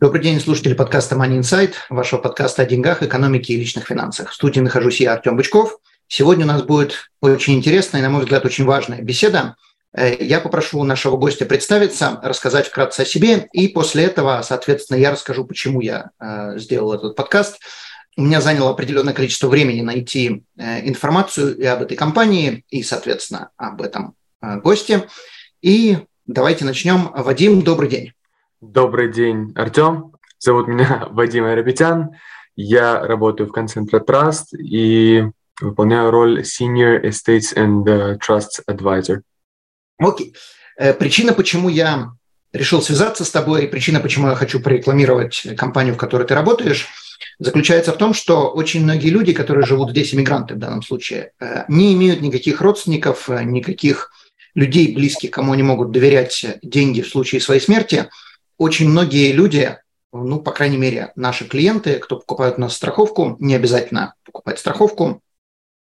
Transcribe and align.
Добрый 0.00 0.20
день, 0.20 0.40
слушатели 0.40 0.74
подкаста 0.74 1.14
Money 1.14 1.38
Insight, 1.38 1.74
вашего 1.88 2.20
подкаста 2.20 2.62
о 2.62 2.64
деньгах, 2.64 3.04
экономике 3.04 3.54
и 3.54 3.56
личных 3.56 3.86
финансах. 3.86 4.32
В 4.32 4.34
студии 4.34 4.58
нахожусь 4.58 5.00
я, 5.00 5.12
Артем 5.12 5.36
Бычков. 5.36 5.78
Сегодня 6.08 6.44
у 6.46 6.48
нас 6.48 6.64
будет 6.64 7.10
очень 7.20 7.54
интересная 7.54 8.02
на 8.02 8.10
мой 8.10 8.22
взгляд, 8.22 8.44
очень 8.44 8.64
важная 8.64 9.00
беседа. 9.02 9.54
Э, 9.96 10.16
я 10.18 10.40
попрошу 10.40 10.82
нашего 10.82 11.16
гостя 11.16 11.46
представиться, 11.46 12.18
рассказать 12.24 12.66
вкратце 12.66 13.02
о 13.02 13.04
себе, 13.04 13.48
и 13.52 13.68
после 13.68 14.02
этого, 14.02 14.42
соответственно, 14.42 14.98
я 14.98 15.12
расскажу, 15.12 15.44
почему 15.44 15.80
я 15.80 16.10
э, 16.18 16.58
сделал 16.58 16.94
этот 16.94 17.14
подкаст. 17.14 17.60
У 18.16 18.22
меня 18.22 18.40
заняло 18.40 18.70
определенное 18.70 19.14
количество 19.14 19.46
времени 19.46 19.80
найти 19.80 20.42
э, 20.58 20.88
информацию 20.88 21.56
и 21.56 21.64
об 21.66 21.82
этой 21.82 21.96
компании, 21.96 22.64
и, 22.68 22.82
соответственно, 22.82 23.50
об 23.56 23.80
этом 23.80 24.16
госте. 24.42 25.06
И 25.62 25.98
давайте 26.26 26.64
начнем. 26.64 27.12
Вадим, 27.14 27.62
добрый 27.62 27.88
день. 27.88 28.12
Добрый 28.72 29.12
день, 29.12 29.52
Артем. 29.56 30.12
Зовут 30.38 30.68
меня 30.68 31.06
Вадим 31.10 31.44
Айрабитян. 31.44 32.12
Я 32.56 33.06
работаю 33.06 33.48
в 33.48 33.56
Concentra 33.56 34.04
Trust 34.04 34.56
и 34.58 35.24
выполняю 35.60 36.10
роль 36.10 36.40
Senior 36.40 37.02
Estates 37.04 37.54
and 37.54 37.84
uh, 37.84 38.18
Trusts 38.18 38.62
Advisor. 38.68 39.20
Окей. 39.98 40.34
Okay. 40.80 40.94
Причина, 40.94 41.34
почему 41.34 41.68
я 41.68 42.12
решил 42.52 42.80
связаться 42.80 43.24
с 43.24 43.30
тобой, 43.30 43.68
причина, 43.68 44.00
почему 44.00 44.28
я 44.28 44.34
хочу 44.34 44.60
прорекламировать 44.60 45.46
компанию, 45.56 45.94
в 45.94 45.98
которой 45.98 46.26
ты 46.26 46.34
работаешь, 46.34 46.88
заключается 47.38 47.92
в 47.92 47.96
том, 47.96 48.14
что 48.14 48.48
очень 48.48 48.82
многие 48.82 49.10
люди, 49.10 49.32
которые 49.32 49.66
живут 49.66 49.90
здесь, 49.90 50.14
иммигранты 50.14 50.54
в 50.54 50.58
данном 50.58 50.82
случае, 50.82 51.32
э, 51.38 51.64
не 51.68 51.94
имеют 51.94 52.22
никаких 52.22 52.60
родственников, 52.60 53.28
э, 53.28 53.44
никаких 53.44 54.10
людей 54.54 54.94
близких, 54.94 55.30
кому 55.30 55.52
они 55.52 55.62
могут 55.62 55.90
доверять 55.90 56.44
деньги 56.62 57.02
в 57.02 57.08
случае 57.08 57.40
своей 57.40 57.60
смерти– 57.60 58.08
очень 58.58 58.88
многие 58.88 59.32
люди, 59.32 59.78
ну, 60.12 60.40
по 60.40 60.52
крайней 60.52 60.76
мере, 60.76 61.12
наши 61.16 61.46
клиенты, 61.46 61.98
кто 61.98 62.16
покупают 62.16 62.58
у 62.58 62.62
нас 62.62 62.74
страховку, 62.74 63.36
не 63.40 63.54
обязательно 63.54 64.14
покупать 64.24 64.58
страховку, 64.58 65.20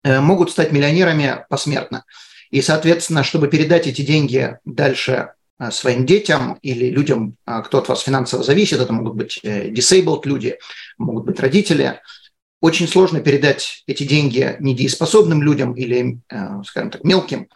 э, 0.04 0.20
могут 0.20 0.50
стать 0.50 0.72
миллионерами 0.72 1.44
посмертно. 1.48 2.04
И, 2.50 2.60
соответственно, 2.62 3.22
чтобы 3.22 3.48
передать 3.48 3.86
эти 3.86 4.02
деньги 4.02 4.58
дальше 4.64 5.32
э, 5.58 5.70
своим 5.70 6.04
детям 6.04 6.58
или 6.62 6.90
людям, 6.90 7.36
э, 7.46 7.62
кто 7.64 7.78
от 7.78 7.88
вас 7.88 8.02
финансово 8.02 8.42
зависит, 8.42 8.80
это 8.80 8.92
могут 8.92 9.14
быть 9.14 9.40
disabled 9.42 10.22
люди, 10.24 10.58
могут 10.98 11.24
быть 11.24 11.40
родители, 11.40 12.00
очень 12.60 12.88
сложно 12.88 13.20
передать 13.20 13.84
эти 13.86 14.02
деньги 14.02 14.56
недееспособным 14.60 15.42
людям 15.42 15.72
или, 15.72 16.18
скажем 16.66 16.90
так, 16.90 17.04
мелким. 17.04 17.48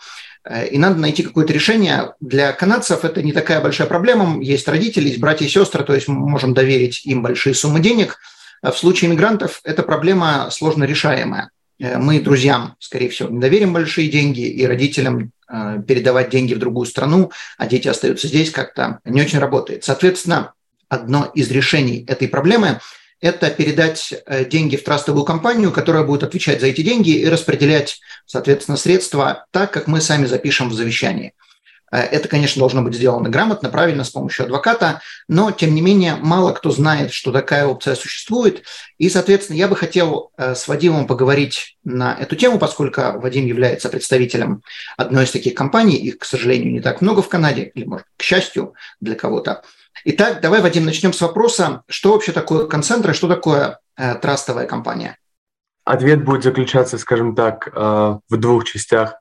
Э, 0.44 0.66
и 0.66 0.78
надо 0.78 0.96
найти 0.96 1.22
какое-то 1.22 1.52
решение. 1.52 2.14
Для 2.20 2.52
канадцев 2.52 3.04
это 3.04 3.22
не 3.22 3.32
такая 3.32 3.60
большая 3.60 3.86
проблема. 3.86 4.42
Есть 4.42 4.68
родители, 4.68 5.08
есть 5.08 5.20
братья 5.20 5.44
и 5.44 5.48
сестры, 5.48 5.84
то 5.84 5.94
есть 5.94 6.08
мы 6.08 6.28
можем 6.28 6.54
доверить 6.54 7.04
им 7.06 7.22
большие 7.22 7.54
суммы 7.54 7.80
денег. 7.80 8.18
А 8.62 8.70
в 8.70 8.78
случае 8.78 9.10
иммигрантов 9.10 9.60
эта 9.64 9.82
проблема 9.82 10.48
сложно 10.50 10.84
решаемая. 10.84 11.50
Э, 11.78 11.98
мы 11.98 12.20
друзьям, 12.20 12.76
скорее 12.78 13.08
всего, 13.08 13.28
не 13.28 13.40
доверим 13.40 13.72
большие 13.72 14.08
деньги, 14.08 14.46
и 14.46 14.66
родителям 14.66 15.32
э, 15.48 15.82
передавать 15.86 16.30
деньги 16.30 16.54
в 16.54 16.58
другую 16.58 16.86
страну, 16.86 17.30
а 17.58 17.66
дети 17.66 17.88
остаются 17.88 18.28
здесь, 18.28 18.50
как-то 18.50 19.00
не 19.04 19.22
очень 19.22 19.38
работает. 19.38 19.84
Соответственно, 19.84 20.52
одно 20.88 21.30
из 21.34 21.50
решений 21.50 22.04
этой 22.06 22.28
проблемы– 22.28 22.80
это 23.24 23.48
передать 23.48 24.12
э, 24.26 24.44
деньги 24.44 24.76
в 24.76 24.84
трастовую 24.84 25.24
компанию, 25.24 25.72
которая 25.72 26.04
будет 26.04 26.24
отвечать 26.24 26.60
за 26.60 26.66
эти 26.66 26.82
деньги 26.82 27.08
и 27.08 27.26
распределять, 27.26 27.98
соответственно, 28.26 28.76
средства 28.76 29.46
так, 29.50 29.70
как 29.70 29.86
мы 29.86 30.02
сами 30.02 30.26
запишем 30.26 30.68
в 30.68 30.74
завещании. 30.74 31.32
Э, 31.90 32.00
это, 32.00 32.28
конечно, 32.28 32.60
должно 32.60 32.82
быть 32.82 32.94
сделано 32.94 33.30
грамотно, 33.30 33.70
правильно, 33.70 34.04
с 34.04 34.10
помощью 34.10 34.44
адвоката, 34.44 35.00
но, 35.26 35.52
тем 35.52 35.74
не 35.74 35.80
менее, 35.80 36.16
мало 36.16 36.52
кто 36.52 36.70
знает, 36.70 37.14
что 37.14 37.32
такая 37.32 37.66
опция 37.66 37.94
существует. 37.94 38.62
И, 38.98 39.08
соответственно, 39.08 39.56
я 39.56 39.68
бы 39.68 39.76
хотел 39.76 40.30
э, 40.36 40.54
с 40.54 40.68
Вадимом 40.68 41.06
поговорить 41.06 41.78
на 41.82 42.14
эту 42.14 42.36
тему, 42.36 42.58
поскольку 42.58 43.00
Вадим 43.20 43.46
является 43.46 43.88
представителем 43.88 44.62
одной 44.98 45.24
из 45.24 45.30
таких 45.30 45.54
компаний, 45.54 45.96
их, 45.96 46.18
к 46.18 46.26
сожалению, 46.26 46.74
не 46.74 46.82
так 46.82 47.00
много 47.00 47.22
в 47.22 47.30
Канаде, 47.30 47.72
или, 47.74 47.86
может, 47.86 48.06
к 48.18 48.22
счастью 48.22 48.74
для 49.00 49.14
кого-то. 49.14 49.62
Итак, 50.04 50.40
давай, 50.40 50.60
Вадим, 50.60 50.84
начнем 50.84 51.12
с 51.12 51.20
вопроса, 51.20 51.82
что 51.88 52.12
вообще 52.12 52.32
такое 52.32 52.66
концентра, 52.66 53.12
что 53.12 53.28
такое 53.28 53.78
э, 53.96 54.16
трастовая 54.16 54.66
компания? 54.66 55.16
Ответ 55.84 56.24
будет 56.24 56.42
заключаться, 56.42 56.98
скажем 56.98 57.34
так, 57.34 57.68
э, 57.68 57.72
в 58.28 58.36
двух 58.36 58.64
частях. 58.64 59.14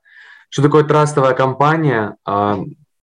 Что 0.48 0.62
такое 0.62 0.84
трастовая 0.84 1.34
компания? 1.34 2.16
Э, 2.26 2.56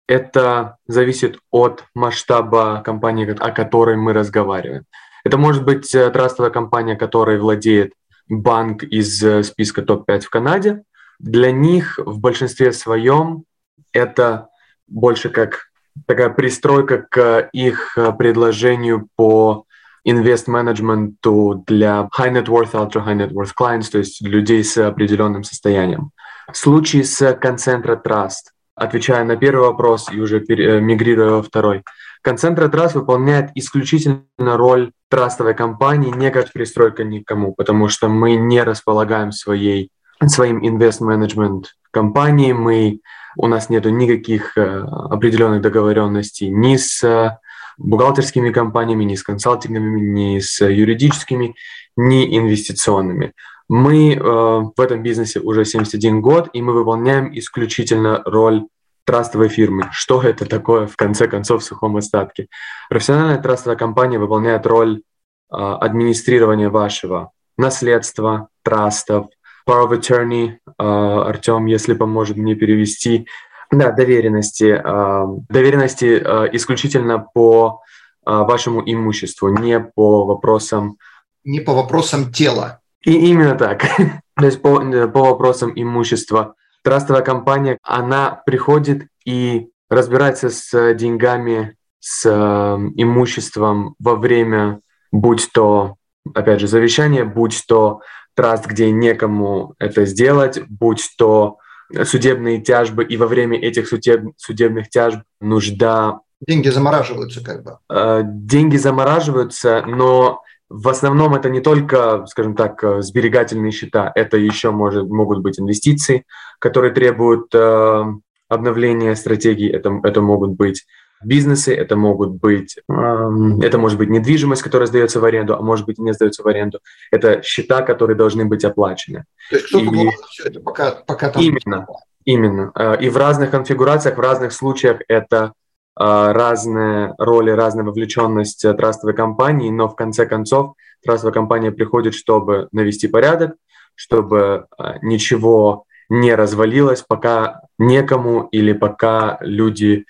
это 0.08 0.76
зависит 0.88 1.38
от 1.50 1.84
масштаба 1.94 2.82
компании, 2.84 3.30
о 3.38 3.52
которой 3.52 3.96
мы 3.96 4.12
разговариваем. 4.12 4.84
Это 5.24 5.38
может 5.38 5.64
быть 5.64 5.94
э, 5.94 6.10
трастовая 6.10 6.50
компания, 6.50 6.96
которой 6.96 7.38
владеет 7.38 7.92
банк 8.28 8.82
из 8.82 9.22
э, 9.22 9.42
списка 9.42 9.82
топ-5 9.82 10.20
в 10.20 10.30
Канаде. 10.30 10.82
Для 11.18 11.52
них 11.52 11.98
в 11.98 12.18
большинстве 12.18 12.72
своем 12.72 13.44
это 13.92 14.48
больше 14.88 15.28
как 15.28 15.69
такая 16.06 16.30
пристройка 16.30 17.06
к 17.08 17.48
их 17.52 17.96
э, 17.96 18.12
предложению 18.12 19.08
по 19.16 19.64
инвест-менеджменту 20.04 21.64
для 21.66 22.08
high 22.18 22.32
net 22.32 22.46
worth, 22.46 22.72
ultra 22.72 23.04
high 23.04 23.16
net 23.16 23.32
worth 23.32 23.52
clients, 23.58 23.90
то 23.90 23.98
есть 23.98 24.22
людей 24.22 24.64
с 24.64 24.76
определенным 24.78 25.44
состоянием. 25.44 26.10
В 26.52 26.56
случае 26.56 27.04
с 27.04 27.20
Concentra 27.34 28.00
Trust, 28.02 28.52
отвечая 28.74 29.24
на 29.24 29.36
первый 29.36 29.66
вопрос 29.66 30.10
и 30.10 30.20
уже 30.20 30.38
э, 30.38 30.80
мигрируя 30.80 31.30
во 31.30 31.42
второй, 31.42 31.84
Concentra 32.26 32.70
Trust 32.70 32.94
выполняет 32.94 33.50
исключительно 33.54 34.24
роль 34.38 34.92
трастовой 35.08 35.54
компании, 35.54 36.14
не 36.14 36.30
как 36.30 36.52
пристройка 36.52 37.04
никому, 37.04 37.54
потому 37.54 37.88
что 37.88 38.08
мы 38.08 38.36
не 38.36 38.62
располагаем 38.62 39.32
своей, 39.32 39.90
своим 40.26 40.66
инвест-менеджмент 40.66 41.74
компанией, 41.90 42.52
мы 42.52 43.00
у 43.36 43.46
нас 43.46 43.70
нет 43.70 43.84
никаких 43.84 44.56
э, 44.56 44.80
определенных 45.10 45.62
договоренностей 45.62 46.48
ни 46.48 46.76
с 46.76 47.02
э, 47.04 47.38
бухгалтерскими 47.78 48.50
компаниями, 48.50 49.04
ни 49.04 49.14
с 49.14 49.22
консалтинговыми, 49.22 50.00
ни 50.00 50.38
с 50.38 50.64
юридическими, 50.64 51.54
ни 51.96 52.38
инвестиционными. 52.38 53.32
Мы 53.68 54.14
э, 54.14 54.20
в 54.20 54.80
этом 54.80 55.02
бизнесе 55.02 55.40
уже 55.40 55.64
71 55.64 56.20
год, 56.20 56.50
и 56.52 56.62
мы 56.62 56.72
выполняем 56.72 57.30
исключительно 57.38 58.22
роль 58.24 58.66
трастовой 59.04 59.48
фирмы. 59.48 59.88
Что 59.92 60.22
это 60.22 60.44
такое, 60.46 60.86
в 60.86 60.96
конце 60.96 61.28
концов, 61.28 61.62
в 61.62 61.64
сухом 61.64 61.96
остатке? 61.96 62.48
Профессиональная 62.88 63.38
трастовая 63.38 63.76
компания 63.76 64.18
выполняет 64.18 64.66
роль 64.66 65.02
администрирования 65.48 66.70
вашего 66.70 67.32
наследства, 67.56 68.48
трастов, 68.62 69.26
Power 69.70 69.88
of 69.88 70.00
Attorney, 70.00 70.56
а, 70.78 71.28
Артем, 71.28 71.66
если 71.66 71.94
поможет 71.94 72.36
мне 72.36 72.56
перевести. 72.56 73.28
Да, 73.70 73.92
доверенности. 73.92 74.80
А, 74.84 75.26
доверенности 75.48 76.20
а, 76.24 76.46
исключительно 76.52 77.20
по 77.20 77.82
вашему 78.22 78.82
имуществу, 78.84 79.48
не 79.48 79.80
по 79.80 80.26
вопросам... 80.26 80.98
Не 81.42 81.60
по 81.60 81.72
вопросам 81.72 82.30
тела. 82.30 82.80
И 83.02 83.12
именно 83.12 83.54
так. 83.54 83.82
То 84.36 84.44
есть 84.44 84.60
по, 84.60 84.78
по 85.08 85.24
вопросам 85.24 85.72
имущества. 85.74 86.54
Трастовая 86.82 87.22
компания, 87.22 87.78
она 87.82 88.42
приходит 88.44 89.06
и 89.24 89.68
разбирается 89.88 90.50
с 90.50 90.94
деньгами, 90.94 91.76
с 91.98 92.28
имуществом 92.28 93.94
во 93.98 94.16
время, 94.16 94.80
будь 95.12 95.50
то, 95.52 95.96
опять 96.34 96.60
же, 96.60 96.68
завещание, 96.68 97.24
будь 97.24 97.64
то 97.66 98.00
траст, 98.40 98.66
где 98.66 98.90
некому 98.90 99.74
это 99.78 100.06
сделать, 100.06 100.62
будь 100.70 101.10
то 101.18 101.58
судебные 102.04 102.62
тяжбы, 102.62 103.04
и 103.04 103.18
во 103.18 103.26
время 103.26 103.58
этих 103.60 103.86
судеб, 103.86 104.32
судебных 104.38 104.88
тяжб 104.88 105.20
нужда... 105.42 106.20
Деньги 106.46 106.70
замораживаются 106.70 107.44
как 107.44 107.62
бы. 107.62 107.76
Э, 107.90 108.22
деньги 108.24 108.78
замораживаются, 108.78 109.84
но 109.86 110.40
в 110.70 110.88
основном 110.88 111.34
это 111.34 111.50
не 111.50 111.60
только, 111.60 112.24
скажем 112.28 112.56
так, 112.56 112.82
сберегательные 113.00 113.72
счета, 113.72 114.10
это 114.14 114.38
еще 114.38 114.70
может, 114.70 115.06
могут 115.10 115.40
быть 115.42 115.60
инвестиции, 115.60 116.24
которые 116.60 116.94
требуют 116.94 117.54
э, 117.54 118.04
обновления 118.48 119.16
стратегии, 119.16 119.70
это, 119.70 120.00
это 120.02 120.22
могут 120.22 120.52
быть 120.52 120.86
бизнесы, 121.22 121.74
это 121.74 121.96
могут 121.96 122.30
быть, 122.30 122.78
это 122.88 123.78
может 123.78 123.98
быть 123.98 124.08
недвижимость, 124.08 124.62
которая 124.62 124.86
сдается 124.86 125.20
в 125.20 125.24
аренду, 125.24 125.56
а 125.56 125.62
может 125.62 125.86
быть 125.86 125.98
не 125.98 126.12
сдается 126.12 126.42
в 126.42 126.46
аренду. 126.46 126.80
Это 127.10 127.42
счета, 127.42 127.82
которые 127.82 128.16
должны 128.16 128.44
быть 128.44 128.64
оплачены. 128.64 129.24
То 129.50 129.56
есть 129.56 129.68
кто-то 129.68 129.94
и... 129.94 130.10
все 130.28 130.44
это, 130.44 130.60
пока, 130.60 130.90
пока 131.06 131.30
там... 131.30 131.42
Именно, 131.42 131.86
именно. 132.24 132.72
Э, 132.74 132.96
и 133.00 133.08
в 133.10 133.16
разных 133.16 133.50
конфигурациях, 133.50 134.16
в 134.16 134.20
разных 134.20 134.52
случаях 134.52 135.00
это 135.08 135.52
э, 135.98 136.02
разные 136.32 137.14
роли, 137.18 137.50
разная 137.50 137.84
вовлеченность 137.84 138.62
трастовой 138.62 139.14
компании, 139.14 139.70
но 139.70 139.88
в 139.88 139.96
конце 139.96 140.26
концов 140.26 140.74
трастовая 141.04 141.34
компания 141.34 141.70
приходит, 141.70 142.14
чтобы 142.14 142.68
навести 142.72 143.08
порядок, 143.08 143.56
чтобы 143.94 144.66
э, 144.78 144.94
ничего 145.02 145.84
не 146.08 146.34
развалилось, 146.34 147.02
пока 147.02 147.62
некому 147.78 148.48
или 148.50 148.72
пока 148.72 149.38
люди 149.40 150.06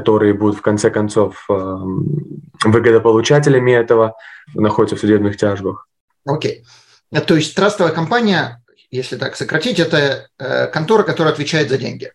которые 0.00 0.34
будут 0.34 0.58
в 0.58 0.62
конце 0.62 0.90
концов 0.90 1.46
эм, 1.48 2.42
выгодополучателями 2.64 3.72
этого, 3.72 4.14
находятся 4.54 4.96
в 4.96 5.00
судебных 5.00 5.36
тяжбах. 5.38 5.88
Окей. 6.26 6.64
Okay. 7.12 7.20
То 7.20 7.36
есть 7.36 7.54
трастовая 7.54 7.92
компания, 7.92 8.62
если 8.90 9.16
так 9.16 9.36
сократить, 9.36 9.78
это 9.78 10.28
э, 10.38 10.66
контора, 10.66 11.02
которая 11.02 11.32
отвечает 11.32 11.70
за 11.70 11.78
деньги. 11.78 12.12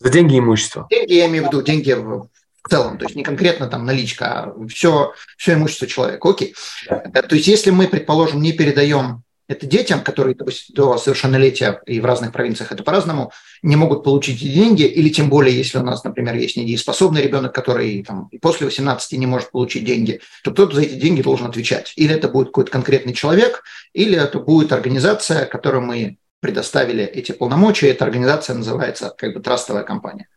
За 0.00 0.10
деньги 0.10 0.34
и 0.34 0.38
имущество. 0.40 0.88
Деньги, 0.90 1.12
я 1.12 1.26
имею 1.26 1.44
в 1.44 1.46
виду 1.46 1.62
деньги 1.62 1.92
в, 1.92 2.28
в 2.64 2.68
целом, 2.68 2.98
то 2.98 3.04
есть 3.04 3.14
не 3.14 3.22
конкретно 3.22 3.68
там 3.68 3.86
наличка, 3.86 4.26
а 4.26 4.66
все, 4.68 5.12
все 5.36 5.54
имущество 5.54 5.86
человека. 5.86 6.28
Окей. 6.28 6.54
Э, 6.88 7.22
то 7.22 7.36
есть 7.36 7.46
если 7.46 7.70
мы, 7.70 7.86
предположим, 7.86 8.42
не 8.42 8.52
передаем 8.52 9.22
это 9.50 9.66
детям, 9.66 10.02
которые 10.02 10.36
до 10.68 10.96
совершеннолетия 10.96 11.82
и 11.84 12.00
в 12.00 12.04
разных 12.04 12.32
провинциях 12.32 12.70
это 12.70 12.84
по-разному, 12.84 13.32
не 13.62 13.74
могут 13.74 14.04
получить 14.04 14.38
деньги, 14.40 14.84
или 14.84 15.08
тем 15.08 15.28
более, 15.28 15.56
если 15.56 15.78
у 15.78 15.82
нас, 15.82 16.04
например, 16.04 16.36
есть 16.36 16.56
недееспособный 16.56 17.20
ребенок, 17.20 17.52
который 17.52 18.04
там, 18.04 18.28
и 18.30 18.38
после 18.38 18.66
18 18.66 19.18
не 19.18 19.26
может 19.26 19.50
получить 19.50 19.84
деньги, 19.84 20.20
то 20.44 20.52
кто-то 20.52 20.76
за 20.76 20.82
эти 20.82 20.94
деньги 20.94 21.20
должен 21.20 21.48
отвечать. 21.48 21.92
Или 21.96 22.14
это 22.14 22.28
будет 22.28 22.48
какой-то 22.48 22.70
конкретный 22.70 23.12
человек, 23.12 23.64
или 23.92 24.16
это 24.16 24.38
будет 24.38 24.72
организация, 24.72 25.46
которой 25.46 25.80
мы 25.80 26.18
предоставили 26.38 27.02
эти 27.02 27.32
полномочия. 27.32 27.88
Эта 27.88 28.04
организация 28.04 28.54
называется 28.54 29.12
как 29.18 29.34
бы 29.34 29.40
трастовая 29.40 29.82
компания. 29.82 30.28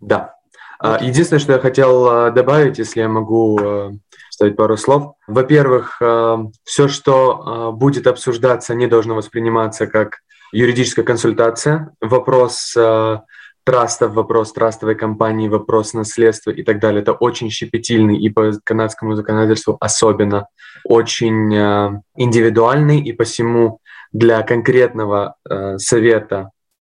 Да. 0.00 0.36
А, 0.78 0.98
единственное, 1.04 1.40
что 1.40 1.52
я 1.52 1.58
хотел 1.58 2.08
а, 2.08 2.30
добавить, 2.30 2.78
если 2.78 3.00
я 3.00 3.08
могу 3.10 4.00
вставить 4.42 4.56
пару 4.56 4.76
слов. 4.76 5.14
Во-первых, 5.28 5.98
э, 6.00 6.36
все, 6.64 6.88
что 6.88 7.70
э, 7.74 7.76
будет 7.76 8.08
обсуждаться, 8.08 8.74
не 8.74 8.88
должно 8.88 9.14
восприниматься 9.14 9.86
как 9.86 10.18
юридическая 10.52 11.04
консультация. 11.04 11.94
Вопрос 12.00 12.74
э, 12.76 13.18
трастов, 13.64 14.14
вопрос 14.14 14.52
трастовой 14.52 14.96
компании, 14.96 15.48
вопрос 15.48 15.94
наследства 15.94 16.50
и 16.50 16.64
так 16.64 16.80
далее. 16.80 17.02
Это 17.02 17.12
очень 17.12 17.50
щепетильный 17.50 18.18
и 18.18 18.30
по 18.30 18.50
канадскому 18.64 19.14
законодательству 19.14 19.76
особенно 19.80 20.48
очень 20.84 21.54
индивидуальный, 22.16 23.00
и 23.00 23.12
посему 23.12 23.78
для 24.12 24.42
конкретного 24.42 25.36
совета 25.76 26.50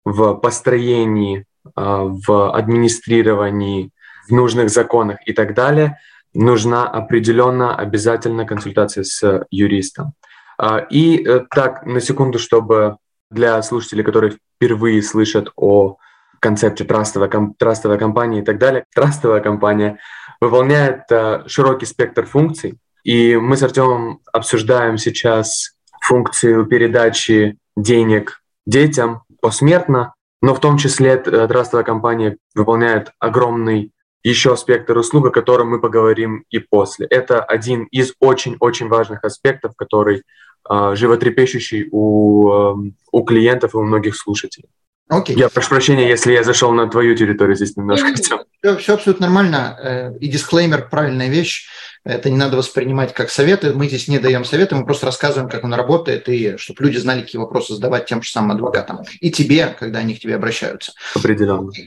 в 0.04 0.34
построении, 0.34 1.44
в 1.74 2.56
администрировании, 2.56 3.90
в 4.28 4.32
нужных 4.32 4.70
законах 4.70 5.18
и 5.26 5.32
так 5.32 5.54
далее– 5.54 5.98
нужна 6.34 6.88
определенно 6.88 7.76
обязательно 7.76 8.44
консультация 8.46 9.04
с 9.04 9.46
юристом. 9.50 10.14
А, 10.58 10.78
и 10.78 11.24
э, 11.24 11.40
так, 11.50 11.84
на 11.86 12.00
секунду, 12.00 12.38
чтобы 12.38 12.96
для 13.30 13.60
слушателей, 13.62 14.04
которые 14.04 14.38
впервые 14.56 15.02
слышат 15.02 15.50
о 15.56 15.96
концепте 16.40 16.84
трастовой, 16.84 17.30
трастовой 17.58 17.98
компании 17.98 18.42
и 18.42 18.44
так 18.44 18.58
далее, 18.58 18.84
трастовая 18.94 19.40
компания 19.40 19.98
выполняет 20.40 21.02
э, 21.10 21.44
широкий 21.46 21.86
спектр 21.86 22.26
функций. 22.26 22.78
И 23.04 23.36
мы 23.36 23.56
с 23.56 23.62
Артемом 23.62 24.20
обсуждаем 24.32 24.98
сейчас 24.98 25.74
функцию 26.00 26.66
передачи 26.66 27.58
денег 27.76 28.42
детям 28.66 29.22
посмертно, 29.40 30.14
но 30.40 30.54
в 30.54 30.60
том 30.60 30.78
числе 30.78 31.14
э, 31.14 31.48
трастовая 31.48 31.84
компания 31.84 32.36
выполняет 32.54 33.12
огромный 33.18 33.92
еще 34.22 34.56
спектр 34.56 34.96
услуг, 34.96 35.26
о 35.26 35.30
котором 35.30 35.70
мы 35.70 35.80
поговорим 35.80 36.44
и 36.50 36.58
после. 36.58 37.06
Это 37.06 37.42
один 37.42 37.84
из 37.84 38.14
очень-очень 38.20 38.88
важных 38.88 39.24
аспектов, 39.24 39.74
который 39.76 40.22
э, 40.70 40.94
животрепещущий 40.94 41.88
у, 41.90 42.50
э, 42.50 42.92
у 43.12 43.24
клиентов 43.24 43.74
и 43.74 43.76
у 43.76 43.82
многих 43.82 44.16
слушателей. 44.16 44.68
Okay. 45.12 45.34
Я 45.34 45.50
прошу 45.50 45.68
прощения, 45.68 46.08
если 46.08 46.32
я 46.32 46.42
зашел 46.42 46.72
на 46.72 46.88
твою 46.88 47.14
территорию 47.14 47.54
здесь 47.54 47.76
немножко. 47.76 48.14
Все, 48.14 48.76
все 48.78 48.94
абсолютно 48.94 49.26
нормально. 49.26 49.78
Э, 49.82 50.18
и 50.18 50.28
дисклеймер– 50.28 50.88
правильная 50.90 51.28
вещь. 51.28 51.68
Это 52.04 52.30
не 52.30 52.36
надо 52.36 52.56
воспринимать 52.56 53.12
как 53.12 53.28
советы. 53.28 53.74
Мы 53.74 53.88
здесь 53.88 54.08
не 54.08 54.18
даем 54.18 54.44
советы, 54.44 54.74
мы 54.74 54.84
просто 54.84 55.06
рассказываем, 55.06 55.50
как 55.50 55.64
он 55.64 55.74
работает, 55.74 56.28
и 56.28 56.56
чтобы 56.56 56.84
люди 56.84 56.96
знали, 56.96 57.20
какие 57.20 57.40
вопросы 57.40 57.74
задавать 57.74 58.06
тем 58.06 58.22
же 58.22 58.30
самым 58.30 58.52
адвокатам. 58.52 59.00
И 59.20 59.30
тебе, 59.30 59.76
когда 59.78 59.98
они 59.98 60.14
к 60.14 60.20
тебе 60.20 60.36
обращаются. 60.36 60.92
Определенно. 61.14 61.70
Э, 61.70 61.82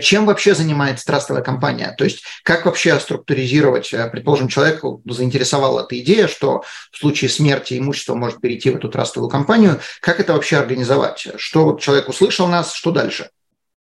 чем 0.00 0.26
вообще 0.26 0.54
занимается 0.54 1.04
трастовая 1.04 1.42
компания? 1.42 1.94
То 1.98 2.04
есть 2.04 2.22
как 2.42 2.64
вообще 2.64 2.98
структуризировать, 2.98 3.92
э, 3.92 4.08
предположим, 4.10 4.48
человеку 4.48 5.02
заинтересовала 5.04 5.82
эта 5.84 5.98
идея, 6.00 6.28
что 6.28 6.62
в 6.90 6.96
случае 6.96 7.28
смерти 7.28 7.78
имущество 7.78 8.14
может 8.14 8.40
перейти 8.40 8.70
в 8.70 8.76
эту 8.76 8.88
трастовую 8.88 9.30
компанию. 9.30 9.80
Как 10.00 10.18
это 10.18 10.32
вообще 10.32 10.56
организовать? 10.56 11.28
Что 11.36 11.64
вот 11.64 11.80
человек 11.80 12.08
услышал 12.08 12.46
нас, 12.46 12.72
что 12.72 12.90
дальше? 12.90 13.30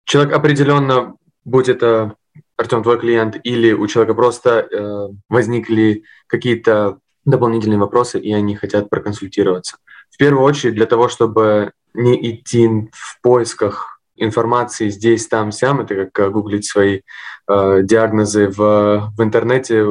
Человек 0.05 0.35
определенно, 0.35 1.14
будь 1.44 1.69
это 1.69 2.14
Артем, 2.56 2.82
твой 2.82 2.99
клиент, 2.99 3.37
или 3.44 3.73
у 3.73 3.87
человека 3.87 4.14
просто 4.14 4.67
э, 4.70 5.08
возникли 5.29 6.05
какие-то 6.26 6.99
дополнительные 7.25 7.79
вопросы, 7.79 8.19
и 8.19 8.32
они 8.32 8.56
хотят 8.56 8.90
проконсультироваться. 8.90 9.76
В 10.11 10.17
первую 10.17 10.44
очередь 10.44 10.75
для 10.75 10.87
того, 10.87 11.08
чтобы 11.08 11.73
не 11.94 12.32
идти 12.32 12.69
в 12.93 13.20
поисках 13.23 13.98
информации 14.19 14.88
здесь, 14.88 15.26
там, 15.26 15.53
сям. 15.53 15.81
Это 15.81 16.06
как 16.06 16.19
э, 16.19 16.31
гуглить 16.31 16.67
свои 16.67 17.00
э, 17.49 17.81
диагнозы 17.82 18.49
в, 18.49 19.12
в 19.17 19.23
интернете 19.23 19.87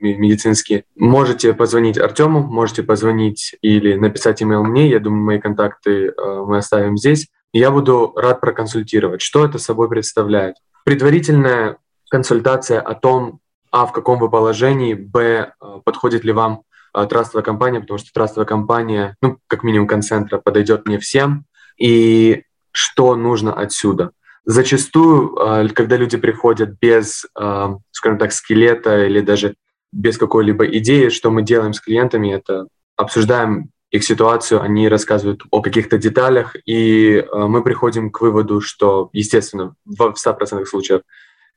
медицинские. 0.00 0.84
Можете 0.96 1.54
позвонить 1.54 1.98
Артему, 1.98 2.42
можете 2.42 2.82
позвонить 2.82 3.56
или 3.62 3.94
написать 3.94 4.42
имейл 4.42 4.64
мне. 4.64 4.88
Я 4.88 5.00
думаю, 5.00 5.24
мои 5.24 5.38
контакты 5.38 6.08
э, 6.08 6.44
мы 6.46 6.58
оставим 6.58 6.96
здесь. 6.96 7.28
Я 7.52 7.70
буду 7.70 8.12
рад 8.16 8.40
проконсультировать, 8.40 9.22
что 9.22 9.44
это 9.44 9.58
собой 9.58 9.88
представляет. 9.88 10.56
Предварительная 10.84 11.78
консультация 12.10 12.80
о 12.80 12.94
том, 12.94 13.40
а, 13.70 13.86
в 13.86 13.92
каком 13.92 14.18
вы 14.18 14.30
положении, 14.30 14.94
б, 14.94 15.52
э, 15.60 15.66
подходит 15.84 16.24
ли 16.24 16.32
вам 16.32 16.62
э, 16.94 17.06
трастовая 17.06 17.44
компания, 17.44 17.80
потому 17.80 17.98
что 17.98 18.12
трастовая 18.12 18.46
компания, 18.46 19.16
ну, 19.22 19.38
как 19.46 19.62
минимум 19.62 19.88
концентра, 19.88 20.38
подойдет 20.38 20.86
не 20.86 20.98
всем. 20.98 21.44
И 21.78 22.44
что 22.78 23.16
нужно 23.16 23.52
отсюда. 23.52 24.12
Зачастую, 24.44 25.36
а, 25.36 25.68
когда 25.68 25.96
люди 25.96 26.16
приходят 26.16 26.78
без, 26.80 27.26
а, 27.34 27.76
скажем 27.90 28.18
так, 28.18 28.32
скелета 28.32 29.04
или 29.04 29.20
даже 29.20 29.56
без 29.92 30.16
какой-либо 30.16 30.64
идеи, 30.78 31.08
что 31.08 31.30
мы 31.30 31.42
делаем 31.42 31.72
с 31.72 31.80
клиентами, 31.80 32.32
это 32.32 32.68
обсуждаем 32.96 33.70
их 33.90 34.04
ситуацию, 34.04 34.62
они 34.62 34.88
рассказывают 34.88 35.42
о 35.50 35.60
каких-то 35.60 35.98
деталях, 35.98 36.54
и 36.66 37.18
а, 37.18 37.48
мы 37.48 37.64
приходим 37.64 38.10
к 38.10 38.20
выводу, 38.20 38.60
что, 38.60 39.10
естественно, 39.12 39.74
в 39.84 40.14
100% 40.14 40.64
случаев 40.66 41.00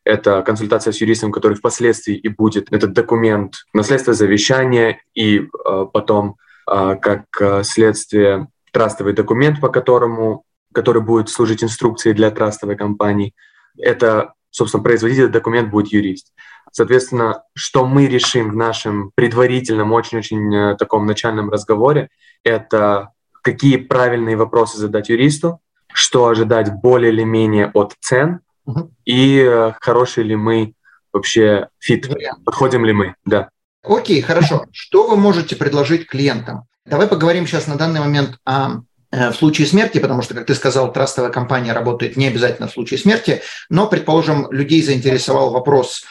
это 0.03 0.41
консультация 0.41 0.91
с 0.91 1.01
юристом, 1.01 1.31
который 1.31 1.53
впоследствии 1.53 2.15
и 2.15 2.29
будет 2.29 2.73
этот 2.73 2.93
документ 2.93 3.65
наследство 3.73 4.13
завещания, 4.13 4.99
и 5.13 5.47
потом, 5.93 6.37
как 6.65 7.25
следствие, 7.61 8.47
трастовый 8.71 9.13
документ, 9.13 9.61
по 9.61 9.69
которому 9.69 10.43
который 10.73 11.01
будет 11.01 11.29
служить 11.29 11.63
инструкцией 11.63 12.15
для 12.15 12.31
трастовой 12.31 12.75
компании. 12.75 13.33
Это, 13.77 14.33
собственно, 14.49 14.83
производитель 14.83 15.29
документ 15.29 15.69
будет 15.69 15.91
юрист. 15.91 16.33
Соответственно, 16.71 17.43
что 17.53 17.85
мы 17.85 18.07
решим 18.07 18.51
в 18.51 18.55
нашем 18.55 19.11
предварительном, 19.15 19.91
очень-очень 19.91 20.55
э, 20.55 20.75
таком 20.77 21.05
начальном 21.05 21.49
разговоре, 21.49 22.09
это 22.43 23.09
какие 23.41 23.77
правильные 23.77 24.37
вопросы 24.37 24.77
задать 24.77 25.09
юристу, 25.09 25.59
что 25.93 26.27
ожидать 26.27 26.71
более 26.81 27.11
или 27.11 27.23
менее 27.23 27.71
от 27.73 27.95
цен, 27.99 28.39
угу. 28.65 28.91
и 29.03 29.39
э, 29.39 29.73
хороший 29.81 30.23
ли 30.23 30.35
мы 30.35 30.73
вообще 31.11 31.67
фит, 31.79 32.09
подходим 32.45 32.85
ли 32.85 32.93
мы, 32.93 33.15
да. 33.25 33.49
Окей, 33.83 34.21
хорошо. 34.21 34.67
Что 34.71 35.07
вы 35.07 35.17
можете 35.17 35.55
предложить 35.55 36.07
клиентам? 36.07 36.65
Давай 36.85 37.07
поговорим 37.07 37.47
сейчас 37.47 37.67
на 37.67 37.77
данный 37.77 37.99
момент 37.99 38.37
о 38.45 38.81
в 39.12 39.34
случае 39.34 39.68
смерти, 39.68 40.00
потому 40.00 40.22
что, 40.22 40.34
как 40.34 40.46
ты 40.46 40.56
сказал, 40.56 40.91
трастовая 40.91 41.32
компания 41.32 41.74
работает 41.74 42.15
не 42.15 42.27
обязательно 42.27 42.68
в 42.68 42.72
случае 42.72 42.98
смерти, 42.98 43.41
но, 43.70 43.88
предположим, 43.88 44.50
людей 44.51 44.82
заинтересовал 44.82 45.51
вопрос, 45.51 46.03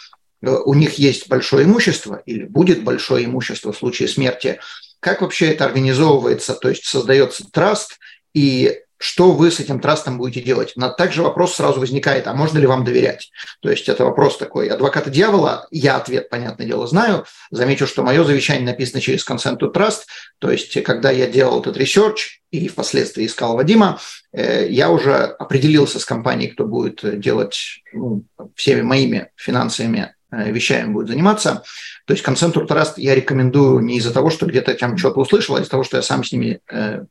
э, 0.43 0.51
у 0.51 0.75
них 0.75 0.95
есть 0.95 1.29
большое 1.29 1.65
имущество 1.65 2.23
или 2.27 2.45
будет 2.45 2.85
большое 2.85 3.25
имущество 3.25 3.73
в 3.73 3.79
случае 3.79 4.09
смерти, 4.09 4.61
как 5.01 5.23
вообще 5.23 5.51
это 5.51 5.65
организовывается, 5.65 6.55
то 6.55 6.69
есть 6.69 6.85
создается 6.85 7.45
траст, 7.51 7.99
и 8.35 8.81
что 9.01 9.33
вы 9.33 9.51
с 9.51 9.59
этим 9.59 9.81
трастом 9.81 10.19
будете 10.19 10.43
делать. 10.43 10.75
Но 10.77 10.91
также 10.91 11.23
вопрос 11.23 11.55
сразу 11.55 11.81
возникает, 11.81 12.27
а 12.27 12.35
можно 12.35 12.59
ли 12.59 12.67
вам 12.67 12.85
доверять? 12.85 13.33
То 13.61 13.71
есть 13.71 13.89
это 13.89 14.05
вопрос 14.05 14.37
такой 14.37 14.69
адвоката 14.69 15.09
дьявола. 15.09 15.67
Я 15.71 15.97
ответ, 15.97 16.29
понятное 16.29 16.67
дело, 16.67 16.87
знаю. 16.87 17.25
Замечу, 17.51 17.87
что 17.87 18.03
мое 18.03 18.23
завещание 18.25 18.67
написано 18.67 19.01
через 19.01 19.27
Consent 19.27 19.59
to 19.59 19.73
Trust. 19.73 20.03
То 20.39 20.51
есть 20.51 20.83
когда 20.83 21.11
я 21.11 21.27
делал 21.29 21.63
этот 21.63 21.79
research 21.79 22.43
и 22.51 22.69
впоследствии 22.69 23.25
искал 23.25 23.57
Вадима, 23.57 23.99
э, 24.33 24.69
я 24.69 24.91
уже 24.91 25.15
определился 25.15 25.99
с 25.99 26.05
компанией, 26.05 26.51
кто 26.51 26.67
будет 26.67 27.19
делать 27.21 27.81
ну, 27.95 28.25
всеми 28.55 28.83
моими 28.83 29.31
финансовыми 29.35 30.15
э, 30.31 30.53
вещами 30.53 30.93
будет 30.93 31.09
заниматься. 31.09 31.63
То 32.05 32.13
есть 32.13 32.23
Consent 32.23 32.53
to 32.53 32.69
Trust 32.69 32.95
я 32.99 33.15
рекомендую 33.15 33.81
не 33.81 33.97
из-за 33.97 34.13
того, 34.13 34.29
что 34.29 34.45
где-то 34.45 34.75
там 34.75 34.99
что-то 34.99 35.21
услышал, 35.21 35.57
а 35.57 35.61
из-за 35.61 35.71
того, 35.71 35.85
что 35.85 35.97
я 35.97 36.03
сам 36.03 36.23
с 36.23 36.33
ними 36.33 36.61
э, 36.71 37.07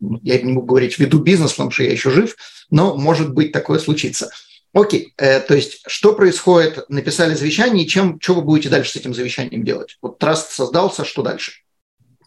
я 0.00 0.40
не 0.40 0.52
могу 0.52 0.66
говорить, 0.66 0.98
веду 0.98 1.18
бизнес, 1.18 1.52
потому 1.52 1.70
что 1.70 1.84
я 1.84 1.92
еще 1.92 2.10
жив, 2.10 2.36
но 2.70 2.96
может 2.96 3.32
быть 3.32 3.52
такое 3.52 3.78
случится. 3.78 4.30
Окей, 4.72 5.14
э, 5.16 5.40
то 5.40 5.54
есть 5.54 5.82
что 5.86 6.12
происходит? 6.12 6.84
Написали 6.90 7.34
завещание, 7.34 7.84
и 7.84 7.88
чем, 7.88 8.20
что 8.20 8.34
вы 8.34 8.42
будете 8.42 8.68
дальше 8.68 8.92
с 8.92 8.96
этим 8.96 9.14
завещанием 9.14 9.64
делать? 9.64 9.96
Вот 10.02 10.18
траст 10.18 10.52
создался, 10.52 11.04
что 11.04 11.22
дальше? 11.22 11.52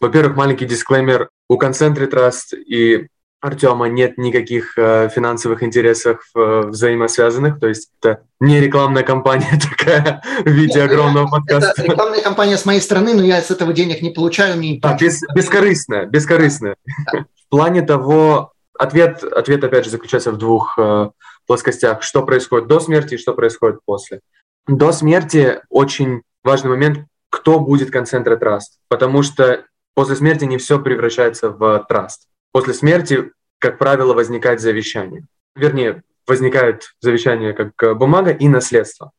Во-первых, 0.00 0.36
маленький 0.36 0.64
дисклеймер. 0.64 1.28
У 1.48 1.58
Концентри 1.58 2.06
Траст 2.06 2.54
и 2.54 3.06
Артема 3.40 3.88
нет 3.88 4.18
никаких 4.18 4.76
э, 4.76 5.08
финансовых 5.14 5.62
интересов 5.62 6.20
э, 6.34 6.62
взаимосвязанных, 6.66 7.60
то 7.60 7.68
есть 7.68 7.90
это 8.00 8.22
не 8.40 8.60
рекламная 8.60 9.02
кампания 9.02 9.58
такая 9.78 10.22
в 10.44 10.48
виде 10.50 10.80
нет, 10.80 10.90
огромного 10.90 11.26
я, 11.26 11.30
подкаста. 11.30 11.82
Это 11.82 11.92
рекламная 11.92 12.20
кампания 12.20 12.58
с 12.58 12.64
моей 12.64 12.80
стороны, 12.80 13.14
но 13.14 13.22
я 13.22 13.40
с 13.40 13.50
этого 13.50 13.72
денег 13.72 14.02
не 14.02 14.10
получаю. 14.10 14.56
Мне 14.56 14.78
а, 14.82 14.96
без, 14.96 15.22
бескорыстная, 15.34 16.06
бескорыстная. 16.06 16.76
Да 17.12 17.26
плане 17.50 17.82
того, 17.82 18.52
ответ, 18.78 19.22
ответ 19.22 19.62
опять 19.64 19.84
же 19.84 19.90
заключается 19.90 20.32
в 20.32 20.38
двух 20.38 20.78
э, 20.78 21.10
плоскостях. 21.46 22.02
Что 22.02 22.24
происходит 22.24 22.68
до 22.68 22.80
смерти 22.80 23.14
и 23.14 23.18
что 23.18 23.34
происходит 23.34 23.80
после. 23.84 24.20
До 24.66 24.92
смерти 24.92 25.60
очень 25.68 26.22
важный 26.42 26.70
момент, 26.70 27.06
кто 27.28 27.60
будет 27.60 27.90
концентра 27.90 28.36
траст, 28.36 28.78
потому 28.88 29.22
что 29.22 29.64
после 29.94 30.16
смерти 30.16 30.44
не 30.44 30.58
все 30.58 30.80
превращается 30.80 31.50
в 31.50 31.84
траст. 31.88 32.28
После 32.52 32.74
смерти, 32.74 33.32
как 33.58 33.78
правило, 33.78 34.14
возникает 34.14 34.60
завещание. 34.60 35.26
Вернее, 35.54 36.02
возникает 36.26 36.92
завещание 37.00 37.52
как 37.52 37.96
бумага 37.96 38.30
и 38.30 38.48
наследство. 38.48 39.12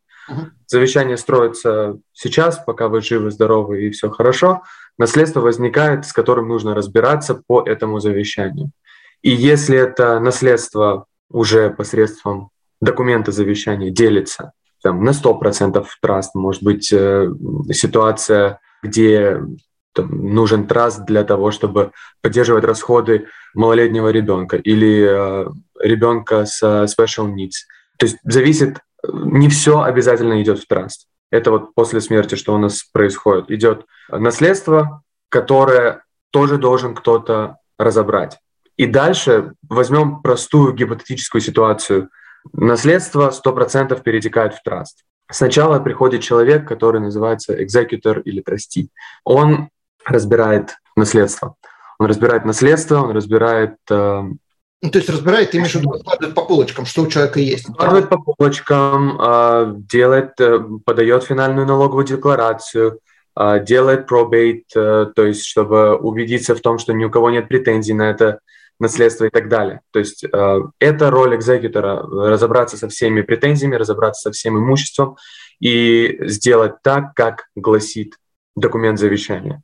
Завещание 0.68 1.18
строится 1.18 1.98
сейчас, 2.14 2.58
пока 2.66 2.88
вы 2.88 3.02
живы, 3.02 3.32
здоровы 3.32 3.86
и 3.86 3.92
все 3.92 4.10
хорошо. 4.10 4.64
Наследство 5.02 5.42
возникает, 5.42 6.06
с 6.06 6.14
которым 6.14 6.48
нужно 6.48 6.76
разбираться 6.76 7.34
по 7.34 7.64
этому 7.64 8.00
завещанию. 8.00 8.70
И 9.24 9.32
если 9.32 9.76
это 9.76 10.20
наследство 10.20 11.06
уже 11.32 11.72
посредством 11.72 12.52
документа 12.82 13.32
завещания 13.32 13.90
делится 13.90 14.52
там, 14.84 15.04
на 15.04 15.10
100% 15.10 15.84
траст, 16.04 16.36
может 16.36 16.62
быть 16.62 16.94
э, 16.94 17.28
ситуация, 17.72 18.60
где 18.84 19.42
там, 19.94 20.34
нужен 20.36 20.68
траст 20.68 21.04
для 21.04 21.24
того, 21.24 21.50
чтобы 21.50 21.94
поддерживать 22.22 22.64
расходы 22.64 23.26
малолетнего 23.56 24.10
ребенка 24.10 24.58
или 24.58 25.04
э, 25.10 25.48
ребенка 25.80 26.46
с 26.46 26.62
special 26.62 27.34
needs. 27.34 27.66
То 27.98 28.06
есть 28.06 28.18
зависит 28.24 28.78
не 29.12 29.50
все 29.50 29.82
обязательно 29.82 30.40
идет 30.44 30.60
в 30.60 30.68
траст. 30.68 31.08
Это 31.32 31.52
вот 31.52 31.74
после 31.74 32.02
смерти, 32.02 32.36
что 32.36 32.54
у 32.54 32.58
нас 32.58 32.84
происходит. 32.84 33.50
Идет 33.50 33.86
наследство, 34.10 35.02
которое 35.30 36.04
тоже 36.30 36.58
должен 36.58 36.94
кто-то 36.94 37.58
разобрать. 37.80 38.38
И 38.78 38.86
дальше 38.86 39.54
возьмем 39.68 40.22
простую 40.22 40.74
гипотетическую 40.74 41.42
ситуацию. 41.42 42.10
Наследство 42.54 43.32
100% 43.32 44.02
перетекает 44.04 44.54
в 44.54 44.64
траст. 44.64 45.04
Сначала 45.30 45.80
приходит 45.80 46.22
человек, 46.22 46.68
который 46.68 47.00
называется 47.00 47.62
экзекутор 47.64 48.20
или 48.20 48.42
трасти. 48.42 48.90
Он 49.24 49.70
разбирает 50.06 50.76
наследство. 50.96 51.56
Он 52.00 52.08
разбирает 52.08 52.44
наследство, 52.44 53.02
он 53.02 53.12
разбирает 53.12 53.78
э, 53.90 54.24
ну, 54.82 54.90
то 54.90 54.98
есть 54.98 55.10
разбирает, 55.10 55.52
ты 55.52 55.58
имеешь 55.58 55.74
в 55.74 55.76
виду, 55.76 55.94
складывает 56.00 56.34
по 56.34 56.44
полочкам, 56.46 56.86
что 56.86 57.04
у 57.04 57.08
человека 57.08 57.40
есть. 57.40 57.68
Складывает 57.68 58.10
по 58.10 58.18
полочкам, 58.18 59.18
а, 59.20 59.74
делает, 59.76 60.40
э, 60.40 60.60
подает 60.84 61.24
финальную 61.24 61.68
налоговую 61.68 62.06
декларацию, 62.06 63.00
а, 63.36 63.60
делает 63.60 64.08
пробейт, 64.08 64.66
э, 64.76 65.08
то 65.16 65.26
есть 65.26 65.46
чтобы 65.46 65.96
убедиться 65.96 66.56
в 66.56 66.62
том, 66.62 66.80
что 66.80 66.94
ни 66.94 67.06
у 67.06 67.12
кого 67.12 67.30
нет 67.30 67.48
претензий 67.48 67.94
на 67.94 68.10
это 68.10 68.40
наследство 68.80 69.26
и 69.26 69.30
так 69.30 69.50
далее. 69.50 69.82
То 69.92 70.00
есть 70.00 70.24
э, 70.24 70.62
это 70.80 71.12
роль 71.12 71.36
экзекутора– 71.36 72.02
разобраться 72.30 72.76
со 72.76 72.90
всеми 72.90 73.22
претензиями, 73.22 73.76
разобраться 73.76 74.30
со 74.30 74.32
всем 74.32 74.58
имуществом 74.58 75.16
и 75.60 76.18
сделать 76.22 76.82
так, 76.82 77.14
как 77.14 77.46
гласит 77.56 78.16
документ 78.56 78.98
завещания. 78.98 79.62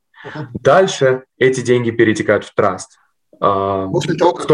Дальше 0.53 1.23
эти 1.39 1.61
деньги 1.61 1.89
перетекают 1.89 2.45
в 2.45 2.53
траст. 2.53 2.99
А, 3.39 3.87
После 3.87 4.15
того, 4.15 4.33
как 4.33 4.47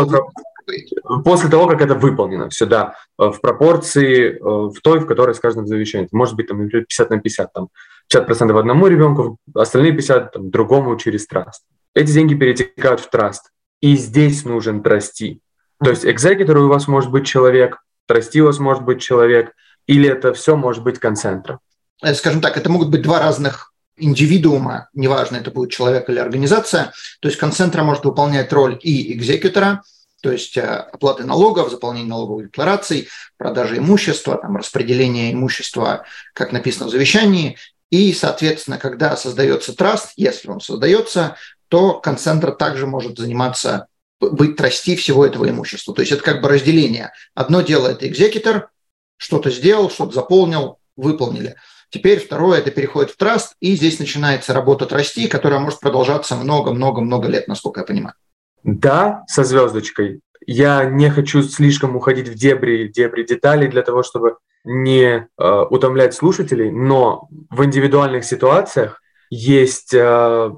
После 1.23 1.49
того, 1.49 1.67
как 1.67 1.81
это 1.81 1.95
выполнено, 1.95 2.49
все, 2.49 2.65
да, 2.65 2.95
э, 3.19 3.27
в 3.29 3.41
пропорции, 3.41 4.35
э, 4.35 4.39
в 4.39 4.75
той, 4.81 4.99
в 4.99 5.05
которой 5.05 5.35
сказано 5.35 5.63
в 5.63 5.67
завещании. 5.67 6.07
Может 6.11 6.35
быть, 6.35 6.47
там, 6.47 6.63
например, 6.63 6.85
50 6.85 7.09
на 7.09 7.19
50, 7.19 7.53
там, 7.53 7.69
50% 8.13 8.57
одному 8.57 8.87
ребенку, 8.87 9.37
остальные 9.53 9.93
50 9.93 10.31
там, 10.31 10.51
другому 10.51 10.95
через 10.97 11.27
траст. 11.27 11.63
Эти 11.93 12.11
деньги 12.11 12.35
перетекают 12.35 12.99
в 12.99 13.09
траст. 13.09 13.51
И 13.81 13.95
здесь 13.95 14.45
нужен 14.45 14.81
трасти. 14.81 15.41
То 15.83 15.89
есть 15.89 16.05
экзекутор 16.05 16.57
у 16.57 16.69
вас 16.69 16.87
может 16.87 17.11
быть 17.11 17.25
человек, 17.25 17.79
трасти 18.07 18.41
у 18.41 18.45
вас 18.45 18.59
может 18.59 18.83
быть 18.83 19.01
человек, 19.01 19.53
или 19.87 20.07
это 20.09 20.33
все 20.33 20.55
может 20.55 20.83
быть 20.83 20.99
концентра. 20.99 21.59
Э, 22.01 22.13
скажем 22.13 22.41
так, 22.41 22.57
это 22.57 22.69
могут 22.69 22.89
быть 22.89 23.01
два 23.01 23.19
разных 23.19 23.73
индивидуума, 23.97 24.89
неважно, 24.93 25.37
это 25.37 25.51
будет 25.51 25.71
человек 25.71 26.09
или 26.09 26.19
организация. 26.19 26.93
То 27.19 27.27
есть 27.27 27.37
концентра 27.37 27.83
может 27.83 28.05
выполнять 28.05 28.51
роль 28.51 28.79
и 28.81 29.13
экзекутора, 29.13 29.83
то 30.23 30.31
есть 30.31 30.55
э, 30.55 30.61
оплаты 30.61 31.25
налогов, 31.25 31.69
заполнение 31.69 32.09
налоговых 32.09 32.45
деклараций, 32.45 33.09
продажа 33.35 33.77
имущества, 33.77 34.37
там, 34.37 34.55
распределение 34.55 35.33
имущества, 35.33 36.05
как 36.33 36.53
написано 36.53 36.87
в 36.87 36.91
завещании. 36.91 37.57
И, 37.91 38.13
соответственно, 38.13 38.77
когда 38.77 39.17
создается 39.17 39.75
траст, 39.75 40.13
если 40.15 40.49
он 40.49 40.61
создается, 40.61 41.35
то 41.67 41.99
концентр 41.99 42.53
также 42.53 42.87
может 42.87 43.17
заниматься, 43.17 43.87
быть 44.21 44.55
трасти 44.55 44.95
всего 44.95 45.25
этого 45.25 45.49
имущества. 45.49 45.93
То 45.93 46.01
есть 46.01 46.13
это 46.13 46.23
как 46.23 46.41
бы 46.41 46.47
разделение. 46.47 47.11
Одно 47.35 47.59
дело– 47.59 47.87
это 47.89 48.07
экзекутор, 48.07 48.69
что-то 49.17 49.51
сделал, 49.51 49.89
что-то 49.89 50.13
заполнил, 50.13 50.79
выполнили. 50.95 51.57
Теперь 51.89 52.21
второе– 52.21 52.59
это 52.59 52.71
переходит 52.71 53.11
в 53.11 53.17
траст, 53.17 53.55
и 53.59 53.75
здесь 53.75 53.99
начинается 53.99 54.53
работа 54.53 54.85
трасти, 54.85 55.27
которая 55.27 55.59
может 55.59 55.81
продолжаться 55.81 56.37
много-много-много 56.37 57.27
лет, 57.27 57.49
насколько 57.49 57.81
я 57.81 57.85
понимаю. 57.85 58.15
Да, 58.63 59.23
со 59.27 59.43
звездочкой. 59.43 60.21
Я 60.45 60.85
не 60.85 61.09
хочу 61.09 61.41
слишком 61.41 61.95
уходить 61.95 62.27
в 62.27 62.35
дебри, 62.35 62.87
дебри 62.87 63.23
деталей 63.23 63.67
для 63.67 63.81
того, 63.81 64.03
чтобы 64.03 64.37
не 64.65 65.27
э, 65.37 65.61
утомлять 65.69 66.13
слушателей, 66.13 66.71
но 66.71 67.27
в 67.49 67.63
индивидуальных 67.63 68.23
ситуациях 68.23 69.01
есть, 69.29 69.93
э, 69.93 70.51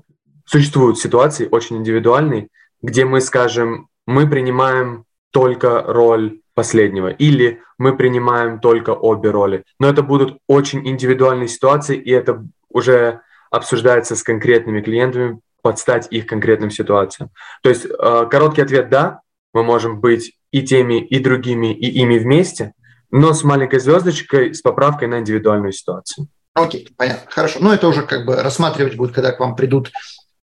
существуют 0.45 0.99
ситуации 0.99 1.47
очень 1.49 1.77
индивидуальные, 1.77 2.49
где 2.81 3.05
мы 3.05 3.21
скажем, 3.21 3.87
мы 4.05 4.29
принимаем 4.29 5.05
только 5.31 5.81
роль 5.81 6.41
последнего, 6.53 7.09
или 7.09 7.61
мы 7.77 7.97
принимаем 7.97 8.59
только 8.59 8.91
обе 8.91 9.31
роли. 9.31 9.63
Но 9.79 9.89
это 9.89 10.03
будут 10.03 10.37
очень 10.47 10.87
индивидуальные 10.87 11.47
ситуации, 11.47 11.97
и 11.97 12.11
это 12.11 12.45
уже 12.69 13.21
обсуждается 13.51 14.15
с 14.15 14.23
конкретными 14.23 14.81
клиентами 14.81 15.39
подстать 15.65 16.07
их 16.11 16.27
конкретным 16.27 16.69
ситуациям. 16.69 17.31
То 17.63 17.69
есть 17.69 17.85
э, 17.85 18.27
короткий 18.29 18.61
ответ– 18.61 18.87
да, 18.91 19.21
мы 19.51 19.63
можем 19.63 19.99
быть 19.99 20.33
и 20.51 20.61
теми, 20.61 21.03
и 21.03 21.17
другими, 21.17 21.73
и 21.73 21.89
ими 22.01 22.19
вместе, 22.19 22.73
но 23.09 23.33
с 23.33 23.43
маленькой 23.43 23.79
звездочкой, 23.79 24.53
с 24.53 24.61
поправкой 24.61 25.07
на 25.07 25.21
индивидуальную 25.21 25.71
ситуацию. 25.71 26.27
Окей, 26.53 26.87
понятно, 26.95 27.31
хорошо. 27.31 27.57
Но 27.61 27.73
это 27.73 27.87
уже 27.87 28.03
как 28.03 28.27
бы 28.27 28.35
рассматривать 28.35 28.95
будет, 28.95 29.15
когда 29.15 29.31
к 29.31 29.39
вам 29.39 29.55
придут, 29.55 29.91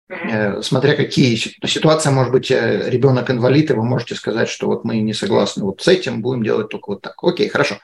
э, 0.10 0.63
смотря 0.63 0.96
какие 0.96 1.36
ситуации, 1.36 2.10
может 2.10 2.32
быть, 2.32 2.50
э, 2.50 2.90
ребенок 2.90 3.30
инвалид, 3.30 3.70
и 3.70 3.75
вы 3.75 3.84
можете 3.84 4.16
сказать, 4.16 4.50
что 4.50 4.66
вот 4.66 4.86
мы 4.86 5.01
не 5.01 5.13
согласны 5.13 5.63
вот 5.66 5.82
с 5.84 5.88
этим, 5.88 6.24
будем 6.24 6.44
делать 6.44 6.70
только 6.70 6.90
вот 6.90 7.01
так. 7.04 7.13
Окей, 7.22 7.48
хорошо. 7.48 7.75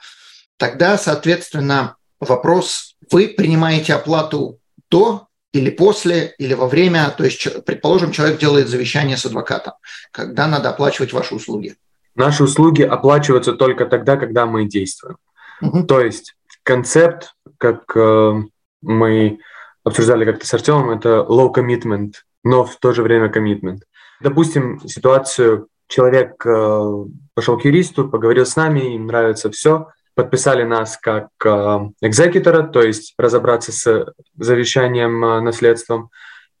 Тогда, 0.56 0.98
соответственно, 0.98 1.94
вопрос, 2.18 2.96
вы 3.12 3.28
принимаете 3.28 3.94
оплату 3.94 4.58
до 4.90 5.27
или 5.52 5.70
после, 5.70 6.34
или 6.38 6.54
во 6.54 6.66
время. 6.66 7.10
То 7.16 7.24
есть, 7.24 7.64
предположим, 7.64 8.12
человек 8.12 8.38
делает 8.38 8.68
завещание 8.68 9.16
с 9.16 9.26
адвокатом. 9.26 9.74
Когда 10.10 10.46
надо 10.46 10.70
оплачивать 10.70 11.12
ваши 11.12 11.34
услуги? 11.34 11.76
Наши 12.14 12.44
услуги 12.44 12.82
оплачиваются 12.82 13.52
только 13.52 13.86
тогда, 13.86 14.16
когда 14.16 14.46
мы 14.46 14.66
действуем. 14.66 15.16
Угу. 15.62 15.84
То 15.84 16.00
есть 16.00 16.34
концепт, 16.62 17.34
как 17.58 17.96
э, 17.96 18.42
мы 18.82 19.38
обсуждали 19.84 20.24
как-то 20.24 20.46
с 20.46 20.54
Артемом, 20.54 20.90
это 20.90 21.26
low 21.28 21.52
commitment, 21.54 22.12
но 22.44 22.64
в 22.64 22.76
то 22.76 22.92
же 22.92 23.02
время 23.02 23.28
commitment. 23.28 23.80
Допустим, 24.20 24.80
ситуацию, 24.86 25.68
человек 25.86 26.44
э, 26.44 27.04
пошел 27.34 27.58
к 27.58 27.64
юристу, 27.64 28.08
поговорил 28.08 28.44
с 28.44 28.56
нами, 28.56 28.94
им 28.94 29.06
нравится 29.06 29.50
все, 29.50 29.88
подписали 30.18 30.64
нас 30.64 30.96
как 30.96 31.28
э, 31.44 31.78
экзекутора, 32.00 32.64
то 32.64 32.82
есть 32.82 33.14
разобраться 33.16 33.70
с 33.70 34.12
завещанием 34.36 35.24
э, 35.24 35.40
наследством, 35.40 36.10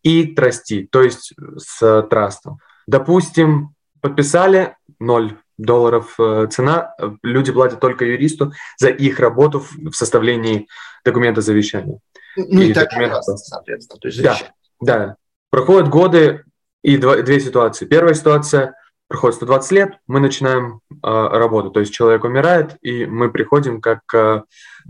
и 0.04 0.26
трасти, 0.26 0.88
то 0.92 1.02
есть 1.02 1.34
с 1.56 2.06
трастом. 2.08 2.60
Допустим, 2.86 3.74
подписали 4.00 4.76
0 5.00 5.36
долларов 5.58 6.14
цена, 6.52 6.94
люди 7.24 7.50
платят 7.50 7.80
только 7.80 8.04
юристу 8.04 8.52
за 8.76 8.90
их 8.90 9.18
работу 9.18 9.58
в 9.58 9.92
составлении 9.92 10.68
документа 11.04 11.40
завещания. 11.40 11.98
Ну 12.36 12.60
и, 12.60 12.70
и 12.70 12.72
так 12.72 12.90
документа... 12.90 13.20
соответственно. 13.22 13.98
То 13.98 14.06
есть 14.06 14.22
да, 14.22 14.38
да. 14.80 15.16
Проходят 15.50 15.88
годы 15.88 16.44
и 16.84 16.96
два, 16.96 17.16
две 17.22 17.40
ситуации. 17.40 17.86
Первая 17.86 18.14
ситуация– 18.14 18.76
проходит 19.08 19.36
120 19.36 19.72
лет, 19.72 19.98
мы 20.06 20.20
начинаем 20.20 20.80
э, 20.90 20.96
работу. 21.02 21.70
То 21.70 21.80
есть 21.80 21.92
человек 21.92 22.24
умирает, 22.24 22.76
и 22.82 23.06
мы 23.06 23.30
приходим 23.30 23.80
как 23.80 24.00
э, 24.14 24.42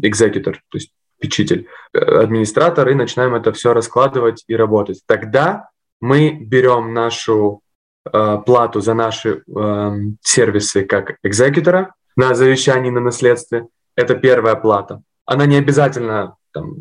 экзекутор, 0.03 0.61
то 0.69 0.79
есть 0.79 0.93
печитель, 1.19 1.69
э, 1.93 1.99
администратор, 1.99 2.89
и 2.89 2.95
начинаем 2.95 3.35
это 3.35 3.53
все 3.53 3.73
раскладывать 3.73 4.45
и 4.49 4.57
работать. 4.57 5.03
Тогда 5.07 5.69
мы 6.01 6.31
берем 6.31 6.93
нашу 6.95 7.63
э, 8.05 8.39
плату 8.45 8.81
за 8.81 8.95
наши 8.95 9.43
э, 9.47 9.97
сервисы 10.23 10.85
как 10.85 11.17
экзекутора 11.23 11.95
на 12.17 12.35
завещании, 12.35 12.91
на 12.91 13.01
наследстве. 13.01 13.67
Это 13.95 14.15
первая 14.15 14.57
плата. 14.57 15.03
Она 15.25 15.47
не 15.47 15.57
обязательно 15.57 16.37
там, 16.53 16.77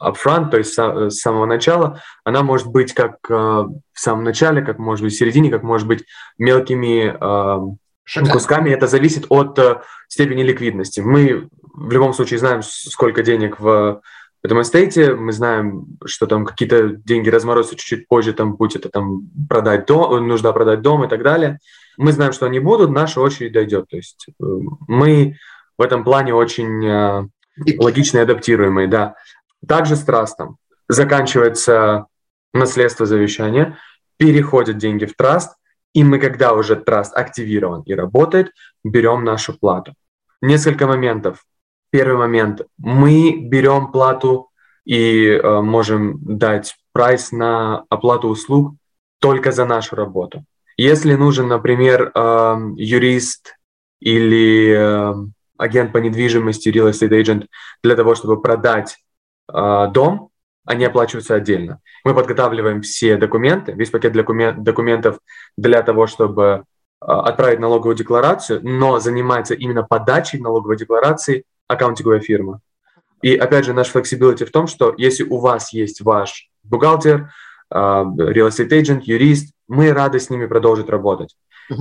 upfront, 0.00 0.50
то 0.50 0.58
есть 0.58 0.74
с 0.74 1.10
самого 1.10 1.46
начала, 1.46 2.00
она 2.24 2.42
может 2.42 2.68
быть 2.68 2.92
как 2.92 3.18
э, 3.28 3.34
в 3.34 3.70
самом 3.94 4.24
начале, 4.24 4.62
как 4.62 4.78
может 4.78 5.04
быть 5.04 5.14
в 5.14 5.18
середине, 5.18 5.50
как 5.50 5.62
может 5.62 5.86
быть 5.86 6.04
мелкими 6.38 7.14
э, 7.14 8.30
кусками. 8.32 8.70
Это 8.70 8.86
зависит 8.86 9.26
от 9.28 9.58
э, 9.58 9.80
степени 10.08 10.42
ликвидности. 10.42 11.00
Мы 11.00 11.48
в 11.74 11.90
любом 11.92 12.12
случае 12.12 12.38
знаем, 12.38 12.62
сколько 12.62 13.22
денег 13.22 13.60
в 13.60 14.00
этом 14.42 14.62
эстейте, 14.62 15.14
мы 15.14 15.32
знаем, 15.32 15.98
что 16.04 16.26
там 16.26 16.46
какие-то 16.46 16.88
деньги 16.88 17.28
разморозятся 17.28 17.76
чуть-чуть 17.76 18.08
позже, 18.08 18.32
там 18.32 18.56
будет 18.56 18.76
это 18.76 18.88
там 18.88 19.28
продать 19.48 19.86
дом, 19.86 20.26
нужно 20.26 20.52
продать 20.52 20.80
дом 20.80 21.04
и 21.04 21.08
так 21.08 21.22
далее. 21.22 21.58
Мы 21.98 22.12
знаем, 22.12 22.32
что 22.32 22.46
они 22.46 22.58
будут, 22.58 22.90
наша 22.90 23.20
очередь 23.20 23.52
дойдет. 23.52 23.86
То 23.90 23.96
есть 23.96 24.26
э, 24.28 24.44
мы 24.88 25.36
в 25.76 25.82
этом 25.82 26.04
плане 26.04 26.34
очень 26.34 27.30
логичные, 27.78 28.22
адаптируемые, 28.22 28.88
да. 28.88 29.14
Также 29.66 29.96
с 29.96 30.02
трастом. 30.02 30.56
Заканчивается 30.88 32.06
наследство 32.52 33.06
завещания, 33.06 33.78
переходят 34.16 34.78
деньги 34.78 35.04
в 35.04 35.14
траст, 35.14 35.56
и 35.94 36.04
мы, 36.04 36.18
когда 36.18 36.52
уже 36.52 36.76
траст 36.76 37.16
активирован 37.16 37.82
и 37.82 37.94
работает, 37.94 38.52
берем 38.84 39.24
нашу 39.24 39.58
плату. 39.58 39.94
Несколько 40.40 40.86
моментов. 40.86 41.44
Первый 41.90 42.16
момент. 42.16 42.62
Мы 42.78 43.40
берем 43.40 43.90
плату 43.90 44.50
и 44.84 45.26
э, 45.26 45.60
можем 45.60 46.18
дать 46.20 46.76
прайс 46.92 47.32
на 47.32 47.84
оплату 47.88 48.28
услуг 48.28 48.74
только 49.20 49.52
за 49.52 49.64
нашу 49.64 49.96
работу. 49.96 50.44
Если 50.76 51.14
нужен, 51.14 51.48
например, 51.48 52.10
э, 52.14 52.56
юрист 52.76 53.56
или 54.00 54.74
э, 54.76 55.14
агент 55.60 55.92
по 55.92 55.98
недвижимости, 55.98 56.68
real 56.70 56.90
estate 56.90 57.10
agent, 57.10 57.46
для 57.82 57.94
того, 57.94 58.14
чтобы 58.14 58.40
продать 58.40 58.96
э, 59.52 59.86
дом, 59.92 60.30
они 60.64 60.84
оплачиваются 60.84 61.34
отдельно. 61.34 61.80
Мы 62.04 62.14
подготавливаем 62.14 62.82
все 62.82 63.16
документы, 63.16 63.72
весь 63.72 63.90
пакет 63.90 64.12
документ, 64.12 64.62
документов 64.62 65.18
для 65.56 65.82
того, 65.82 66.06
чтобы 66.06 66.44
э, 66.44 67.06
отправить 67.06 67.60
налоговую 67.60 67.96
декларацию, 67.96 68.60
но 68.62 68.98
занимается 69.00 69.54
именно 69.54 69.82
подачей 69.82 70.40
налоговой 70.40 70.76
декларации 70.76 71.44
аккаунтинговая 71.68 72.20
фирма. 72.20 72.60
И 73.22 73.36
опять 73.36 73.66
же, 73.66 73.72
наш 73.72 73.94
flexibility 73.94 74.44
в 74.44 74.50
том, 74.50 74.66
что 74.66 74.94
если 74.96 75.24
у 75.24 75.38
вас 75.38 75.72
есть 75.72 76.00
ваш 76.00 76.48
бухгалтер, 76.62 77.30
э, 77.70 77.76
real 77.76 78.48
estate 78.48 78.70
agent, 78.70 79.00
юрист, 79.04 79.52
мы 79.68 79.92
рады 79.92 80.18
с 80.18 80.30
ними 80.30 80.46
продолжить 80.46 80.88
работать. 80.88 81.36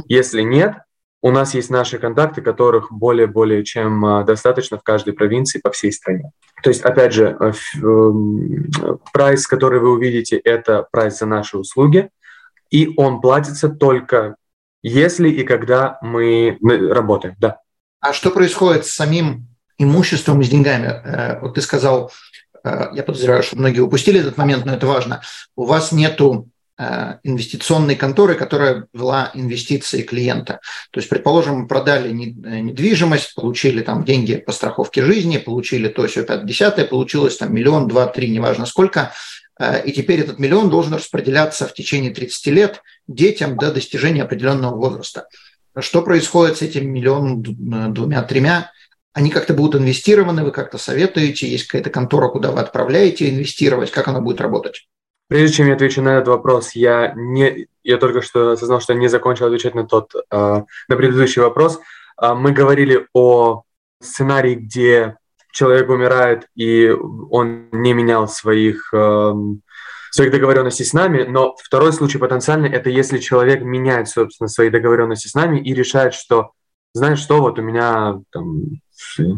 Если 0.08 0.42
нет, 0.44 0.76
у 1.22 1.32
нас 1.32 1.54
есть 1.54 1.70
наши 1.70 1.98
контакты, 1.98 2.42
которых 2.42 2.92
более-более 2.92 3.64
чем 3.66 4.06
а, 4.06 4.24
достаточно 4.24 4.78
в 4.78 4.84
каждой 4.84 5.14
провинции 5.14 5.60
по 5.60 5.70
всей 5.72 5.92
стране. 5.92 6.32
То 6.64 6.70
есть, 6.70 6.82
опять 6.82 7.14
же, 7.14 7.38
э, 7.40 7.52
эм, 7.82 8.70
прайс, 9.12 9.46
который 9.48 9.80
вы 9.80 9.92
увидите, 9.92 10.38
это 10.38 10.88
прайс 10.92 11.20
за 11.20 11.26
наши 11.26 11.58
услуги, 11.58 12.10
и 12.70 12.94
он 12.96 13.20
платится 13.22 13.70
только 13.70 14.36
если 14.82 15.30
и 15.30 15.44
когда 15.44 15.98
мы 16.02 16.58
работаем, 16.62 17.36
да. 17.40 17.58
А 18.00 18.14
что 18.14 18.32
происходит 18.32 18.86
с 18.86 18.92
самим 18.92 19.48
имуществом 19.78 20.42
и 20.42 20.46
с 20.46 20.50
деньгами? 20.50 20.88
Э, 20.88 21.40
вот 21.42 21.56
ты 21.56 21.62
сказал, 21.62 22.12
э, 22.64 22.88
я 22.94 23.04
подозреваю, 23.04 23.44
что 23.44 23.58
многие 23.58 23.82
упустили 23.82 24.22
этот 24.22 24.38
момент, 24.38 24.66
но 24.66 24.74
это 24.74 24.88
важно. 24.88 25.22
У 25.56 25.66
вас 25.66 25.92
нету 25.92 26.48
инвестиционной 27.24 27.96
конторы, 27.96 28.36
которая 28.36 28.88
вела 28.94 29.32
инвестиции 29.34 30.02
клиента. 30.02 30.62
То 30.92 31.00
есть, 31.00 31.10
предположим, 31.10 31.62
мы 31.62 31.68
продали 31.68 32.10
э, 32.10 32.60
недвижимость, 32.62 33.36
получили 33.36 33.82
там 33.82 34.06
деньги 34.06 34.36
по 34.36 34.54
страховке 34.54 35.04
жизни, 35.04 35.40
получили 35.40 35.90
то, 35.90 36.08
все, 36.08 36.24
5 36.24 36.46
десятое, 36.46 36.86
получилось 36.86 37.36
там 37.36 37.54
миллион, 37.54 37.90
два, 37.90 38.08
три, 38.08 38.30
неважно 38.30 38.66
сколько, 38.66 39.12
э, 39.60 39.84
и 39.84 39.92
теперь 39.92 40.22
этот 40.22 40.40
миллион 40.40 40.70
должен 40.70 40.94
распределяться 40.94 41.68
в 41.68 41.74
течение 41.74 42.12
30 42.12 42.48
лет 42.48 42.82
детям 43.08 43.58
до 43.58 43.74
достижения 43.74 44.24
определенного 44.24 44.76
возраста. 44.76 45.28
Что 45.78 46.02
происходит 46.02 46.58
с 46.58 46.62
этим 46.62 46.90
миллионом, 46.90 47.44
двумя, 47.94 48.24
тремя? 48.24 48.72
Они 49.12 49.32
как-то 49.32 49.54
будут 49.54 49.82
инвестированы, 49.82 50.46
вы 50.46 50.52
как-то 50.52 50.78
советуете, 50.78 51.50
есть 51.50 51.66
какая-то 51.66 51.90
контора, 51.90 52.30
куда 52.30 52.52
вы 52.52 52.62
отправляете 52.62 53.30
инвестировать, 53.30 53.92
как 53.92 54.08
она 54.08 54.22
будет 54.22 54.40
работать? 54.40 54.88
Прежде 55.30 55.58
чем 55.58 55.68
я 55.68 55.76
отвечу 55.76 56.02
на 56.02 56.18
этот 56.18 56.30
вопрос, 56.30 56.72
я, 56.72 57.14
не, 57.16 57.68
я 57.84 57.98
только 57.98 58.24
что 58.24 58.52
осознал, 58.52 58.82
что 58.82 58.96
не 58.96 59.08
закончил 59.08 59.46
отвечать 59.46 59.76
на 59.76 59.86
тот, 59.86 60.12
э, 60.16 60.64
на 60.88 60.96
предыдущий 60.96 61.44
вопрос. 61.44 61.80
Э, 62.20 62.34
мы 62.34 62.52
говорили 62.52 63.08
о 63.14 63.62
сценарии, 64.02 64.56
где 64.56 65.18
человек 65.52 65.88
умирает, 65.88 66.48
и 66.56 66.90
он 66.90 67.70
не 67.72 67.94
менял 67.94 68.28
своих, 68.28 68.92
э, 68.92 69.34
своих 70.10 70.32
договоренностей 70.32 70.84
с 70.84 70.94
нами, 70.94 71.22
но 71.22 71.56
второй 71.64 71.94
случай 71.94 72.18
потенциальный– 72.18 72.70
это 72.72 72.90
если 72.90 73.20
человек 73.20 73.62
меняет, 73.62 74.10
собственно, 74.10 74.48
свои 74.48 74.72
договоренности 74.72 75.28
с 75.28 75.36
нами 75.36 75.60
и 75.60 75.76
решает, 75.76 76.16
что, 76.16 76.54
знаешь 76.96 77.20
что, 77.20 77.40
вот 77.40 77.60
у 77.60 77.62
меня 77.62 78.20
там, 78.32 78.64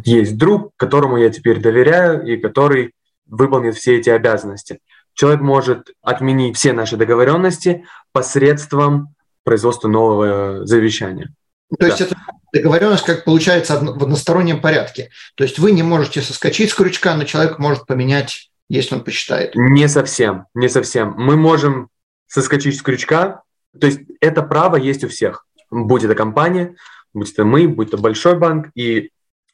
есть 0.05 0.37
друг, 0.37 0.71
которому 0.77 1.17
я 1.17 1.29
теперь 1.29 1.59
доверяю, 1.59 2.25
и 2.25 2.37
который 2.37 2.93
выполнит 3.25 3.75
все 3.75 3.97
эти 3.97 4.09
обязанности– 4.09 4.79
человек 5.13 5.41
может 5.41 5.91
отменить 6.01 6.57
все 6.57 6.73
наши 6.73 6.97
договоренности 6.97 7.85
посредством 8.11 9.15
производства 9.43 9.87
нового 9.87 10.65
завещания. 10.65 11.33
То 11.69 11.77
да. 11.79 11.87
есть 11.87 12.01
это 12.01 12.15
договоренность, 12.53 13.05
как 13.05 13.23
получается, 13.23 13.79
в 13.79 14.03
одностороннем 14.03 14.61
порядке. 14.61 15.09
То 15.35 15.43
есть 15.43 15.57
вы 15.57 15.71
не 15.71 15.83
можете 15.83 16.21
соскочить 16.21 16.71
с 16.71 16.75
крючка, 16.75 17.15
но 17.15 17.23
человек 17.23 17.59
может 17.59 17.85
поменять, 17.85 18.51
если 18.69 18.95
он 18.95 19.03
посчитает. 19.03 19.53
Не 19.55 19.87
совсем, 19.87 20.47
не 20.53 20.67
совсем. 20.67 21.13
Мы 21.17 21.37
можем 21.37 21.89
соскочить 22.27 22.77
с 22.77 22.81
крючка, 22.81 23.43
то 23.79 23.87
есть 23.87 24.01
это 24.19 24.41
право 24.41 24.75
есть 24.75 25.03
у 25.03 25.07
всех. 25.07 25.45
Будь 25.69 26.03
это 26.03 26.15
компания, 26.15 26.75
будь 27.13 27.31
это 27.31 27.45
мы, 27.45 27.67
будь 27.67 27.87
это 27.87 27.97
большой 27.97 28.37
банк, 28.37 28.67
и 28.75 29.11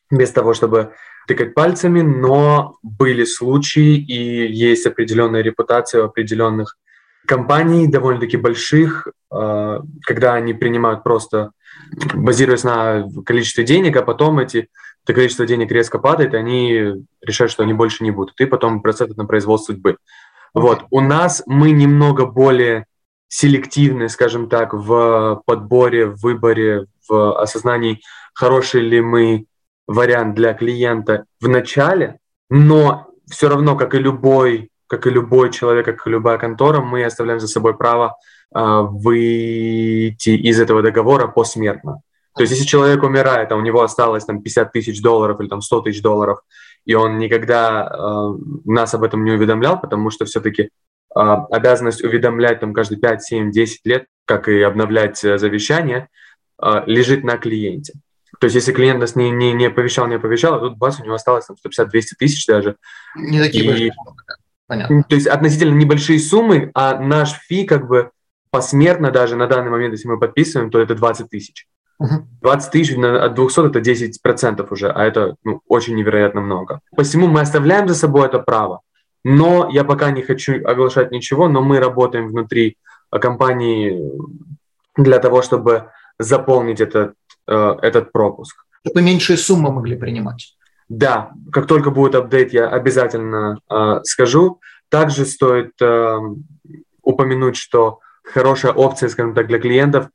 без 0.10 0.32
того, 0.32 0.54
чтобы 0.54 0.94
тыкать 1.28 1.54
пальцами, 1.54 2.02
но 2.02 2.78
были 2.82 3.26
случаи 3.26 3.98
и 3.98 4.52
есть 4.52 4.86
определенная 4.86 5.42
репутация 5.42 6.02
у 6.02 6.06
определенных 6.06 6.78
компаний, 7.28 7.88
довольно-таки 7.88 8.38
больших, 8.38 9.08
а, 9.30 9.82
когда 10.02 10.34
они 10.34 10.54
принимают 10.54 11.04
просто, 11.04 11.52
базируясь 12.14 12.64
на 12.64 13.08
количестве 13.26 13.64
денег, 13.66 13.98
а 13.98 14.02
потом 14.02 14.40
эти, 14.40 14.70
это 15.04 15.14
количество 15.14 15.46
денег 15.46 15.72
резко 15.72 16.00
падает, 16.00 16.34
и 16.34 16.38
они 16.38 17.06
решают, 17.22 17.52
что 17.52 17.64
они 17.64 17.74
больше 17.74 18.04
не 18.04 18.12
будут. 18.12 18.40
И 18.40 18.46
потом 18.46 18.82
это 18.84 19.08
на 19.16 19.26
произвол 19.26 19.60
судьбы. 19.60 19.98
Вот. 20.54 20.86
У 20.90 21.02
нас 21.02 21.44
мы 21.46 21.72
немного 21.72 22.26
более 22.26 22.86
селективны, 23.28 24.10
скажем 24.10 24.48
так, 24.50 24.74
в 24.74 25.42
подборе, 25.46 26.06
в 26.08 26.22
выборе, 26.22 26.86
в 27.08 27.40
осознании, 27.40 28.02
хорошие 28.34 28.84
ли 28.84 29.02
мы 29.02 29.46
вариант 29.88 30.36
для 30.36 30.54
клиента 30.54 31.26
в 31.42 31.48
начале, 31.48 32.20
но 32.50 33.08
все 33.30 33.50
равно, 33.50 33.76
как 33.76 33.96
и 33.96 34.00
любой, 34.00 34.70
как 34.88 35.08
и 35.08 35.10
любой 35.10 35.52
человек, 35.52 35.86
как 35.86 36.06
и 36.06 36.10
любая 36.10 36.38
контора, 36.38 36.82
мы 36.82 37.04
оставляем 37.04 37.40
за 37.40 37.48
собой 37.48 37.76
право 37.76 38.18
э, 38.54 38.60
выйти 38.60 40.30
из 40.30 40.60
этого 40.60 40.82
договора 40.82 41.28
посмертно. 41.28 42.02
То 42.36 42.44
есть, 42.44 42.54
если 42.54 42.66
человек 42.66 43.04
умирает, 43.04 43.52
а 43.52 43.56
у 43.56 43.62
него 43.62 43.82
осталось 43.82 44.24
там 44.24 44.44
50 44.44 44.72
тысяч 44.72 45.02
долларов 45.02 45.40
или 45.42 45.48
там 45.48 45.62
100 45.62 45.82
тысяч 45.82 46.02
долларов, 46.02 46.40
и 46.86 46.94
он 46.94 47.18
никогда 47.18 47.90
э, 47.92 48.34
нас 48.66 48.94
об 48.94 49.04
этом 49.04 49.24
не 49.24 49.32
уведомлял, 49.32 49.82
потому 49.82 50.12
что 50.12 50.26
все-таки 50.26 50.64
э, 50.64 50.70
обязанность 51.16 52.04
уведомлять 52.04 52.60
там 52.60 52.74
каждые 52.74 53.00
5, 53.00 53.24
7, 53.24 53.52
10 53.52 53.86
лет, 53.86 54.06
как 54.26 54.48
и 54.48 54.62
обновлять 54.62 55.24
э, 55.24 55.38
завещание, 55.40 56.10
э, 56.62 56.84
лежит 56.86 57.24
на 57.24 57.38
клиенте. 57.38 57.94
То 58.40 58.46
есть 58.46 58.56
если 58.56 58.72
клиент 58.72 59.00
нас 59.00 59.16
не, 59.16 59.32
не, 59.32 59.54
не 59.54 59.66
оповещал, 59.66 60.08
не 60.08 60.16
оповещал, 60.16 60.56
а 60.56 60.60
тут 60.60 60.78
бац, 60.78 61.00
у 61.00 61.04
него 61.04 61.16
осталось 61.16 61.46
там 61.46 61.56
150-200 61.66 61.90
тысяч 62.20 62.46
даже. 62.46 62.76
Не 63.16 63.42
такие 63.42 63.64
и, 63.64 63.68
большие 63.68 63.94
Понятно. 64.68 65.04
То 65.08 65.16
есть 65.16 65.28
относительно 65.28 65.76
небольшие 65.76 66.20
суммы, 66.20 66.72
а 66.74 67.00
наш 67.00 67.32
фи 67.48 67.64
как 67.64 67.88
бы 67.88 68.12
посмертно 68.52 69.12
даже 69.12 69.36
на 69.36 69.48
данный 69.48 69.72
момент, 69.72 69.94
если 69.94 70.10
мы 70.10 70.20
подписываем, 70.20 70.70
то 70.70 70.80
это 70.80 70.94
20 70.94 71.30
тысяч. 71.30 71.68
20 72.00 72.72
тысяч 72.72 72.98
от 72.98 73.34
200 73.34 73.68
это 73.70 73.82
10 73.82 74.22
процентов 74.22 74.72
уже, 74.72 74.92
а 74.92 75.04
это 75.04 75.36
ну, 75.44 75.62
очень 75.68 75.96
невероятно 75.96 76.42
много. 76.42 76.82
Посему 76.96 77.28
мы 77.28 77.42
оставляем 77.42 77.88
за 77.88 77.96
собой 77.96 78.28
это 78.28 78.40
право, 78.40 78.82
но 79.24 79.70
я 79.72 79.84
пока 79.84 80.12
не 80.12 80.22
хочу 80.22 80.64
оглашать 80.64 81.12
ничего, 81.12 81.48
но 81.48 81.62
мы 81.62 81.80
работаем 81.80 82.28
внутри 82.28 82.78
компании 83.10 84.00
для 84.96 85.20
того, 85.20 85.42
чтобы 85.42 85.90
заполнить 86.20 86.82
этот, 86.82 87.12
э, 87.12 87.14
этот 87.48 88.12
пропуск. 88.12 88.66
Чтобы 88.86 89.02
меньшие 89.02 89.38
суммы 89.38 89.72
могли 89.72 89.98
принимать. 89.98 90.58
Да, 90.90 91.32
как 91.52 91.68
только 91.68 91.92
будет 91.92 92.16
апдейт, 92.16 92.54
я 92.54 92.70
обязательно 92.70 93.60
э, 93.70 94.00
скажу. 94.04 94.62
Также 94.90 95.26
стоит 95.26 95.74
э, 95.82 96.18
упомянуть, 97.02 97.58
что 97.58 98.00
хорошая 98.24 98.72
опция, 98.72 99.10
скажем 99.10 99.34
так, 99.34 99.48
для 99.48 99.60
клиентов, 99.60 100.08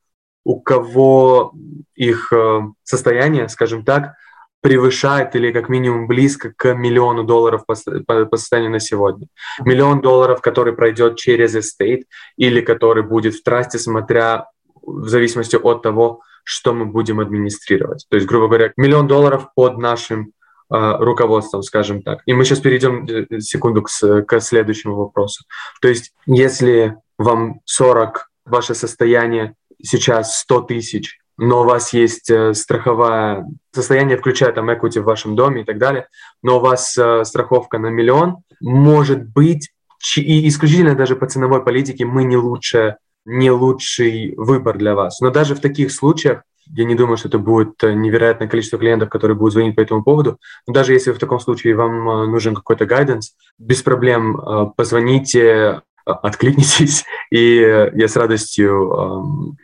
у 0.44 0.60
кого 0.60 1.52
их 1.94 2.32
э, 2.32 2.60
состояние, 2.84 3.48
скажем 3.48 3.84
так, 3.84 4.14
превышает 4.62 5.36
или 5.36 5.52
как 5.52 5.68
минимум 5.68 6.06
близко 6.06 6.52
к 6.56 6.72
миллиону 6.72 7.24
долларов 7.24 7.66
по, 7.66 7.74
по, 8.06 8.24
по 8.24 8.36
состоянию 8.36 8.70
на 8.70 8.80
сегодня. 8.80 9.26
Миллион 9.60 10.00
долларов, 10.00 10.40
который 10.40 10.72
пройдет 10.72 11.16
через 11.16 11.54
estate 11.54 12.04
или 12.36 12.62
который 12.62 13.02
будет 13.02 13.34
в 13.34 13.42
трасте, 13.42 13.78
смотря 13.78 14.46
в 14.80 15.08
зависимости 15.08 15.56
от 15.56 15.82
того, 15.82 16.22
что 16.42 16.72
мы 16.72 16.86
будем 16.86 17.20
администрировать. 17.20 18.06
То 18.08 18.16
есть, 18.16 18.26
грубо 18.26 18.48
говоря, 18.48 18.72
миллион 18.76 19.06
долларов 19.06 19.48
под 19.54 19.78
нашим 19.78 20.32
э, 20.72 20.96
руководством, 20.98 21.62
скажем 21.62 22.02
так. 22.02 22.20
И 22.26 22.32
мы 22.32 22.44
сейчас 22.44 22.60
перейдем 22.60 23.06
э, 23.06 23.40
секунду 23.40 23.82
к, 23.82 23.88
к 24.26 24.40
следующему 24.40 24.96
вопросу. 24.96 25.44
То 25.80 25.88
есть, 25.88 26.12
если 26.26 26.96
вам 27.18 27.60
40, 27.64 28.30
ваше 28.44 28.74
состояние 28.74 29.54
сейчас 29.82 30.40
100 30.40 30.62
тысяч, 30.62 31.18
но 31.38 31.62
у 31.62 31.64
вас 31.64 31.92
есть 31.92 32.30
э, 32.30 32.54
страховое 32.54 33.46
состояние, 33.72 34.16
включая 34.16 34.52
там 34.52 34.70
equity 34.70 35.00
в 35.00 35.04
вашем 35.04 35.34
доме 35.34 35.62
и 35.62 35.64
так 35.64 35.78
далее, 35.78 36.06
но 36.42 36.58
у 36.58 36.60
вас 36.60 36.96
э, 36.98 37.24
страховка 37.24 37.78
на 37.78 37.88
миллион, 37.88 38.38
может 38.60 39.28
быть, 39.28 39.70
и 40.16 40.48
исключительно 40.48 40.94
даже 40.94 41.16
по 41.16 41.26
ценовой 41.26 41.64
политике 41.64 42.04
мы 42.04 42.24
не 42.24 42.36
лучше 42.36 42.96
не 43.24 43.50
лучший 43.50 44.34
выбор 44.36 44.78
для 44.78 44.94
вас. 44.94 45.20
Но 45.20 45.30
даже 45.30 45.54
в 45.54 45.60
таких 45.60 45.92
случаях 45.92 46.42
я 46.66 46.84
не 46.84 46.94
думаю, 46.94 47.16
что 47.16 47.28
это 47.28 47.38
будет 47.38 47.82
э, 47.82 47.92
невероятное 47.92 48.48
количество 48.48 48.78
клиентов, 48.78 49.10
которые 49.10 49.36
будут 49.36 49.52
звонить 49.52 49.76
по 49.76 49.80
этому 49.80 50.02
поводу. 50.02 50.38
Но 50.66 50.72
даже 50.72 50.92
если 50.92 51.12
в 51.12 51.18
таком 51.18 51.40
случае 51.40 51.74
вам 51.74 52.08
э, 52.08 52.26
нужен 52.26 52.54
какой-то 52.54 52.86
гайденс, 52.86 53.34
без 53.58 53.82
проблем 53.82 54.36
э, 54.36 54.66
позвоните, 54.76 55.82
откликнитесь, 56.04 57.04
и 57.30 57.90
я 57.94 58.08
с 58.08 58.16
радостью 58.16 59.56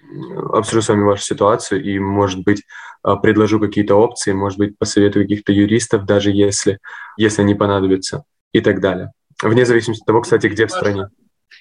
обсужу 0.53 0.83
с 0.83 0.88
вами 0.88 1.03
вашу 1.03 1.23
ситуацию 1.23 1.83
и, 1.83 1.99
может 1.99 2.44
быть, 2.44 2.62
предложу 3.23 3.61
какие-то 3.61 3.94
опции, 3.97 4.33
может 4.33 4.59
быть, 4.59 4.79
посоветую 4.79 5.25
каких-то 5.25 5.53
юристов, 5.53 6.05
даже 6.05 6.31
если, 6.31 6.79
если 7.16 7.42
они 7.42 7.55
понадобятся 7.55 8.25
и 8.53 8.61
так 8.61 8.81
далее. 8.81 9.12
Вне 9.42 9.64
зависимости 9.64 10.03
от 10.03 10.07
того, 10.07 10.21
кстати, 10.23 10.47
где 10.49 10.66
в 10.66 10.71
стране. 10.71 11.09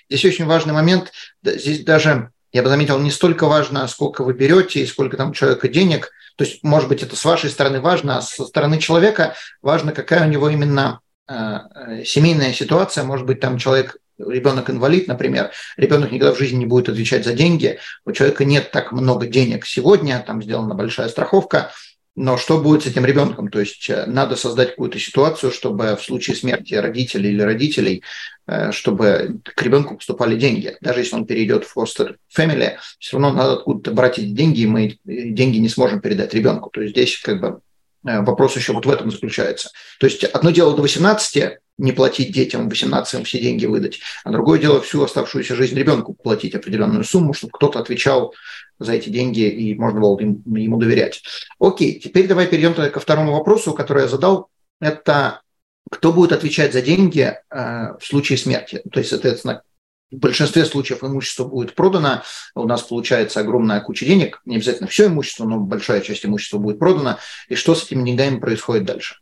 Здесь 0.09 0.25
очень 0.25 0.45
важный 0.45 0.73
момент. 0.73 1.11
Здесь 1.43 1.83
даже, 1.83 2.31
я 2.51 2.63
бы 2.63 2.69
заметил, 2.69 2.99
не 2.99 3.11
столько 3.11 3.47
важно, 3.47 3.87
сколько 3.87 4.23
вы 4.23 4.33
берете 4.33 4.81
и 4.81 4.85
сколько 4.85 5.17
там 5.17 5.33
человека 5.33 5.67
денег. 5.67 6.11
То 6.35 6.43
есть, 6.43 6.63
может 6.63 6.89
быть, 6.89 7.03
это 7.03 7.15
с 7.15 7.25
вашей 7.25 7.49
стороны 7.49 7.81
важно, 7.81 8.17
а 8.17 8.21
со 8.21 8.45
стороны 8.45 8.77
человека 8.79 9.35
важно, 9.61 9.91
какая 9.91 10.27
у 10.27 10.29
него 10.29 10.49
именно 10.49 10.99
э, 11.27 11.33
э, 11.33 12.03
семейная 12.05 12.53
ситуация. 12.53 13.03
Может 13.03 13.25
быть, 13.25 13.39
там 13.39 13.57
человек 13.57 13.97
ребенок 14.19 14.69
инвалид, 14.69 15.07
например, 15.07 15.51
ребенок 15.77 16.11
никогда 16.11 16.33
в 16.33 16.37
жизни 16.37 16.57
не 16.57 16.65
будет 16.65 16.89
отвечать 16.89 17.23
за 17.25 17.33
деньги, 17.33 17.79
у 18.05 18.11
человека 18.11 18.45
нет 18.45 18.71
так 18.71 18.91
много 18.91 19.27
денег 19.27 19.65
сегодня, 19.65 20.23
там 20.25 20.41
сделана 20.41 20.73
большая 20.73 21.09
страховка, 21.09 21.71
но 22.17 22.35
что 22.35 22.59
будет 22.59 22.81
с 22.81 22.87
этим 22.87 23.05
ребенком? 23.05 23.47
То 23.49 23.59
есть 23.59 23.87
э, 23.91 24.07
надо 24.07 24.35
создать 24.35 24.71
какую-то 24.71 24.97
ситуацию, 24.97 25.51
чтобы 25.51 25.95
в 25.95 26.03
случае 26.03 26.35
смерти 26.35 26.73
родителей 26.73 27.29
или 27.29 27.43
родителей, 27.43 28.03
э, 28.47 28.71
чтобы 28.71 29.39
к 29.43 29.61
ребенку 29.61 29.95
поступали 29.95 30.35
деньги. 30.35 30.75
Даже 30.81 31.01
если 31.01 31.13
он 31.13 31.27
перейдет 31.27 31.65
в 31.65 31.77
foster 31.77 32.15
family, 32.35 32.77
все 32.97 33.19
равно 33.19 33.37
надо 33.37 33.53
откуда-то 33.53 33.91
брать 33.91 34.17
эти 34.17 34.29
деньги, 34.29 34.61
и 34.61 34.65
мы 34.65 34.97
деньги 35.05 35.57
не 35.59 35.69
сможем 35.69 36.01
передать 36.01 36.33
ребенку. 36.33 36.71
То 36.71 36.81
есть 36.81 36.93
здесь 36.95 37.19
как 37.19 37.39
бы 37.39 37.47
э, 37.47 37.59
вопрос 38.03 38.55
еще 38.55 38.73
вот 38.73 38.85
в 38.85 38.89
этом 38.89 39.11
заключается. 39.11 39.69
То 39.99 40.07
есть 40.07 40.23
одно 40.23 40.51
дело 40.51 40.75
до 40.75 40.81
18 40.81 41.59
не 41.77 41.91
платить 41.91 42.33
детям, 42.33 42.69
18 42.69 43.25
все 43.25 43.39
деньги 43.39 43.65
выдать, 43.65 43.99
а 44.23 44.31
другое 44.31 44.59
дело 44.59 44.81
всю 44.81 45.03
оставшуюся 45.03 45.55
жизнь 45.55 45.75
ребенку 45.75 46.13
платить 46.13 46.55
определенную 46.55 47.03
сумму, 47.03 47.33
чтобы 47.33 47.51
кто-то 47.53 47.79
отвечал 47.79 48.33
за 48.79 48.93
эти 48.93 49.09
деньги, 49.09 49.41
и 49.41 49.75
можно 49.75 49.99
было 49.99 50.19
ему 50.19 50.77
доверять. 50.77 51.21
Окей, 51.59 51.99
теперь 51.99 52.27
давай 52.27 52.47
перейдем 52.47 52.73
ко 52.73 52.99
второму 52.99 53.33
вопросу, 53.33 53.73
который 53.73 54.03
я 54.03 54.07
задал. 54.07 54.49
Это 54.79 55.41
кто 55.89 56.11
будет 56.11 56.31
отвечать 56.31 56.73
за 56.73 56.81
деньги 56.81 57.21
э, 57.49 57.97
в 57.99 58.03
случае 58.03 58.37
смерти? 58.37 58.81
То 58.91 58.99
есть, 58.99 59.09
соответственно, 59.09 59.63
в 60.11 60.15
большинстве 60.15 60.65
случаев 60.65 61.03
имущество 61.03 61.45
будет 61.45 61.75
продано, 61.75 62.23
у 62.55 62.65
нас 62.65 62.83
получается 62.83 63.39
огромная 63.39 63.81
куча 63.81 64.05
денег, 64.05 64.41
не 64.45 64.55
обязательно 64.55 64.87
все 64.87 65.07
имущество, 65.07 65.45
но 65.45 65.59
большая 65.59 66.01
часть 66.01 66.25
имущества 66.25 66.59
будет 66.59 66.79
продана. 66.79 67.19
И 67.49 67.55
что 67.55 67.75
с 67.75 67.85
этими 67.85 68.05
деньгами 68.05 68.39
происходит 68.39 68.85
дальше? 68.85 69.17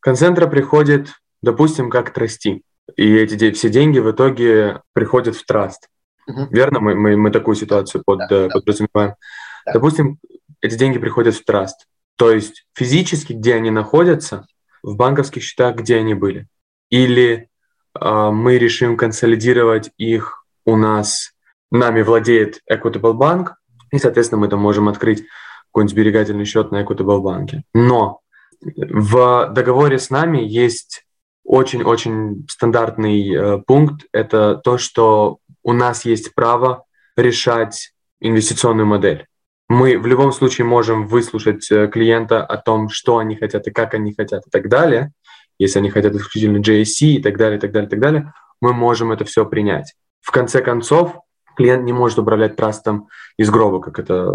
Концентра 0.00 0.46
приходит, 0.46 1.08
допустим, 1.42 1.90
как 1.90 2.12
трасти. 2.12 2.62
И 2.96 3.14
эти 3.14 3.50
все 3.52 3.68
деньги 3.68 3.98
в 3.98 4.10
итоге 4.10 4.82
приходят 4.92 5.36
в 5.36 5.44
траст. 5.44 5.88
Угу. 6.26 6.48
Верно? 6.50 6.80
Мы, 6.80 6.94
мы, 6.94 7.16
мы 7.16 7.30
такую 7.30 7.56
ситуацию 7.56 8.02
под, 8.04 8.20
да, 8.28 8.46
э, 8.46 8.48
подразумеваем. 8.48 9.14
Да. 9.66 9.72
Допустим, 9.74 10.18
эти 10.60 10.76
деньги 10.76 10.98
приходят 10.98 11.34
в 11.34 11.44
траст. 11.44 11.86
То 12.16 12.32
есть 12.32 12.66
физически, 12.74 13.32
где 13.32 13.54
они 13.54 13.70
находятся, 13.70 14.46
в 14.82 14.96
банковских 14.96 15.42
счетах, 15.42 15.76
где 15.76 15.96
они 15.96 16.14
были. 16.14 16.46
Или 16.90 17.48
мы 17.94 18.58
решим 18.58 18.96
консолидировать 18.96 19.90
их 19.96 20.44
у 20.64 20.76
нас, 20.76 21.32
нами 21.70 22.02
владеет 22.02 22.60
Equitable 22.70 23.14
Bank, 23.14 23.52
и, 23.90 23.98
соответственно, 23.98 24.40
мы 24.40 24.48
там 24.48 24.60
можем 24.60 24.88
открыть 24.88 25.24
какой-нибудь 25.68 25.92
сберегательный 25.92 26.44
счет 26.44 26.70
на 26.70 26.82
Equitable 26.82 27.20
банке. 27.20 27.62
Но 27.72 28.20
в 28.60 29.50
договоре 29.52 29.98
с 29.98 30.10
нами 30.10 30.38
есть 30.38 31.04
очень-очень 31.44 32.46
стандартный 32.48 33.34
э, 33.34 33.58
пункт. 33.66 34.06
Это 34.12 34.56
то, 34.56 34.76
что 34.76 35.38
у 35.62 35.72
нас 35.72 36.04
есть 36.04 36.34
право 36.34 36.84
решать 37.16 37.92
инвестиционную 38.20 38.86
модель. 38.86 39.26
Мы 39.68 39.98
в 39.98 40.06
любом 40.06 40.32
случае 40.32 40.66
можем 40.66 41.06
выслушать 41.06 41.70
э, 41.70 41.88
клиента 41.88 42.44
о 42.44 42.56
том, 42.56 42.88
что 42.88 43.18
они 43.18 43.36
хотят 43.36 43.66
и 43.66 43.70
как 43.70 43.94
они 43.94 44.12
хотят 44.14 44.46
и 44.46 44.50
так 44.50 44.68
далее. 44.68 45.12
Если 45.58 45.78
они 45.78 45.90
хотят 45.90 46.14
исключительно 46.14 46.58
JSC 46.58 47.06
и 47.06 47.22
так 47.22 47.36
далее, 47.36 47.58
и 47.58 47.60
так 47.60 47.72
далее, 47.72 47.86
и 47.86 47.90
так 47.90 48.00
далее, 48.00 48.32
мы 48.60 48.72
можем 48.72 49.12
это 49.12 49.24
все 49.24 49.44
принять. 49.44 49.94
В 50.20 50.30
конце 50.30 50.62
концов, 50.62 51.20
клиент 51.56 51.84
не 51.84 51.92
может 51.92 52.18
управлять 52.18 52.56
трастом 52.56 53.08
из 53.36 53.50
гроба, 53.50 53.80
как 53.80 53.98
это 53.98 54.32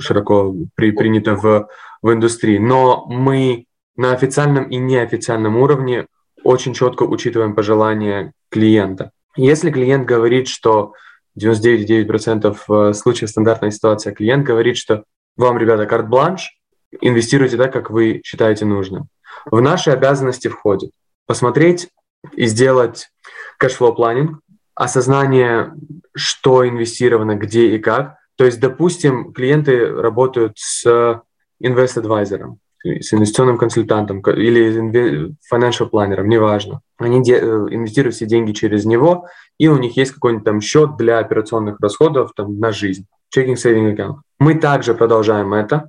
широко 0.00 0.54
при, 0.74 0.90
принято 0.90 1.36
в, 1.36 1.68
в 2.02 2.12
индустрии. 2.12 2.58
Но 2.58 3.06
мы 3.06 3.66
на 3.96 4.12
официальном 4.12 4.64
и 4.64 4.76
неофициальном 4.76 5.56
уровне 5.56 6.06
очень 6.42 6.74
четко 6.74 7.04
учитываем 7.04 7.54
пожелания 7.54 8.32
клиента. 8.50 9.12
Если 9.36 9.70
клиент 9.70 10.06
говорит, 10.06 10.48
что 10.48 10.94
99,9% 11.38 12.56
э, 12.68 12.92
случаев 12.92 13.30
стандартная 13.30 13.70
ситуация, 13.70 14.14
клиент 14.14 14.44
говорит, 14.44 14.76
что 14.76 15.04
вам, 15.36 15.58
ребята, 15.58 15.86
карт-бланш, 15.86 16.58
инвестируйте 17.00 17.56
так, 17.56 17.72
как 17.72 17.90
вы 17.90 18.20
считаете 18.24 18.66
нужным. 18.66 19.08
В 19.46 19.60
наши 19.60 19.90
обязанности 19.90 20.48
входит 20.48 20.90
посмотреть 21.26 21.88
и 22.32 22.46
сделать 22.46 23.10
cash 23.58 23.76
flow 23.76 23.94
planning, 23.94 24.40
осознание, 24.74 25.72
что 26.14 26.66
инвестировано, 26.66 27.36
где 27.36 27.74
и 27.74 27.78
как. 27.78 28.16
То 28.36 28.44
есть, 28.44 28.60
допустим, 28.60 29.32
клиенты 29.32 29.86
работают 29.86 30.58
с 30.58 31.22
invest-advisor 31.60 32.46
ом 32.46 32.58
с 32.84 33.14
инвестиционным 33.14 33.56
консультантом 33.56 34.20
или 34.20 35.34
financial 35.50 35.86
planner 35.86 36.15
ом, 36.15 36.28
неважно. 36.28 36.80
Они 36.98 37.18
инвестируют 37.18 38.14
все 38.14 38.26
деньги 38.26 38.52
через 38.52 38.84
него, 38.84 39.26
и 39.58 39.68
у 39.68 39.78
них 39.78 39.96
есть 39.96 40.12
какой-нибудь 40.12 40.44
там 40.44 40.60
счет 40.60 40.96
для 40.96 41.18
операционных 41.18 41.80
расходов 41.80 42.32
там, 42.36 42.58
на 42.60 42.72
жизнь, 42.72 43.06
checking 43.34 43.54
saving 43.54 43.96
account. 43.96 44.16
Мы 44.38 44.54
также 44.54 44.94
продолжаем 44.94 45.54
это. 45.54 45.88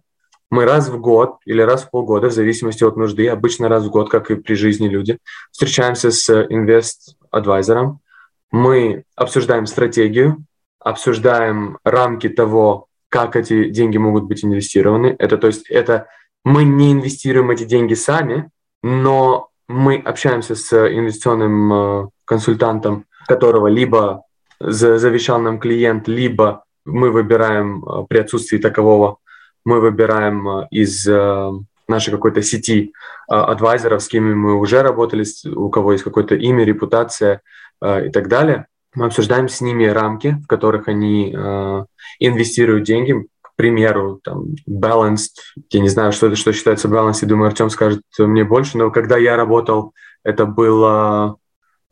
Мы 0.51 0.65
раз 0.65 0.89
в 0.89 0.99
год 0.99 1.37
или 1.45 1.61
раз 1.61 1.83
в 1.83 1.89
полгода, 1.89 2.29
в 2.29 2.33
зависимости 2.33 2.83
от 2.83 2.97
нужды, 2.97 3.27
обычно 3.27 3.67
раз 3.67 3.85
в 3.85 3.89
год, 3.89 4.09
как 4.09 4.31
и 4.31 4.35
при 4.35 4.53
жизни 4.53 4.87
люди, 4.87 5.17
встречаемся 5.51 6.11
с 6.11 6.29
инвест-адвайзером. 6.29 7.99
Мы 8.51 9.03
обсуждаем 9.15 9.65
стратегию, 9.65 10.45
обсуждаем 10.79 11.79
рамки 11.83 12.29
того, 12.29 12.87
как 13.09 13.35
эти 13.35 13.69
деньги 13.69 13.97
могут 13.97 14.25
быть 14.25 14.45
инвестированы. 14.45 15.15
Это 15.17 15.37
то 15.37 15.47
есть 15.47 15.69
это 15.69 16.07
мы 16.43 16.63
не 16.63 16.91
инвестируем 16.91 17.49
эти 17.49 17.63
деньги 17.63 17.95
сами, 17.95 18.49
но 18.83 19.49
мы 19.67 19.95
общаемся 19.97 20.55
с 20.55 20.71
инвестиционным 20.73 21.73
э, 21.73 22.09
консультантом, 22.23 23.05
которого 23.27 23.67
либо 23.67 24.23
завещал 24.59 25.39
нам 25.39 25.59
клиент, 25.59 26.07
либо 26.07 26.63
мы 26.85 27.09
выбираем 27.09 27.83
э, 27.83 28.05
при 28.07 28.19
отсутствии 28.19 28.59
такового, 28.59 29.17
мы 29.65 29.81
выбираем 29.81 30.47
э, 30.47 30.67
из 30.71 31.05
нашей 31.87 32.11
какой-то 32.11 32.41
сети 32.41 32.93
адвайзеров, 33.27 34.01
с 34.01 34.07
кем 34.07 34.39
мы 34.39 34.55
уже 34.55 34.81
работали, 34.81 35.25
у 35.55 35.69
кого 35.69 35.91
есть 35.91 36.03
какое-то 36.03 36.35
имя, 36.35 36.63
репутация 36.63 37.41
и 37.83 38.09
так 38.09 38.27
далее. 38.27 38.65
Мы 38.95 39.05
обсуждаем 39.05 39.49
с 39.49 39.61
ними 39.61 39.85
рамки, 39.85 40.37
в 40.43 40.47
которых 40.47 40.87
они 40.87 41.31
инвестируют 42.19 42.85
деньги, 42.85 43.27
примеру, 43.55 44.19
там, 44.23 44.55
balanced, 44.69 45.37
я 45.71 45.79
не 45.79 45.89
знаю, 45.89 46.11
что 46.11 46.27
это, 46.27 46.35
что 46.35 46.53
считается 46.53 46.87
balanced, 46.87 47.19
я 47.21 47.27
думаю, 47.27 47.47
Артем 47.47 47.69
скажет 47.69 48.01
мне 48.17 48.43
больше, 48.43 48.77
но 48.77 48.91
когда 48.91 49.17
я 49.17 49.35
работал, 49.35 49.93
это 50.23 50.45
было 50.45 51.37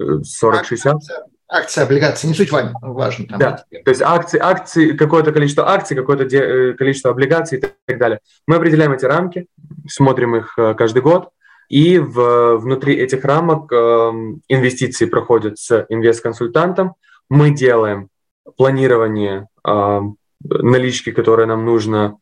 40-60. 0.01 0.93
Акция, 1.55 1.83
облигации, 1.83 2.27
не 2.27 2.33
суть 2.33 2.51
важно. 2.51 2.73
важно 2.81 3.27
там, 3.27 3.37
да, 3.37 3.63
то 3.69 3.89
есть 3.89 4.01
акции, 4.01 4.39
акции, 4.39 4.93
какое-то 4.93 5.31
количество 5.31 5.69
акций, 5.69 5.95
какое-то 5.95 6.23
э, 6.23 6.73
количество 6.73 7.11
облигаций 7.11 7.59
и 7.59 7.61
так 7.61 7.99
далее. 7.99 8.19
Мы 8.47 8.55
определяем 8.55 8.91
эти 8.91 9.05
рамки, 9.05 9.45
смотрим 9.87 10.35
их 10.35 10.57
э, 10.57 10.73
каждый 10.73 11.03
год, 11.03 11.29
и 11.69 11.99
в, 11.99 12.57
внутри 12.57 12.95
этих 12.95 13.23
рамок 13.23 13.71
э, 13.71 13.75
инвестиции 14.47 15.05
проходят 15.05 15.59
с 15.59 15.85
инвест-консультантом. 15.89 16.95
Мы 17.29 17.51
делаем 17.51 18.09
планирование 18.57 19.47
э, 19.67 19.99
налички, 20.43 21.11
которые 21.11 21.45
нам 21.45 21.65
нужно 21.65 22.17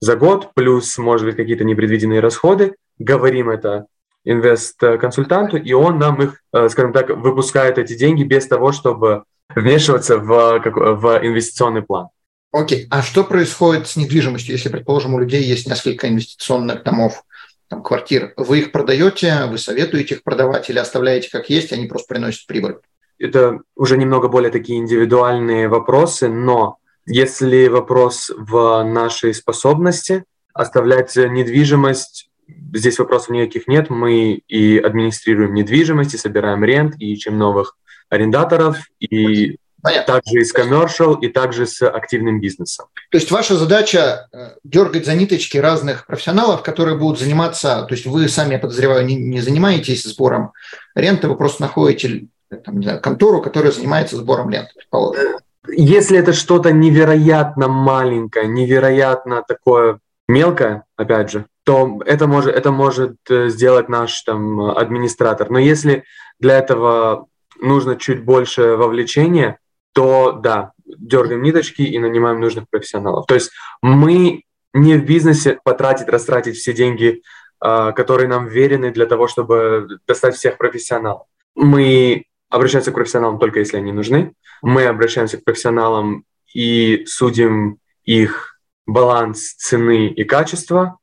за 0.00 0.14
год, 0.14 0.52
плюс, 0.54 0.96
может 0.96 1.26
быть, 1.26 1.34
какие-то 1.34 1.64
непредвиденные 1.64 2.20
расходы, 2.20 2.76
говорим 2.98 3.50
это 3.50 3.86
инвест-консультанту, 4.26 5.56
и 5.56 5.72
он 5.72 5.98
нам 5.98 6.20
их, 6.20 6.42
э, 6.52 6.68
скажем 6.68 6.92
так, 6.92 7.08
выпускает 7.10 7.78
эти 7.78 7.96
деньги 7.96 8.24
без 8.24 8.46
того, 8.46 8.72
чтобы 8.72 9.22
вмешиваться 9.54 10.18
в, 10.18 10.60
в 10.60 11.20
инвестиционный 11.22 11.82
план. 11.82 12.08
Окей, 12.52 12.84
okay. 12.84 12.86
а 12.90 13.02
что 13.02 13.24
происходит 13.24 13.86
с 13.86 13.96
недвижимостью, 13.96 14.52
если, 14.52 14.68
предположим, 14.68 15.14
у 15.14 15.18
людей 15.18 15.42
есть 15.42 15.68
несколько 15.68 16.08
инвестиционных 16.08 16.82
домов, 16.82 17.22
там, 17.68 17.82
квартир? 17.82 18.32
Вы 18.36 18.60
их 18.60 18.72
продаете, 18.72 19.44
вы 19.46 19.58
советуете 19.58 20.16
их 20.16 20.22
продавать 20.22 20.68
или 20.68 20.78
оставляете 20.78 21.30
как 21.30 21.48
есть, 21.48 21.72
они 21.72 21.86
просто 21.86 22.08
приносят 22.08 22.46
прибыль? 22.46 22.76
Это 23.18 23.60
уже 23.76 23.96
немного 23.96 24.28
более 24.28 24.50
такие 24.50 24.78
индивидуальные 24.78 25.68
вопросы, 25.68 26.28
но 26.28 26.78
если 27.06 27.68
вопрос 27.68 28.30
в 28.36 28.82
нашей 28.82 29.32
способности 29.32 30.24
оставлять 30.52 31.14
недвижимость, 31.16 32.30
здесь 32.46 32.98
вопросов 32.98 33.30
никаких 33.30 33.68
нет. 33.68 33.90
Мы 33.90 34.42
и 34.48 34.78
администрируем 34.78 35.54
недвижимость, 35.54 36.14
и 36.14 36.18
собираем 36.18 36.64
рент, 36.64 36.94
и 36.98 37.12
ищем 37.12 37.38
новых 37.38 37.76
арендаторов, 38.08 38.78
и 39.00 39.58
Понятно. 39.82 40.14
также 40.14 40.40
и 40.40 40.44
с 40.44 40.54
commercial, 40.54 41.18
и 41.20 41.28
также 41.28 41.66
с 41.66 41.86
активным 41.86 42.40
бизнесом. 42.40 42.86
То 43.10 43.18
есть 43.18 43.30
ваша 43.30 43.56
задача 43.56 44.28
э, 44.32 44.50
дергать 44.64 45.06
за 45.06 45.14
ниточки 45.14 45.58
разных 45.58 46.06
профессионалов, 46.06 46.62
которые 46.62 46.96
будут 46.96 47.18
заниматься, 47.18 47.84
то 47.88 47.94
есть 47.94 48.06
вы 48.06 48.28
сами, 48.28 48.54
я 48.54 48.58
подозреваю, 48.58 49.04
не, 49.04 49.16
не 49.16 49.40
занимаетесь 49.40 50.04
сбором 50.04 50.52
ренты, 50.94 51.28
вы 51.28 51.36
просто 51.36 51.62
находите 51.62 52.26
там, 52.64 52.78
не 52.78 52.84
знаю, 52.84 53.00
контору, 53.00 53.42
которая 53.42 53.72
занимается 53.72 54.16
сбором 54.16 54.50
ренты, 54.50 54.70
предположим 54.76 55.40
если 55.68 56.18
это 56.18 56.32
что-то 56.32 56.72
невероятно 56.72 57.68
маленькое, 57.68 58.46
невероятно 58.46 59.42
такое 59.46 59.98
мелкое, 60.28 60.84
опять 60.96 61.30
же, 61.30 61.46
то 61.66 62.00
это 62.06 62.28
может, 62.28 62.54
это 62.54 62.70
может 62.70 63.16
э, 63.28 63.48
сделать 63.48 63.88
наш 63.88 64.22
там 64.22 64.60
администратор. 64.60 65.50
Но 65.50 65.58
если 65.58 66.04
для 66.38 66.58
этого 66.58 67.26
нужно 67.60 67.96
чуть 67.96 68.22
больше 68.22 68.76
вовлечения, 68.76 69.58
то 69.92 70.30
да, 70.30 70.70
дергаем 70.84 71.42
ниточки 71.42 71.82
и 71.82 71.98
нанимаем 71.98 72.40
нужных 72.40 72.68
профессионалов. 72.70 73.26
То 73.26 73.34
есть 73.34 73.50
мы 73.82 74.44
не 74.74 74.94
в 74.94 75.04
бизнесе 75.04 75.58
потратить, 75.64 76.08
растратить 76.08 76.56
все 76.56 76.72
деньги, 76.72 77.22
а, 77.58 77.90
которые 77.90 78.28
нам 78.28 78.46
верены 78.46 78.92
для 78.92 79.06
того, 79.06 79.26
чтобы 79.26 79.88
достать 80.06 80.36
всех 80.36 80.58
профессионалов. 80.58 81.26
Мы 81.56 82.26
обращаемся 82.48 82.92
к 82.92 82.94
профессионалам 82.94 83.40
только 83.40 83.58
если 83.58 83.78
они 83.78 83.90
нужны. 83.90 84.34
Мы 84.62 84.84
обращаемся 84.84 85.38
к 85.38 85.44
профессионалам 85.44 86.22
и 86.54 87.04
судим 87.06 87.78
их 88.04 88.60
баланс 88.86 89.54
цены 89.54 90.06
и 90.06 90.22
качества, 90.22 90.98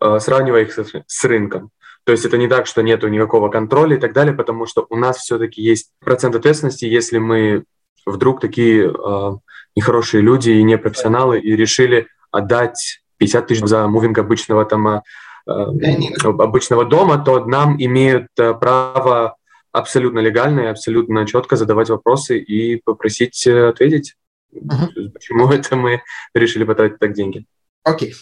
сравнивая 0.00 0.62
их 0.62 0.72
с 0.72 1.24
рынком. 1.24 1.70
То 2.08 2.12
есть 2.12 2.24
это 2.24 2.38
не 2.38 2.48
так, 2.48 2.66
что 2.66 2.82
нет 2.82 3.02
никакого 3.02 3.50
контроля 3.50 3.96
и 3.96 4.00
так 4.00 4.14
далее, 4.14 4.34
потому 4.34 4.64
что 4.64 4.86
у 4.88 4.96
нас 4.96 5.18
все-таки 5.18 5.60
есть 5.60 5.90
процент 6.00 6.34
ответственности, 6.34 6.86
если 6.86 7.18
мы 7.18 7.64
вдруг 8.06 8.40
такие 8.40 8.90
э, 8.90 9.32
нехорошие 9.76 10.22
люди 10.22 10.50
и 10.50 10.62
непрофессионалы 10.62 11.38
и 11.38 11.54
решили 11.54 12.08
отдать 12.30 13.02
50 13.18 13.46
тысяч 13.46 13.64
за 13.64 13.86
мувинг 13.88 14.16
обычного 14.16 14.64
там, 14.64 14.88
э, 14.88 15.00
обычного 15.46 16.86
дома, 16.86 17.22
то 17.22 17.44
нам 17.44 17.76
имеют 17.78 18.28
э, 18.38 18.54
право 18.54 19.36
абсолютно 19.72 20.20
легально 20.20 20.60
и 20.60 20.66
абсолютно 20.66 21.26
четко 21.26 21.56
задавать 21.56 21.90
вопросы 21.90 22.38
и 22.38 22.80
попросить 22.82 23.46
э, 23.46 23.68
ответить, 23.68 24.14
uh-huh. 24.54 25.10
почему 25.12 25.48
это 25.50 25.76
мы 25.76 26.00
решили 26.34 26.64
потратить 26.64 26.98
так 26.98 27.12
деньги. 27.12 27.44
Окей. 27.84 28.14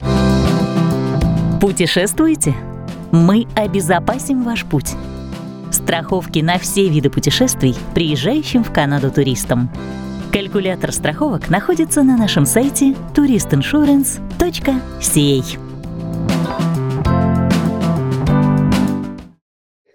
Okay. 0.00 0.63
Путешествуете? 1.64 2.52
Мы 3.10 3.48
обезопасим 3.56 4.44
ваш 4.44 4.66
путь. 4.66 4.90
Страховки 5.72 6.40
на 6.40 6.58
все 6.58 6.90
виды 6.90 7.08
путешествий 7.08 7.74
приезжающим 7.94 8.62
в 8.62 8.70
Канаду 8.70 9.10
туристам. 9.10 9.72
Калькулятор 10.30 10.92
страховок 10.92 11.48
находится 11.48 12.02
на 12.02 12.18
нашем 12.18 12.44
сайте 12.44 12.94
touristinsurance.ca. 13.14 15.58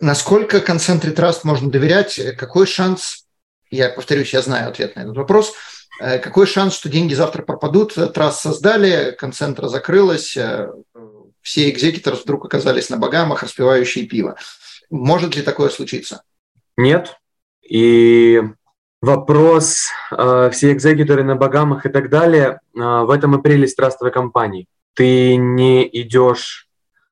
насколько 0.01 0.57
Concentric 0.57 1.15
Trust 1.15 1.41
можно 1.43 1.69
доверять, 1.69 2.19
какой 2.35 2.65
шанс, 2.65 3.25
я 3.69 3.89
повторюсь, 3.89 4.33
я 4.33 4.41
знаю 4.41 4.69
ответ 4.69 4.95
на 4.95 5.01
этот 5.01 5.15
вопрос, 5.15 5.53
э, 6.01 6.17
какой 6.17 6.47
шанс, 6.47 6.73
что 6.73 6.89
деньги 6.89 7.13
завтра 7.13 7.43
пропадут, 7.43 7.93
Траст 8.15 8.41
создали, 8.41 9.11
концентра 9.11 9.67
закрылась, 9.67 10.35
э, 10.35 10.71
все 11.49 11.67
экзекуторы 11.71 12.15
вдруг 12.15 12.45
оказались 12.45 12.91
на 12.91 12.97
Багамах, 12.97 13.41
распивающие 13.41 14.05
пиво. 14.05 14.35
Может 14.91 15.35
ли 15.35 15.41
такое 15.41 15.69
случиться? 15.69 16.21
Нет. 16.77 17.17
И 17.67 18.39
вопрос, 19.01 19.87
э, 20.11 20.51
все 20.53 20.71
экзекуторы 20.71 21.23
на 21.23 21.35
Багамах 21.35 21.87
и 21.87 21.89
так 21.89 22.09
далее, 22.11 22.59
в 22.75 23.09
этом 23.09 23.35
и 23.35 23.41
прелесть 23.41 23.77
трастовой 23.77 24.11
компании. 24.11 24.67
Ты 24.93 25.37
не 25.37 25.89
идешь 25.91 26.67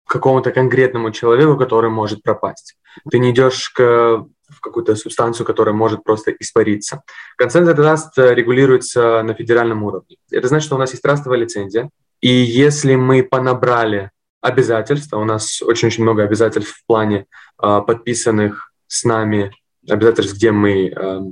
к 0.05 0.13
какому-то 0.13 0.51
конкретному 0.51 1.09
человеку, 1.09 1.57
который 1.57 1.89
может 1.89 2.21
пропасть. 2.21 2.77
Ты 3.09 3.17
не 3.17 3.31
идешь 3.31 3.71
к, 3.71 3.81
в 3.81 4.59
какую-то 4.61 4.95
субстанцию, 4.95 5.47
которая 5.47 5.73
может 5.73 6.03
просто 6.03 6.29
испариться. 6.29 7.01
Консент 7.37 7.75
траст 7.75 8.15
регулируется 8.15 9.23
на 9.23 9.33
федеральном 9.33 9.81
уровне. 9.81 10.17
Это 10.29 10.47
значит, 10.47 10.67
что 10.67 10.75
у 10.75 10.79
нас 10.79 10.91
есть 10.91 11.01
трастовая 11.01 11.39
лицензия, 11.39 11.89
и 12.21 12.29
если 12.29 12.93
мы 12.93 13.23
понабрали 13.23 14.11
обязательства, 14.41 15.17
у 15.17 15.25
нас 15.25 15.61
очень-очень 15.61 16.03
много 16.03 16.23
обязательств 16.23 16.77
в 16.77 16.85
плане 16.85 17.25
э, 17.61 17.81
подписанных 17.85 18.71
с 18.87 19.03
нами 19.03 19.51
обязательств, 19.89 20.35
где 20.35 20.51
мы 20.51 20.87
э, 20.87 20.91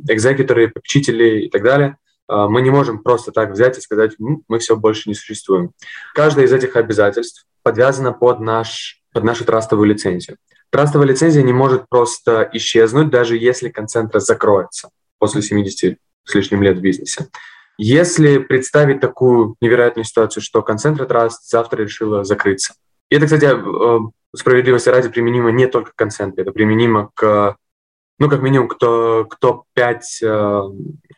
экзекуторы, 0.10 0.70
попечители 0.70 1.46
и 1.46 1.50
так 1.50 1.64
далее, 1.64 1.98
э, 2.30 2.46
мы 2.48 2.62
не 2.62 2.70
можем 2.70 3.04
просто 3.04 3.32
так 3.32 3.52
взять 3.52 3.78
и 3.78 3.82
сказать, 3.82 4.14
мы 4.20 4.60
все 4.60 4.76
больше 4.76 5.10
не 5.10 5.16
существуем. 5.16 5.72
Каждое 6.14 6.46
из 6.46 6.54
этих 6.54 6.76
обязательств 6.76 7.46
подвязана 7.64 8.12
под, 8.12 8.40
наш, 8.40 9.02
под 9.14 9.24
нашу 9.24 9.46
трастовую 9.46 9.88
лицензию. 9.88 10.38
Трастовая 10.70 11.08
лицензия 11.08 11.44
не 11.44 11.54
может 11.54 11.88
просто 11.90 12.50
исчезнуть, 12.54 13.10
даже 13.10 13.38
если 13.38 13.70
концентра 13.70 14.20
закроется 14.20 14.90
после 15.20 15.42
70 15.42 15.98
с 16.26 16.36
лишним 16.36 16.64
лет 16.64 16.78
в 16.78 16.82
бизнесе. 16.82 17.28
Если 17.78 18.38
представить 18.38 19.02
такую 19.02 19.56
невероятную 19.62 20.06
ситуацию, 20.06 20.42
что 20.42 20.62
концентра 20.62 21.06
траст 21.06 21.50
завтра 21.50 21.84
решила 21.84 22.24
закрыться. 22.24 22.74
И 23.10 23.16
это, 23.16 23.26
кстати, 23.26 23.46
э, 23.46 24.00
справедливости 24.36 24.90
ради 24.90 25.10
применимо 25.10 25.52
не 25.52 25.68
только 25.68 25.92
к 25.92 25.96
концентре, 25.96 26.44
это 26.44 26.52
применимо 26.52 27.12
к, 27.14 27.56
ну, 28.20 28.30
как 28.30 28.42
минимум, 28.42 28.68
к, 28.68 28.76
к 28.76 29.36
топ-5 29.40 30.00
э, 30.24 30.62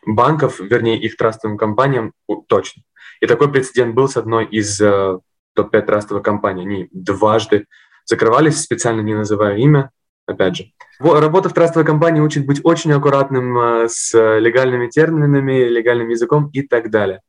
банков, 0.06 0.60
вернее, 0.60 1.00
их 1.00 1.16
трастовым 1.16 1.56
компаниям 1.56 2.12
точно. 2.46 2.82
И 3.20 3.26
такой 3.26 3.50
прецедент 3.50 3.94
был 3.94 4.08
с 4.08 4.16
одной 4.16 4.44
из 4.46 4.80
э, 4.80 5.18
топ-5 5.54 5.82
трастовых 5.82 6.22
компаний. 6.22 6.62
Они 6.62 6.88
дважды 6.92 7.66
закрывались, 8.04 8.60
специально 8.60 9.00
не 9.00 9.14
называя 9.14 9.56
имя, 9.56 9.90
опять 10.26 10.56
же. 10.56 10.64
Работа 11.00 11.48
в 11.48 11.54
трастовой 11.54 11.86
компании 11.86 12.20
учит 12.20 12.46
быть 12.46 12.60
очень 12.64 12.92
аккуратным 12.92 13.86
с 13.88 14.12
легальными 14.14 14.88
терминами, 14.88 15.64
легальным 15.64 16.08
языком 16.08 16.50
и 16.52 16.62
так 16.62 16.90
далее. 16.90 17.20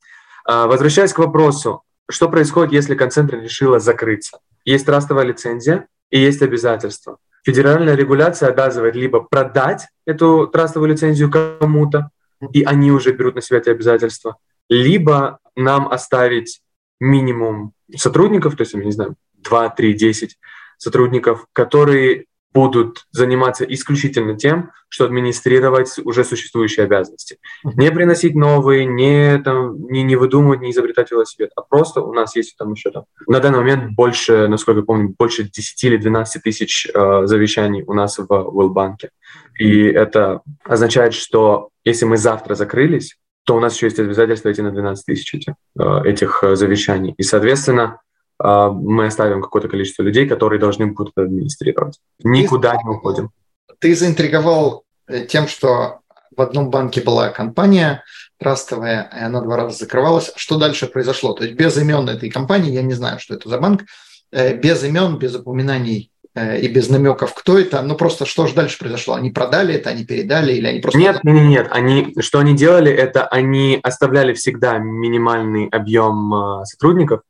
А, 0.46 0.68
возвращаясь 0.68 1.14
к 1.14 1.20
вопросу, 1.20 1.84
что 2.10 2.30
происходит, 2.30 2.74
если 2.74 2.96
концентра 2.96 3.38
решила 3.38 3.80
закрыться? 3.80 4.40
Есть 4.66 4.86
трастовая 4.86 5.26
лицензия 5.26 5.88
и 6.10 6.20
есть 6.20 6.42
обязательства. 6.42 7.18
Федеральная 7.44 7.96
регуляция 7.96 8.50
обязывает 8.50 8.96
либо 8.96 9.22
продать 9.22 9.88
эту 10.06 10.48
трастовую 10.48 10.92
лицензию 10.92 11.32
кому-то, 11.32 12.10
и 12.54 12.64
они 12.64 12.92
уже 12.92 13.12
берут 13.12 13.36
на 13.36 13.42
себя 13.42 13.60
эти 13.60 13.70
обязательства, 13.70 14.38
либо 14.70 15.40
нам 15.56 15.88
оставить 15.92 16.62
минимум 17.00 17.74
сотрудников, 17.96 18.56
то 18.56 18.62
есть, 18.62 18.74
я 18.74 18.84
не 18.84 18.92
знаю, 18.92 19.16
2, 19.36 19.70
3, 19.70 19.94
10 19.94 20.38
сотрудников, 20.78 21.46
которые 21.54 22.26
будут 22.54 23.06
заниматься 23.12 23.64
исключительно 23.64 24.36
тем, 24.36 24.72
что 24.90 25.06
администрировать 25.06 26.00
уже 26.04 26.24
существующие 26.24 26.86
обязанности. 26.86 27.38
Не 27.64 27.92
приносить 27.92 28.36
новые, 28.36 28.86
не, 28.86 29.40
там, 29.40 29.88
не, 29.90 30.04
не 30.04 30.16
выдумывать, 30.16 30.62
не 30.62 30.72
изобретать 30.72 31.12
велосипед, 31.12 31.52
а 31.56 31.62
просто 31.62 32.02
у 32.02 32.14
нас 32.14 32.36
есть 32.36 32.58
там 32.58 32.74
еще 32.74 32.90
там. 32.90 33.04
На 33.28 33.40
данный 33.40 33.60
момент 33.60 33.92
больше, 33.92 34.48
насколько 34.48 34.80
я 34.80 34.86
помню, 34.86 35.16
больше 35.18 35.44
10 35.44 35.84
или 35.84 35.98
12 35.98 36.42
тысяч 36.42 36.88
э, 36.92 37.22
завещаний 37.26 37.84
у 37.86 37.94
нас 37.94 38.18
в 38.18 38.32
Уэллбанке. 38.32 39.12
И 39.60 39.84
это 39.84 40.42
означает, 40.64 41.14
что 41.14 41.70
если 41.84 42.06
мы 42.06 42.18
завтра 42.18 42.56
закрылись, 42.56 43.16
то 43.46 43.56
у 43.56 43.60
нас 43.60 43.76
еще 43.76 43.88
есть 43.88 44.00
обязательство 44.00 44.52
идти 44.52 44.62
на 44.62 44.72
12 44.72 45.06
тысяч 45.06 45.34
этих, 45.36 45.54
э, 45.80 46.02
этих 46.06 46.44
э, 46.44 46.56
завещаний. 46.56 47.14
И, 47.18 47.24
соответственно, 47.24 48.00
мы 48.42 49.08
оставим 49.08 49.42
какое-то 49.42 49.68
количество 49.68 50.04
людей, 50.04 50.28
которые 50.28 50.60
должны 50.60 50.88
будут 50.88 51.18
администрировать. 51.18 52.00
Никуда 52.24 52.76
не 52.76 52.90
уходим. 52.90 53.32
Ты 53.80 53.96
заинтриговал 53.96 54.84
э, 55.08 55.26
тем, 55.26 55.48
что 55.48 56.00
в 56.36 56.42
одном 56.42 56.70
банке 56.70 57.02
была 57.02 57.30
компания 57.30 58.04
трастовая, 58.40 59.10
и 59.14 59.20
она 59.20 59.42
два 59.42 59.58
раза 59.58 59.78
закрывалась. 59.78 60.32
Что 60.36 60.58
дальше 60.58 60.88
произошло? 60.88 61.34
То 61.34 61.44
есть 61.44 61.58
без 61.58 61.78
имен 61.78 62.08
этой 62.08 62.30
компании, 62.30 62.72
я 62.72 62.82
не 62.82 62.94
знаю, 62.94 63.20
что 63.20 63.36
это 63.36 63.50
за 63.50 63.58
банк, 63.58 63.84
э, 64.32 64.56
без 64.56 64.84
имен, 64.84 65.18
без 65.18 65.36
упоминаний 65.36 66.12
э, 66.34 66.62
и 66.62 66.70
без 66.70 66.90
намеков, 66.90 67.34
кто 67.34 67.60
это, 67.60 67.82
ну 67.82 67.96
просто 67.96 68.26
что 68.26 68.48
же 68.48 68.56
дальше 68.56 68.80
произошло? 68.80 69.16
Они 69.16 69.32
продали 69.32 69.76
это, 69.76 69.90
они 69.90 70.06
передали 70.06 70.54
или 70.54 70.68
они 70.68 70.80
просто... 70.80 71.00
Нет, 71.00 71.24
нет, 71.24 71.44
нет, 71.46 71.68
они, 71.72 72.16
что 72.20 72.40
они 72.40 72.56
делали, 72.56 72.92
это 72.92 73.28
они 73.28 73.80
оставляли 73.84 74.34
всегда 74.34 74.78
минимальный 74.78 75.68
объем 75.68 76.64
сотрудников, 76.64 77.22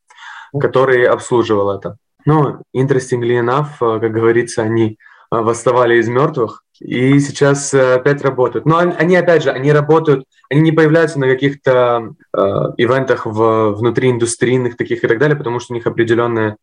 который 0.58 1.06
обслуживал 1.06 1.72
это. 1.72 1.98
Ну, 2.26 2.62
interestingly 2.76 3.40
enough, 3.40 3.70
э, 3.82 4.00
как 4.00 4.12
говорится, 4.12 4.62
они 4.62 4.98
э, 5.32 5.38
восставали 5.38 5.96
из 6.00 6.08
мертвых 6.08 6.64
и 6.80 7.20
сейчас 7.20 7.74
э, 7.74 7.96
опять 7.96 8.22
работают. 8.22 8.66
Но 8.66 8.78
они, 8.78 9.16
опять 9.16 9.44
же, 9.44 9.52
они 9.52 9.72
работают, 9.72 10.26
они 10.50 10.62
не 10.62 10.72
появляются 10.72 11.20
на 11.20 11.28
каких-то 11.28 12.14
э, 12.36 12.40
ивентах 12.78 13.26
в, 13.26 13.72
внутри 13.74 14.12
индустрийных 14.12 14.78
таких 14.78 15.04
и 15.04 15.08
так 15.08 15.20
далее, 15.20 15.38
потому 15.38 15.60
что 15.60 15.74
у 15.74 15.76
них 15.76 15.86
определенная 15.88 16.58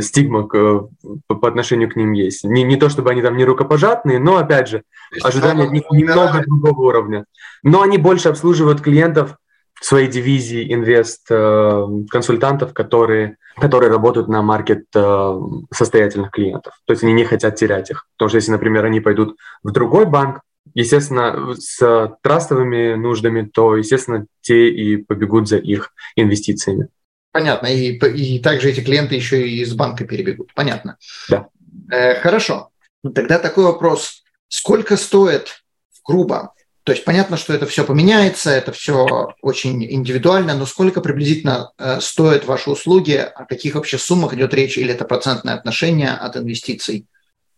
стигма 0.00 0.48
к, 0.48 0.88
по 1.28 1.48
отношению 1.48 1.90
к 1.90 1.96
ним 1.96 2.12
есть. 2.12 2.44
Не, 2.44 2.64
не 2.64 2.76
то, 2.76 2.88
чтобы 2.88 3.10
они 3.10 3.22
там 3.22 3.36
не 3.36 3.44
рукопожатные, 3.44 4.18
но, 4.18 4.36
опять 4.36 4.68
же, 4.68 4.82
ожидания 5.22 5.64
от 5.64 5.70
них 5.70 5.84
немного 5.90 6.42
другого 6.44 6.88
уровня. 6.88 7.24
Но 7.62 7.82
они 7.82 7.98
больше 7.98 8.28
обслуживают 8.28 8.80
клиентов 8.80 9.36
своей 9.80 10.08
дивизии 10.08 10.72
инвест 10.72 11.26
э, 11.30 11.86
консультантов, 12.10 12.72
которые, 12.72 13.36
которые 13.56 13.90
работают 13.90 14.28
на 14.28 14.42
маркет 14.42 14.84
э, 14.94 15.40
состоятельных 15.72 16.30
клиентов. 16.30 16.74
То 16.86 16.92
есть 16.92 17.02
они 17.04 17.12
не 17.12 17.24
хотят 17.24 17.56
терять 17.56 17.90
их. 17.90 18.06
Потому 18.16 18.30
что 18.30 18.36
если, 18.36 18.52
например, 18.52 18.84
они 18.84 19.00
пойдут 19.00 19.36
в 19.62 19.70
другой 19.72 20.06
банк, 20.06 20.40
естественно, 20.74 21.54
с 21.54 22.16
трастовыми 22.22 22.94
нуждами, 22.94 23.42
то, 23.42 23.76
естественно, 23.76 24.26
те 24.40 24.70
и 24.70 24.96
побегут 24.96 25.48
за 25.48 25.58
их 25.58 25.92
инвестициями. 26.16 26.88
Понятно. 27.32 27.66
И, 27.66 27.92
и 27.92 28.38
также 28.40 28.70
эти 28.70 28.80
клиенты 28.80 29.14
еще 29.14 29.46
и 29.46 29.60
из 29.60 29.74
банка 29.74 30.04
перебегут. 30.04 30.52
Понятно. 30.54 30.96
Да. 31.28 31.48
Э, 31.90 32.14
хорошо. 32.14 32.70
Тогда 33.02 33.38
такой 33.38 33.64
вопрос. 33.64 34.24
Сколько 34.48 34.96
стоит 34.96 35.62
грубо 36.06 36.54
то 36.86 36.92
есть 36.92 37.04
понятно, 37.04 37.36
что 37.36 37.52
это 37.52 37.66
все 37.66 37.82
поменяется, 37.82 38.52
это 38.52 38.70
все 38.70 39.34
очень 39.42 39.84
индивидуально, 39.92 40.54
но 40.54 40.66
сколько 40.66 41.00
приблизительно 41.00 41.72
э, 41.78 41.98
стоят 42.00 42.46
ваши 42.46 42.70
услуги, 42.70 43.14
о 43.14 43.44
каких 43.44 43.74
вообще 43.74 43.98
суммах 43.98 44.34
идет 44.34 44.54
речь, 44.54 44.78
или 44.78 44.94
это 44.94 45.04
процентное 45.04 45.54
отношение 45.54 46.10
от 46.10 46.36
инвестиций? 46.36 47.08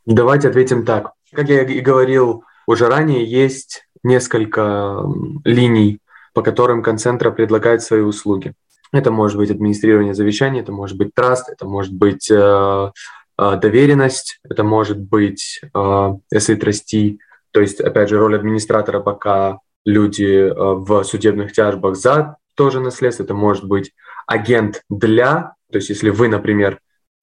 Давайте 0.07 0.49
ответим 0.49 0.87
так. 0.87 1.13
Как 1.31 1.47
я 1.51 1.63
и 1.63 1.81
говорил 1.81 2.45
уже 2.67 2.87
ранее, 2.87 3.23
есть 3.23 3.85
несколько 4.03 5.05
линий, 5.45 5.99
по 6.33 6.41
которым 6.41 6.83
концентра 6.83 7.31
предлагает 7.31 7.83
свои 7.83 8.01
услуги. 8.01 8.55
Это 8.93 9.11
может 9.11 9.37
быть 9.37 9.51
администрирование 9.51 10.15
завещаний, 10.15 10.61
это 10.61 10.73
может 10.73 10.97
быть 10.97 11.13
траст, 11.15 11.51
это 11.51 11.67
может 11.67 11.93
быть 11.93 12.31
э, 12.31 12.91
э, 13.37 13.57
доверенность, 13.61 14.41
это 14.43 14.65
может 14.65 14.99
быть, 14.99 15.61
э, 15.75 16.15
если 16.31 16.55
трасти, 16.55 17.19
то 17.59 17.63
есть, 17.63 17.81
опять 17.81 18.09
же, 18.09 18.21
роль 18.21 18.37
администратора, 18.37 19.01
пока 19.01 19.59
люди 19.85 20.49
э, 20.49 20.55
в 20.55 21.03
судебных 21.03 21.53
тяжбах 21.53 21.97
за 21.97 22.37
тоже 22.55 22.79
наследство, 22.79 23.25
это 23.25 23.35
может 23.35 23.65
быть 23.65 23.95
агент 24.29 24.85
для, 24.89 25.55
то 25.69 25.79
есть 25.79 25.89
если 25.89 26.11
вы, 26.11 26.29
например, 26.29 26.75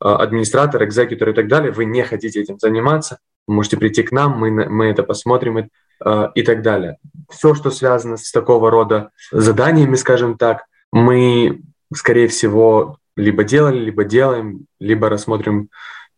э, 0.04 0.10
администратор, 0.10 0.84
экзекутор 0.84 1.30
и 1.30 1.34
так 1.34 1.48
далее, 1.48 1.72
вы 1.72 1.86
не 1.86 2.04
хотите 2.04 2.42
этим 2.42 2.60
заниматься, 2.60 3.20
можете 3.48 3.78
прийти 3.78 4.04
к 4.04 4.12
нам, 4.12 4.38
мы, 4.38 4.52
мы 4.52 4.88
это 4.88 5.04
посмотрим 5.04 5.60
и, 5.60 5.70
э, 6.04 6.28
и 6.36 6.44
так 6.44 6.62
далее. 6.62 6.98
Все, 7.30 7.56
что 7.56 7.72
связано 7.72 8.18
с 8.18 8.30
такого 8.30 8.70
рода 8.70 9.12
заданиями, 9.32 9.96
скажем 9.96 10.38
так, 10.38 10.66
мы, 10.92 11.62
скорее 11.94 12.28
всего, 12.28 12.98
либо 13.16 13.46
делали, 13.46 13.80
либо 13.80 14.04
делаем, 14.04 14.66
либо 14.82 15.08
рассмотрим 15.08 15.70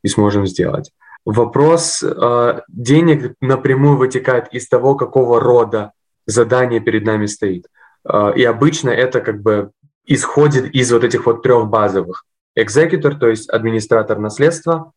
и 0.02 0.08
сможем 0.08 0.48
сделать. 0.48 0.92
Вопрос 1.28 2.02
э, 2.04 2.62
денег 2.70 3.34
напрямую 3.42 3.98
вытекает 3.98 4.48
из 4.54 4.70
того, 4.70 4.96
какого 4.96 5.42
рода 5.42 5.92
задание 6.26 6.80
перед 6.80 7.04
нами 7.04 7.26
стоит. 7.26 7.66
Э, 8.10 8.32
и 8.34 8.46
обычно 8.46 8.92
это 8.92 9.20
как 9.20 9.42
бы 9.42 9.72
исходит 10.06 10.74
из 10.74 10.90
вот 10.90 11.04
этих 11.04 11.26
вот 11.26 11.44
трех 11.44 11.68
базовых. 11.68 12.24
Экзекутор, 12.56 13.16
то 13.16 13.28
есть 13.28 13.50
администратор 13.50 14.20
наследства, 14.20 14.94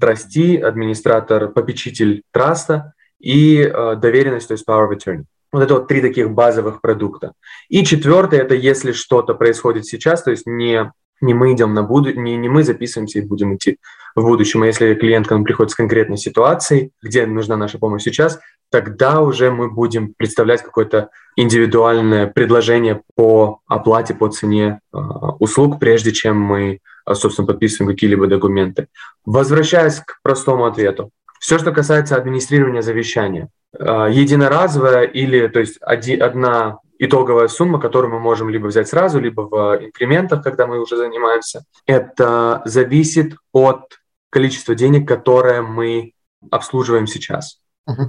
трасти, 0.00 0.56
администратор, 0.58 1.48
попечитель 1.48 2.22
траста 2.30 2.92
и 3.18 3.58
э, 3.58 3.96
доверенность, 3.96 4.46
то 4.46 4.52
есть 4.52 4.68
power 4.68 4.88
of 4.88 4.96
attorney. 4.96 5.24
Вот 5.50 5.64
это 5.64 5.74
вот 5.74 5.88
три 5.88 6.00
таких 6.00 6.30
базовых 6.30 6.82
продукта. 6.82 7.32
И 7.68 7.84
четвертое, 7.84 8.42
это 8.42 8.54
если 8.54 8.92
что-то 8.92 9.34
происходит 9.34 9.86
сейчас, 9.86 10.22
то 10.22 10.30
есть 10.30 10.46
не 10.46 10.92
не 11.24 11.34
мы 11.34 11.52
идем 11.52 11.74
на 11.74 11.82
будущее, 11.82 12.22
не, 12.22 12.36
не 12.36 12.48
мы 12.48 12.62
записываемся 12.62 13.18
и 13.18 13.22
будем 13.22 13.56
идти 13.56 13.78
в 14.14 14.22
будущем, 14.22 14.62
а 14.62 14.66
если 14.66 14.94
клиент 14.94 15.26
к 15.26 15.30
нам 15.30 15.44
приходит 15.44 15.72
с 15.72 15.74
конкретной 15.74 16.18
ситуацией, 16.18 16.90
где 17.02 17.26
нужна 17.26 17.56
наша 17.56 17.78
помощь 17.78 18.02
сейчас, 18.02 18.38
тогда 18.70 19.20
уже 19.20 19.50
мы 19.50 19.70
будем 19.70 20.14
представлять 20.14 20.62
какое-то 20.62 21.10
индивидуальное 21.36 22.26
предложение 22.26 23.02
по 23.16 23.60
оплате, 23.66 24.14
по 24.14 24.28
цене 24.28 24.80
э, 24.92 24.98
услуг, 25.38 25.78
прежде 25.80 26.12
чем 26.12 26.40
мы, 26.40 26.78
а, 27.04 27.14
собственно, 27.14 27.46
подписываем 27.46 27.92
какие-либо 27.92 28.26
документы. 28.26 28.86
Возвращаясь 29.24 30.00
к 30.00 30.20
простому 30.22 30.64
ответу. 30.64 31.10
Все, 31.40 31.58
что 31.58 31.72
касается 31.72 32.16
администрирования 32.16 32.82
завещания, 32.82 33.48
э, 33.78 34.08
единоразовое 34.10 35.02
или, 35.02 35.48
то 35.48 35.60
есть, 35.60 35.78
один, 35.80 36.22
одна 36.22 36.78
итоговая 37.04 37.48
сумма, 37.48 37.80
которую 37.80 38.12
мы 38.12 38.20
можем 38.20 38.48
либо 38.48 38.66
взять 38.66 38.88
сразу, 38.88 39.20
либо 39.20 39.42
в 39.42 39.84
инкрементах, 39.84 40.42
когда 40.42 40.66
мы 40.66 40.80
уже 40.80 40.96
занимаемся. 40.96 41.64
Это 41.86 42.62
зависит 42.64 43.34
от 43.52 44.00
количества 44.30 44.74
денег, 44.74 45.06
которое 45.06 45.62
мы 45.62 46.12
обслуживаем 46.50 47.06
сейчас. 47.06 47.60
Угу. 47.86 48.02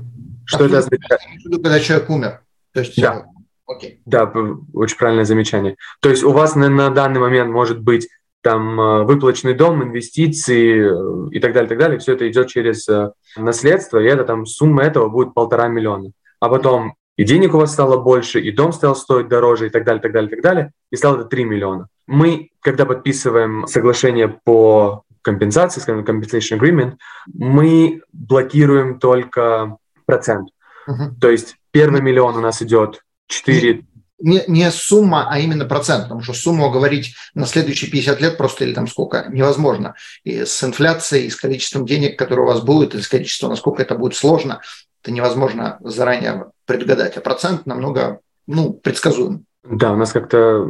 Что 0.45 0.65
это 0.65 0.79
означает? 0.79 1.21
Когда 1.43 1.79
человек 1.79 2.09
умер. 2.09 2.41
То 2.73 2.79
есть, 2.81 2.99
да. 3.01 3.25
Окей. 3.67 4.01
Да, 4.05 4.31
очень 4.73 4.97
правильное 4.97 5.25
замечание. 5.25 5.75
То 5.99 6.09
есть 6.09 6.23
у 6.23 6.31
вас 6.31 6.55
на, 6.55 6.69
на 6.69 6.89
данный 6.91 7.19
момент 7.19 7.51
может 7.51 7.81
быть 7.81 8.07
там 8.41 8.79
э, 8.79 9.03
выплаченный 9.05 9.55
дом, 9.55 9.81
инвестиции 9.83 10.85
э, 10.85 11.29
и 11.31 11.39
так 11.39 11.53
далее, 11.53 11.67
так 11.67 11.79
далее. 11.79 11.97
Все 11.97 12.13
это 12.13 12.29
идет 12.29 12.47
через 12.47 12.87
э, 12.87 13.11
наследство, 13.37 13.97
и 13.97 14.05
это 14.05 14.23
там 14.23 14.45
сумма 14.45 14.83
этого 14.83 15.09
будет 15.09 15.33
полтора 15.33 15.67
миллиона. 15.67 16.11
А 16.39 16.49
потом 16.49 16.93
и 17.17 17.23
денег 17.23 17.53
у 17.53 17.57
вас 17.57 17.73
стало 17.73 17.97
больше, 17.97 18.39
и 18.39 18.51
дом 18.51 18.73
стал 18.73 18.95
стоить 18.95 19.27
дороже, 19.27 19.67
и 19.67 19.69
так 19.69 19.85
далее, 19.85 20.01
так 20.01 20.11
далее, 20.11 20.29
так 20.29 20.41
далее, 20.41 20.71
и 20.91 20.95
стало 20.95 21.17
это 21.17 21.25
3 21.25 21.45
миллиона. 21.45 21.87
Мы, 22.07 22.49
когда 22.61 22.85
подписываем 22.85 23.67
соглашение 23.67 24.27
по 24.43 25.03
компенсации, 25.21 25.81
скажем, 25.81 26.03
compensation 26.03 26.59
agreement, 26.59 26.97
мы 27.33 28.01
блокируем 28.13 28.99
только 28.99 29.77
процент. 30.05 30.49
Uh-huh. 30.87 31.09
То 31.19 31.29
есть 31.29 31.55
первый 31.71 32.01
миллион 32.01 32.35
у 32.35 32.41
нас 32.41 32.61
идет 32.61 33.01
4 33.27 33.83
не, 34.19 34.43
не 34.47 34.71
сумма, 34.71 35.27
а 35.29 35.39
именно 35.39 35.65
процент, 35.65 36.03
потому 36.03 36.21
что 36.21 36.33
сумму 36.33 36.71
говорить 36.71 37.15
на 37.33 37.45
следующие 37.45 37.91
50 37.91 38.21
лет 38.21 38.37
просто 38.37 38.63
или 38.63 38.73
там 38.73 38.87
сколько 38.87 39.25
невозможно. 39.29 39.95
И 40.23 40.45
с 40.45 40.63
инфляцией, 40.63 41.27
и 41.27 41.29
с 41.29 41.35
количеством 41.35 41.85
денег, 41.85 42.17
которые 42.17 42.45
у 42.45 42.47
вас 42.47 42.61
будет, 42.61 42.95
и 42.95 43.01
с 43.01 43.07
количеством, 43.07 43.49
насколько 43.49 43.81
это 43.81 43.95
будет 43.95 44.15
сложно, 44.15 44.61
это 45.03 45.11
невозможно 45.11 45.77
заранее 45.81 46.45
предугадать, 46.65 47.17
а 47.17 47.21
процент 47.21 47.65
намного 47.65 48.19
ну, 48.47 48.73
предсказуем. 48.73 49.45
Да, 49.63 49.93
у 49.93 49.95
нас 49.95 50.11
как-то 50.11 50.69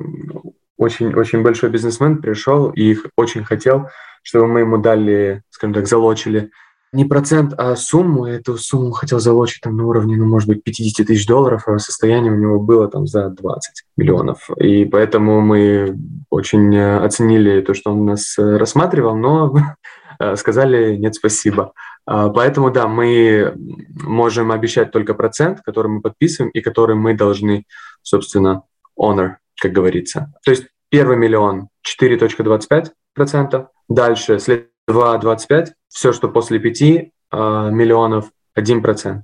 очень, 0.78 1.14
очень 1.14 1.42
большой 1.42 1.70
бизнесмен 1.70 2.22
пришел 2.22 2.70
и 2.72 2.98
очень 3.18 3.44
хотел, 3.44 3.90
чтобы 4.24 4.48
мы 4.48 4.62
ему 4.62 4.78
дали, 4.78 5.42
скажем 5.50 5.74
так, 5.74 5.88
залочили 5.88 6.52
не 6.96 7.04
процент, 7.04 7.54
а 7.58 7.76
сумму. 7.76 8.26
Эту 8.26 8.58
сумму 8.58 8.92
хотел 8.92 9.20
залочить 9.20 9.62
там 9.62 9.76
на 9.76 9.86
уровне, 9.86 10.16
ну, 10.16 10.26
может 10.26 10.48
быть, 10.48 10.64
50 10.64 11.06
тысяч 11.06 11.28
долларов, 11.28 11.68
а 11.68 11.78
состояние 11.78 12.32
у 12.32 12.38
него 12.38 12.60
было 12.60 12.88
там 12.88 13.06
за 13.06 13.30
20 13.30 13.84
миллионов. 13.98 14.50
И 14.58 14.86
поэтому 14.86 15.42
мы 15.42 15.98
очень 16.30 16.74
э, 16.74 16.98
оценили 17.00 17.62
то, 17.62 17.74
что 17.74 17.92
он 17.92 18.06
нас 18.06 18.38
э, 18.40 18.58
рассматривал, 18.58 19.18
но 19.18 19.54
сказали 20.36 20.96
нет, 20.96 21.16
спасибо. 21.16 21.74
А, 22.06 22.30
поэтому, 22.30 22.72
да, 22.72 22.88
мы 22.88 23.54
можем 24.04 24.52
обещать 24.52 24.92
только 24.92 25.14
процент, 25.14 25.62
который 25.62 25.88
мы 25.88 26.02
подписываем 26.02 26.52
и 26.52 26.62
который 26.62 26.96
мы 26.96 27.16
должны, 27.16 27.66
собственно, 28.02 28.64
honor, 29.00 29.36
как 29.60 29.72
говорится. 29.72 30.32
То 30.44 30.52
есть 30.52 30.68
первый 30.90 31.18
миллион 31.18 31.70
4.25%, 31.86 33.68
дальше 33.90 34.40
след 34.40 34.70
2,25, 34.90 35.68
все, 35.88 36.14
что 36.14 36.30
после 36.30 36.60
5 36.60 36.82
э, 36.82 37.02
миллионов, 37.32 38.30
1%. 38.58 39.22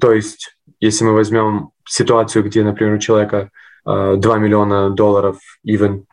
То 0.00 0.12
есть, 0.12 0.56
если 0.80 1.04
мы 1.04 1.12
возьмем 1.12 1.70
ситуацию, 1.86 2.44
где, 2.44 2.64
например, 2.64 2.94
у 2.94 2.98
человека 2.98 3.50
э, 3.86 4.14
2 4.16 4.38
миллиона 4.38 4.90
долларов 4.90 5.38
even 5.66 6.04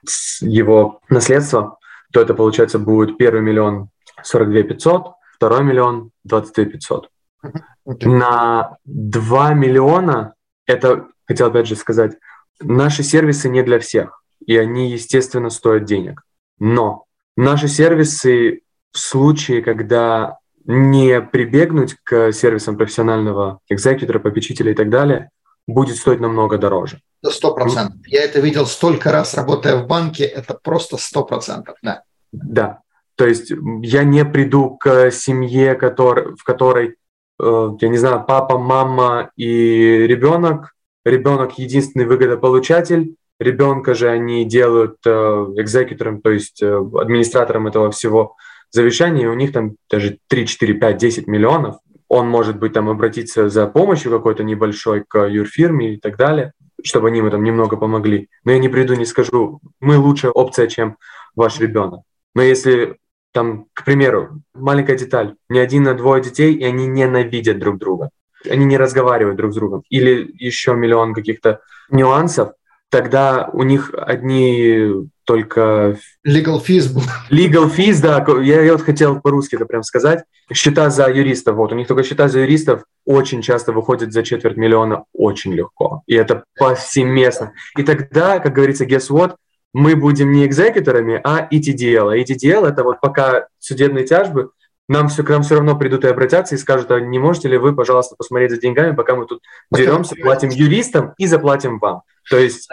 его 0.42 1.00
наследства, 1.10 1.78
то 2.12 2.20
это, 2.20 2.34
получается, 2.34 2.78
будет 2.78 3.18
первый 3.18 3.42
миллион 3.42 3.90
42 4.22 4.64
500, 4.64 5.14
второй 5.36 5.64
миллион 5.64 6.12
23 6.24 6.66
500. 6.66 7.10
Okay. 7.44 8.08
На 8.08 8.78
2 8.86 9.54
миллиона, 9.54 10.36
это, 10.66 11.08
хотел 11.28 11.48
опять 11.48 11.68
же 11.68 11.76
сказать, 11.76 12.18
наши 12.62 13.04
сервисы 13.04 13.50
не 13.50 13.64
для 13.64 13.80
всех, 13.80 14.24
и 14.46 14.58
они, 14.58 14.92
естественно, 14.92 15.50
стоят 15.50 15.86
денег. 15.86 16.22
Но 16.60 17.06
наши 17.36 17.68
сервисы 17.68 18.62
в 18.92 19.00
случае, 19.00 19.62
когда 19.62 20.38
не 20.66 21.22
прибегнуть 21.22 21.96
к 22.04 22.32
сервисам 22.32 22.78
профессионального 22.78 23.60
экзекутора, 23.68 24.20
попечителя 24.20 24.72
и 24.72 24.76
так 24.76 24.90
далее, 24.90 25.30
будет 25.68 25.98
стоить 25.98 26.20
намного 26.20 26.58
дороже. 26.58 27.02
Сто 27.26 27.54
процентов. 27.54 28.00
Я 28.08 28.24
это 28.24 28.40
видел 28.40 28.66
столько 28.66 29.12
раз, 29.12 29.34
работая 29.34 29.78
в 29.78 29.88
банке, 29.88 30.24
это 30.26 30.54
просто 30.54 30.98
сто 30.98 31.24
процентов, 31.24 31.78
да. 31.82 32.04
Да. 32.32 32.80
То 33.16 33.28
есть 33.28 33.52
я 33.82 34.04
не 34.04 34.26
приду 34.26 34.78
к 34.78 35.12
семье, 35.12 35.76
который, 35.76 36.36
в 36.36 36.44
которой, 36.44 36.96
э, 37.40 37.70
я 37.80 37.90
не 37.90 37.98
знаю, 37.98 38.24
папа, 38.28 38.58
мама 38.58 39.32
и 39.36 40.06
ребенок. 40.08 40.74
Ребенок 41.06 41.58
единственный 41.60 42.06
выгодополучатель. 42.06 43.16
Ребенка 43.40 43.94
же 43.94 44.10
они 44.10 44.46
делают 44.46 44.98
э, 45.06 45.10
экзекутором, 45.58 46.22
то 46.22 46.32
есть 46.32 46.62
э, 46.62 46.76
администратором 46.76 47.68
этого 47.68 47.92
всего 47.92 48.36
завещание, 48.74 49.30
у 49.30 49.34
них 49.34 49.54
там 49.54 49.76
даже 49.90 50.18
3, 50.28 50.48
4, 50.48 50.74
5, 50.74 50.98
10 50.98 51.28
миллионов, 51.28 51.78
он 52.08 52.28
может 52.28 52.60
быть 52.60 52.74
там 52.74 52.90
обратиться 52.90 53.50
за 53.50 53.68
помощью 53.68 54.12
какой-то 54.12 54.44
небольшой 54.44 55.04
к 55.08 55.28
юрфирме 55.28 55.96
и 55.96 55.98
так 55.98 56.18
далее, 56.18 56.54
чтобы 56.84 57.08
они 57.08 57.20
ему 57.20 57.30
там 57.30 57.44
немного 57.44 57.78
помогли. 57.78 58.30
Но 58.44 58.52
я 58.52 58.60
не 58.60 58.70
приду, 58.70 58.94
не 58.96 59.06
скажу, 59.06 59.60
мы 59.80 59.98
лучшая 59.98 60.32
опция, 60.32 60.68
чем 60.68 60.98
ваш 61.36 61.60
ребенок. 61.60 62.02
Но 62.36 62.42
если 62.42 62.98
там, 63.34 63.66
к 63.74 63.84
примеру, 63.84 64.42
маленькая 64.54 64.96
деталь, 64.96 65.36
не 65.50 65.60
один, 65.60 65.88
а 65.88 65.94
двое 65.94 66.22
детей, 66.22 66.54
и 66.54 66.64
они 66.64 66.88
ненавидят 66.88 67.60
друг 67.60 67.78
друга, 67.78 68.10
они 68.50 68.66
не 68.66 68.78
разговаривают 68.78 69.38
друг 69.38 69.52
с 69.52 69.56
другом, 69.56 69.84
или 69.90 70.32
еще 70.38 70.76
миллион 70.76 71.14
каких-то 71.14 71.60
нюансов, 71.90 72.54
тогда 72.90 73.50
у 73.52 73.64
них 73.64 73.92
одни 73.98 75.10
только... 75.26 75.98
Legal 76.28 76.62
fees. 76.64 76.96
Legal 77.32 77.74
fees, 77.76 78.02
да, 78.02 78.24
я, 78.42 78.62
я 78.62 78.74
вот 78.74 78.84
хотел 78.84 79.20
по-русски 79.20 79.56
это 79.56 79.66
прям 79.66 79.82
сказать. 79.82 80.24
Счета 80.54 80.90
за 80.90 81.10
юристов, 81.10 81.56
вот, 81.56 81.72
у 81.72 81.76
них 81.76 81.88
только 81.88 82.04
счета 82.04 82.28
за 82.28 82.42
юристов 82.42 82.84
очень 83.06 83.42
часто 83.42 83.72
выходят 83.72 84.14
за 84.14 84.22
четверть 84.22 84.58
миллиона 84.58 85.06
очень 85.14 85.54
легко. 85.54 86.04
И 86.06 86.14
это 86.14 86.44
повсеместно. 86.58 87.54
И 87.78 87.84
тогда, 87.84 88.40
как 88.40 88.54
говорится, 88.54 88.86
guess 88.86 89.10
what, 89.10 89.36
мы 89.74 89.96
будем 89.96 90.32
не 90.32 90.46
экзекуторами, 90.46 91.20
а 91.24 91.48
ETDL. 91.52 92.12
А 92.12 92.18
ETDL– 92.18 92.68
это 92.68 92.84
вот 92.84 93.02
пока 93.02 93.48
судебные 93.60 94.06
тяжбы, 94.06 94.52
нам 94.88 95.08
все, 95.08 95.24
к 95.24 95.30
нам 95.30 95.44
все 95.44 95.56
равно 95.56 95.78
придут 95.78 96.04
и 96.04 96.10
обратятся 96.10 96.56
и 96.56 96.58
скажут, 96.58 96.92
а 96.92 97.00
не 97.00 97.18
можете 97.18 97.48
ли 97.48 97.58
вы, 97.58 97.74
пожалуйста, 97.74 98.16
посмотреть 98.16 98.52
за 98.52 98.60
деньгами, 98.60 98.96
пока 98.96 99.16
мы 99.16 99.26
тут 99.26 99.42
деремся, 99.72 100.16
платим 100.16 100.50
юристам 100.50 101.14
и 101.18 101.26
заплатим 101.26 101.80
вам. 101.80 102.02
То 102.30 102.38
есть... 102.38 102.70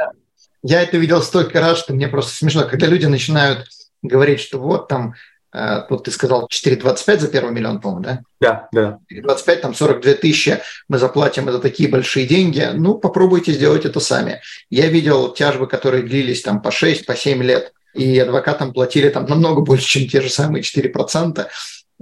Я 0.62 0.82
это 0.82 0.98
видел 0.98 1.22
столько 1.22 1.58
раз, 1.60 1.78
что 1.78 1.94
мне 1.94 2.06
просто 2.06 2.34
смешно, 2.34 2.68
когда 2.68 2.86
люди 2.86 3.06
начинают 3.06 3.66
говорить, 4.02 4.40
что 4.40 4.58
вот 4.58 4.88
там, 4.88 5.14
вот 5.52 6.04
ты 6.04 6.10
сказал 6.10 6.48
4,25 6.52 7.18
за 7.18 7.28
первый 7.28 7.52
миллион, 7.52 7.80
по-моему, 7.80 8.04
да? 8.04 8.20
Да, 8.40 8.68
да. 8.72 8.98
4,25, 9.12 9.56
там 9.56 9.74
42 9.74 10.14
тысячи 10.14 10.60
мы 10.88 10.98
заплатим, 10.98 11.48
это 11.48 11.58
такие 11.58 11.88
большие 11.88 12.26
деньги. 12.26 12.68
Ну, 12.74 12.94
попробуйте 12.94 13.52
сделать 13.52 13.84
это 13.84 14.00
сами. 14.00 14.40
Я 14.70 14.86
видел 14.86 15.32
тяжбы, 15.32 15.66
которые 15.66 16.04
длились 16.04 16.42
там 16.42 16.62
по 16.62 16.70
6, 16.70 17.04
по 17.06 17.16
7 17.16 17.42
лет, 17.42 17.72
и 17.94 18.18
адвокатам 18.18 18.72
платили 18.72 19.08
там 19.08 19.26
намного 19.26 19.62
больше, 19.62 19.86
чем 19.86 20.08
те 20.08 20.20
же 20.20 20.30
самые 20.30 20.62
4%. 20.62 21.46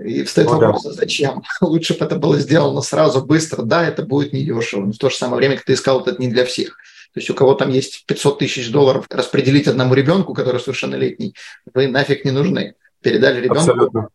И 0.05 0.23
встает 0.23 0.49
О, 0.49 0.53
вопрос, 0.53 0.85
да. 0.85 0.93
зачем? 0.93 1.43
Лучше 1.61 1.95
бы 1.99 2.05
это 2.05 2.17
было 2.17 2.39
сделано 2.39 2.83
сразу, 2.83 3.25
быстро. 3.25 3.63
Да, 3.63 3.87
это 3.87 4.03
будет 4.03 4.33
недешево, 4.33 4.87
но 4.87 4.93
в 4.93 4.99
то 4.99 5.11
же 5.11 5.17
самое 5.17 5.39
время, 5.39 5.57
как 5.57 5.65
ты 5.65 5.75
сказал, 5.75 6.03
это 6.03 6.21
не 6.21 6.29
для 6.29 6.45
всех. 6.45 6.77
То 7.15 7.21
есть 7.21 7.31
у 7.31 7.35
кого 7.35 7.55
там 7.55 7.71
есть 7.71 8.05
500 8.07 8.39
тысяч 8.39 8.71
долларов 8.71 9.07
распределить 9.11 9.67
одному 9.67 9.95
ребенку, 9.95 10.35
который 10.35 10.61
совершеннолетний, 10.61 11.35
вы 11.75 11.89
нафиг 11.89 12.25
не 12.25 12.31
нужны. 12.31 12.75
Передали 13.03 13.41
ребенку, 13.41 13.61
Абсолютно. 13.61 14.09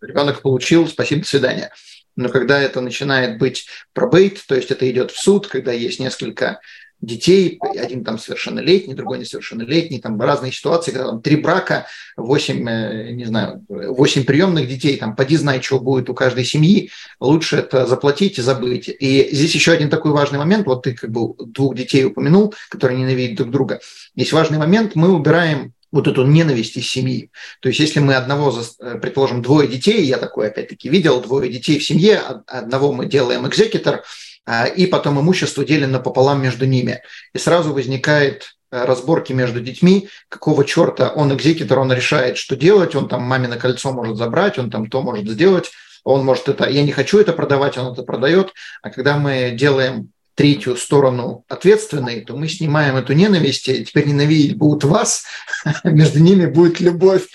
ребенок 0.00 0.42
получил, 0.42 0.86
спасибо, 0.86 1.22
до 1.22 1.28
свидания. 1.28 1.72
Но 2.16 2.28
когда 2.28 2.60
это 2.60 2.80
начинает 2.80 3.38
быть 3.38 3.66
пробейт, 3.92 4.44
то 4.46 4.54
есть 4.54 4.70
это 4.70 4.90
идет 4.90 5.10
в 5.10 5.20
суд, 5.20 5.46
когда 5.46 5.72
есть 5.72 6.00
несколько 6.00 6.60
детей, 7.00 7.60
один 7.76 8.04
там 8.04 8.18
совершеннолетний, 8.18 8.94
другой 8.94 9.20
несовершеннолетний, 9.20 10.00
там 10.00 10.20
разные 10.20 10.50
ситуации, 10.50 10.90
когда 10.90 11.08
там 11.08 11.22
три 11.22 11.36
брака, 11.36 11.86
восемь, 12.16 12.68
э, 12.68 13.12
не 13.12 13.24
знаю, 13.24 13.64
восемь 13.68 14.24
приемных 14.24 14.68
детей, 14.68 14.96
там 14.96 15.14
поди 15.14 15.36
знай, 15.36 15.62
что 15.62 15.78
будет 15.78 16.10
у 16.10 16.14
каждой 16.14 16.44
семьи, 16.44 16.90
лучше 17.20 17.58
это 17.58 17.86
заплатить 17.86 18.38
и 18.38 18.42
забыть. 18.42 18.88
И 18.88 19.28
здесь 19.30 19.54
еще 19.54 19.72
один 19.72 19.90
такой 19.90 20.10
важный 20.10 20.38
момент, 20.38 20.66
вот 20.66 20.82
ты 20.82 20.94
как 20.94 21.10
бы 21.10 21.34
двух 21.38 21.76
детей 21.76 22.04
упомянул, 22.04 22.52
которые 22.68 22.98
ненавидят 22.98 23.36
друг 23.36 23.50
друга. 23.50 23.80
Есть 24.16 24.32
важный 24.32 24.58
момент, 24.58 24.96
мы 24.96 25.12
убираем 25.12 25.74
вот 25.90 26.06
эту 26.06 26.24
ненависть 26.24 26.76
из 26.76 26.88
семьи. 26.88 27.30
То 27.60 27.68
есть 27.68 27.80
если 27.80 28.00
мы 28.00 28.14
одного, 28.14 28.54
э, 28.80 28.98
предположим, 28.98 29.42
двое 29.42 29.68
детей, 29.68 30.04
я 30.04 30.18
такой 30.18 30.48
опять-таки 30.48 30.88
видел, 30.88 31.20
двое 31.20 31.50
детей 31.50 31.78
в 31.78 31.84
семье, 31.84 32.18
одного 32.46 32.92
мы 32.92 33.06
делаем 33.06 33.46
экзекутор, 33.46 34.04
а, 34.44 34.66
и 34.66 34.86
потом 34.86 35.20
имущество 35.20 35.64
делено 35.64 35.98
пополам 36.00 36.42
между 36.42 36.66
ними. 36.66 37.02
И 37.34 37.38
сразу 37.38 37.72
возникает 37.72 38.56
э, 38.70 38.84
разборки 38.84 39.32
между 39.32 39.60
детьми, 39.60 40.08
какого 40.28 40.64
черта 40.64 41.10
он 41.10 41.34
экзекутор, 41.34 41.78
он 41.78 41.92
решает, 41.92 42.38
что 42.38 42.56
делать, 42.56 42.94
он 42.94 43.08
там 43.08 43.22
мамино 43.22 43.56
кольцо 43.56 43.92
может 43.92 44.16
забрать, 44.16 44.58
он 44.58 44.70
там 44.70 44.88
то 44.88 45.02
может 45.02 45.28
сделать, 45.28 45.70
он 46.04 46.24
может 46.24 46.48
это, 46.48 46.68
я 46.68 46.82
не 46.82 46.92
хочу 46.92 47.18
это 47.18 47.32
продавать, 47.32 47.76
он 47.76 47.92
это 47.92 48.02
продает, 48.02 48.54
а 48.82 48.90
когда 48.90 49.18
мы 49.18 49.50
делаем 49.50 50.12
третью 50.38 50.76
сторону 50.76 51.44
ответственной, 51.48 52.20
то 52.20 52.36
мы 52.36 52.46
снимаем 52.46 52.94
эту 52.94 53.12
ненависть, 53.12 53.68
и 53.68 53.84
теперь 53.84 54.06
ненавидеть 54.06 54.56
будут 54.56 54.84
вас, 54.84 55.24
между 55.84 56.20
ними 56.20 56.46
будет 56.46 56.78
любовь. 56.78 57.26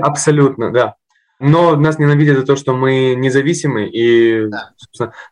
Абсолютно, 0.00 0.70
да. 0.70 0.94
Но 1.40 1.74
нас 1.74 1.98
ненавидят 1.98 2.38
за 2.38 2.46
то, 2.46 2.54
что 2.54 2.72
мы 2.72 3.16
независимы, 3.16 3.88
и 3.88 4.46
да. 4.46 4.70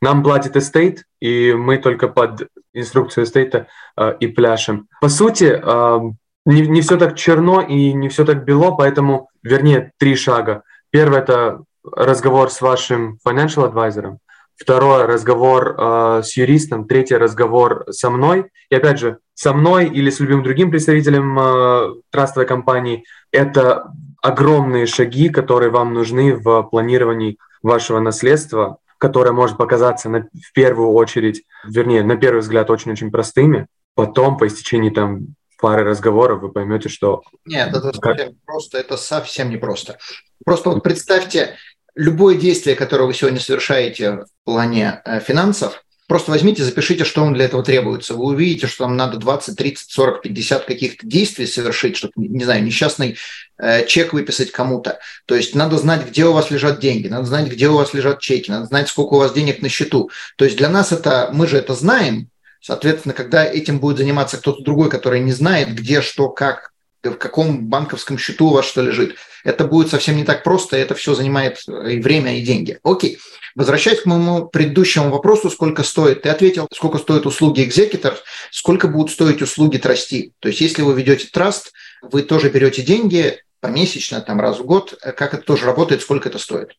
нам 0.01 0.25
платит 0.25 0.57
estate, 0.57 1.05
и 1.21 1.53
мы 1.53 1.79
только 1.79 2.09
под 2.09 2.49
инструкцию 2.75 3.23
estate 3.23 3.62
а 3.62 3.69
э, 3.97 4.17
и 4.19 4.27
пляшем. 4.27 4.89
По 5.01 5.09
сути, 5.09 5.45
э, 5.45 6.01
не, 6.45 6.63
не 6.67 6.81
все 6.81 6.99
так 6.99 7.15
черно 7.15 7.61
и 7.61 7.93
не 7.93 8.09
все 8.09 8.25
так 8.25 8.45
бело, 8.45 8.73
поэтому, 8.73 9.29
вернее, 9.45 9.93
три 9.97 10.17
шага. 10.17 10.65
Первый– 10.91 11.19
это 11.21 11.63
разговор 11.85 12.51
с 12.51 12.61
вашим 12.61 13.19
financial 13.25 13.73
advisor. 13.73 14.17
Второе– 14.63 15.07
разговор 15.09 15.75
э, 15.77 16.23
с 16.23 16.37
юристом. 16.37 16.87
Третий– 16.87 17.17
разговор 17.17 17.85
со 17.91 18.11
мной. 18.11 18.51
И 18.71 18.77
опять 18.77 19.01
же, 19.01 19.19
со 19.35 19.53
мной 19.53 19.89
или 19.89 20.09
с 20.09 20.21
любым 20.21 20.45
другим 20.45 20.71
представителем 20.71 21.37
э, 21.37 21.95
трастовой 22.11 22.47
компании– 22.47 23.05
это 23.33 23.93
огромные 24.23 24.87
шаги, 24.87 25.31
которые 25.31 25.71
вам 25.71 25.95
нужны 25.95 26.37
в 26.37 26.63
планировании 26.63 27.39
вашего 27.61 27.99
наследства, 27.99 28.79
которое 28.99 29.33
может 29.33 29.57
показаться 29.57 30.09
на, 30.09 30.21
в 30.21 30.53
первую 30.55 30.93
очередь, 30.93 31.43
вернее, 31.65 32.05
на 32.05 32.17
первый 32.17 32.39
взгляд 32.39 32.71
очень-очень 32.71 33.11
простыми, 33.11 33.67
потом 33.97 34.39
по 34.39 34.47
истечении 34.47 34.91
там 34.91 35.35
пары 35.61 35.83
разговоров 35.83 36.41
вы 36.41 36.53
поймете, 36.53 36.89
что... 36.89 37.23
Нет, 37.47 37.71
это 37.71 37.93
совсем 37.93 38.37
просто, 38.47 38.79
это 38.79 38.97
совсем 38.97 39.51
не 39.51 39.57
просто. 39.57 39.99
Просто 40.45 40.71
вот 40.71 40.85
представьте, 40.85 41.57
любое 41.95 42.37
действие, 42.37 42.77
которое 42.77 43.05
вы 43.05 43.15
сегодня 43.15 43.41
совершаете 43.41 44.13
в 44.13 44.27
плане 44.45 45.03
э, 45.05 45.21
финансов, 45.21 45.83
Просто 46.13 46.31
возьмите, 46.31 46.63
запишите, 46.63 47.05
что 47.05 47.23
вам 47.23 47.33
для 47.33 47.47
этого 47.47 47.63
требуется. 47.63 48.13
Вы 48.13 48.25
увидите, 48.25 48.67
что 48.67 48.85
вам 48.85 48.99
надо 48.99 49.17
20, 49.17 49.57
30, 49.57 49.91
40, 49.91 50.21
50 50.21 50.65
каких-то 50.67 51.07
действий 51.07 51.47
совершить, 51.47 51.97
чтобы, 51.97 52.13
не 52.17 52.45
знаю, 52.45 52.63
несчастный 52.63 53.17
э, 53.57 53.87
чек 53.87 54.13
выписать 54.13 54.53
кому-то. 54.53 54.99
То 55.25 55.35
есть 55.35 55.55
надо 55.55 55.79
знать, 55.79 56.07
где 56.07 56.27
у 56.27 56.33
вас 56.35 56.51
лежат 56.51 56.81
деньги, 56.81 57.09
надо 57.09 57.25
знать, 57.25 57.49
где 57.49 57.69
у 57.69 57.77
вас 57.77 57.95
лежат 57.95 58.21
чеки, 58.21 58.51
надо 58.51 58.67
знать, 58.67 58.89
сколько 58.89 59.15
у 59.15 59.19
вас 59.19 59.33
денег 59.33 59.63
на 59.63 59.71
счету. 59.71 60.11
То 60.37 60.45
есть 60.45 60.59
для 60.59 60.69
нас 60.69 60.93
это, 60.93 61.31
мы 61.33 61.47
же 61.47 61.57
это 61.57 61.75
знаем, 61.75 62.29
Соответственно, 62.65 63.13
когда 63.13 63.45
этим 63.45 63.81
будет 63.81 63.99
заниматься 63.99 64.37
кто-то 64.37 64.63
другой, 64.63 64.89
который 64.89 65.19
не 65.19 65.33
знает, 65.33 65.75
где, 65.75 66.01
что, 66.01 66.29
как, 66.29 66.72
в 67.11 67.17
каком 67.17 67.67
банковском 67.67 68.19
счету 68.19 68.49
у 68.49 68.53
вас 68.53 68.65
что 68.65 68.83
лежит, 68.83 69.17
это 69.45 69.65
будет 69.65 69.91
совсем 69.91 70.17
не 70.17 70.25
так 70.25 70.45
просто, 70.45 70.77
это 70.77 70.95
все 70.95 71.15
занимает 71.15 71.63
и 71.67 72.01
время, 72.01 72.39
и 72.39 72.43
деньги. 72.43 72.79
Окей. 72.83 73.19
Возвращаясь 73.55 74.01
к 74.01 74.07
моему 74.07 74.47
предыдущему 74.47 75.11
вопросу, 75.11 75.51
сколько 75.51 75.83
стоит, 75.83 76.23
ты 76.23 76.31
ответил, 76.31 76.69
сколько 76.73 76.99
стоят 76.99 77.27
услуги 77.27 77.63
экзекутор, 77.63 78.17
сколько 78.51 78.89
будут 78.89 79.11
стоить 79.11 79.43
услуги 79.43 79.77
трасти. 79.77 80.33
То 80.39 80.49
есть 80.49 80.61
если 80.61 80.83
вы 80.83 80.95
ведете 80.95 81.29
траст, 81.31 81.73
вы 82.03 82.23
тоже 82.23 82.49
берете 82.49 82.83
деньги 82.83 83.39
помесячно, 83.61 84.21
там 84.21 84.41
раз 84.41 84.59
в 84.59 84.65
год, 84.65 84.99
как 85.01 85.35
это 85.35 85.43
тоже 85.43 85.67
работает, 85.67 86.03
сколько 86.03 86.29
это 86.29 86.39
стоит? 86.39 86.71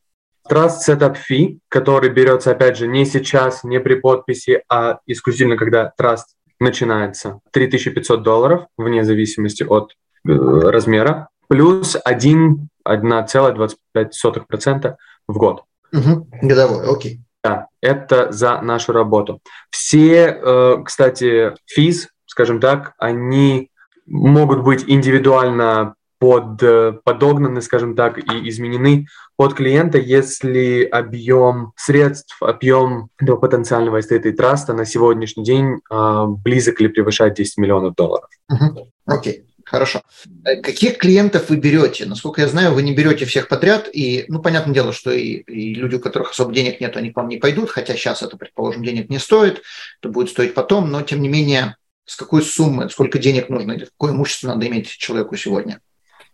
Trust 0.50 0.80
Setup 0.88 1.16
Fee, 1.30 1.60
который 1.70 2.10
берется, 2.10 2.52
опять 2.52 2.78
же, 2.78 2.88
не 2.88 3.06
сейчас, 3.06 3.64
не 3.64 3.80
при 3.80 3.96
подписи, 3.96 4.62
а 4.70 5.00
исключительно, 5.06 5.56
когда 5.56 5.94
Trust 6.00 6.26
начинается. 6.60 7.40
3500 7.52 8.24
долларов, 8.24 8.66
вне 8.78 9.04
зависимости 9.06 9.64
от 9.64 9.92
э, 9.92 9.96
размера, 10.26 11.30
плюс 11.48 11.96
1,25% 12.08 14.96
в 15.28 15.38
год. 15.38 15.64
Угу. 15.92 16.28
Годовой, 16.42 16.88
окей. 16.88 17.20
Да, 17.44 17.68
это 17.82 18.32
за 18.32 18.62
нашу 18.62 18.94
работу. 18.94 19.42
Все, 19.70 20.40
э, 20.42 20.78
кстати, 20.86 21.54
физ, 21.66 22.08
скажем 22.26 22.62
так, 22.62 22.94
они 22.98 23.70
могут 24.06 24.64
быть 24.64 24.86
индивидуально 24.88 25.96
под, 26.20 26.64
э, 26.64 26.94
подогнаны, 27.04 27.62
скажем 27.62 27.98
так, 27.98 28.18
и 28.18 28.50
изменены 28.50 29.08
под 29.36 29.56
клиента, 29.56 29.98
если 29.98 30.84
объем 30.84 31.74
средств, 31.76 32.42
объем 32.42 33.10
этого 33.20 33.36
потенциального 33.36 34.00
эстейта 34.00 34.30
и 34.30 34.32
траста 34.32 34.74
на 34.74 34.86
сегодняшний 34.86 35.44
день 35.44 35.82
э, 35.92 36.26
близок 36.28 36.80
или 36.80 36.88
превышает 36.88 37.34
10 37.34 37.58
миллионов 37.58 37.96
долларов. 37.96 38.30
Окей. 39.06 39.42
Okay. 39.42 39.53
Хорошо. 39.74 40.04
Э, 40.46 40.62
каких 40.62 41.00
клиентов 41.00 41.50
вы 41.50 41.56
берете? 41.56 42.06
Насколько 42.06 42.42
я 42.42 42.48
знаю, 42.48 42.76
вы 42.76 42.84
не 42.84 42.94
берете 42.94 43.26
всех 43.26 43.48
подряд, 43.48 43.90
и, 43.92 44.24
ну, 44.28 44.40
понятное 44.40 44.72
дело, 44.72 44.94
что 44.94 45.10
и, 45.10 45.38
и 45.38 45.74
люди, 45.74 45.96
у 45.96 46.00
которых 46.00 46.30
особо 46.30 46.54
денег 46.54 46.80
нет, 46.80 46.96
они 46.96 47.10
к 47.10 47.16
вам 47.16 47.28
не 47.28 47.38
пойдут, 47.38 47.72
хотя 47.72 47.96
сейчас 47.96 48.22
это, 48.22 48.38
предположим, 48.38 48.84
денег 48.84 49.10
не 49.10 49.18
стоит, 49.18 49.64
это 50.00 50.10
будет 50.10 50.30
стоить 50.30 50.54
потом, 50.54 50.92
но, 50.92 51.02
тем 51.02 51.24
не 51.24 51.28
менее, 51.28 51.76
с 52.06 52.16
какой 52.16 52.44
суммы, 52.44 52.88
сколько 52.92 53.18
денег 53.18 53.50
нужно, 53.50 53.72
или 53.72 53.86
какое 53.86 54.12
имущество 54.12 54.50
надо 54.50 54.68
иметь 54.68 54.90
человеку 54.90 55.36
сегодня? 55.38 55.80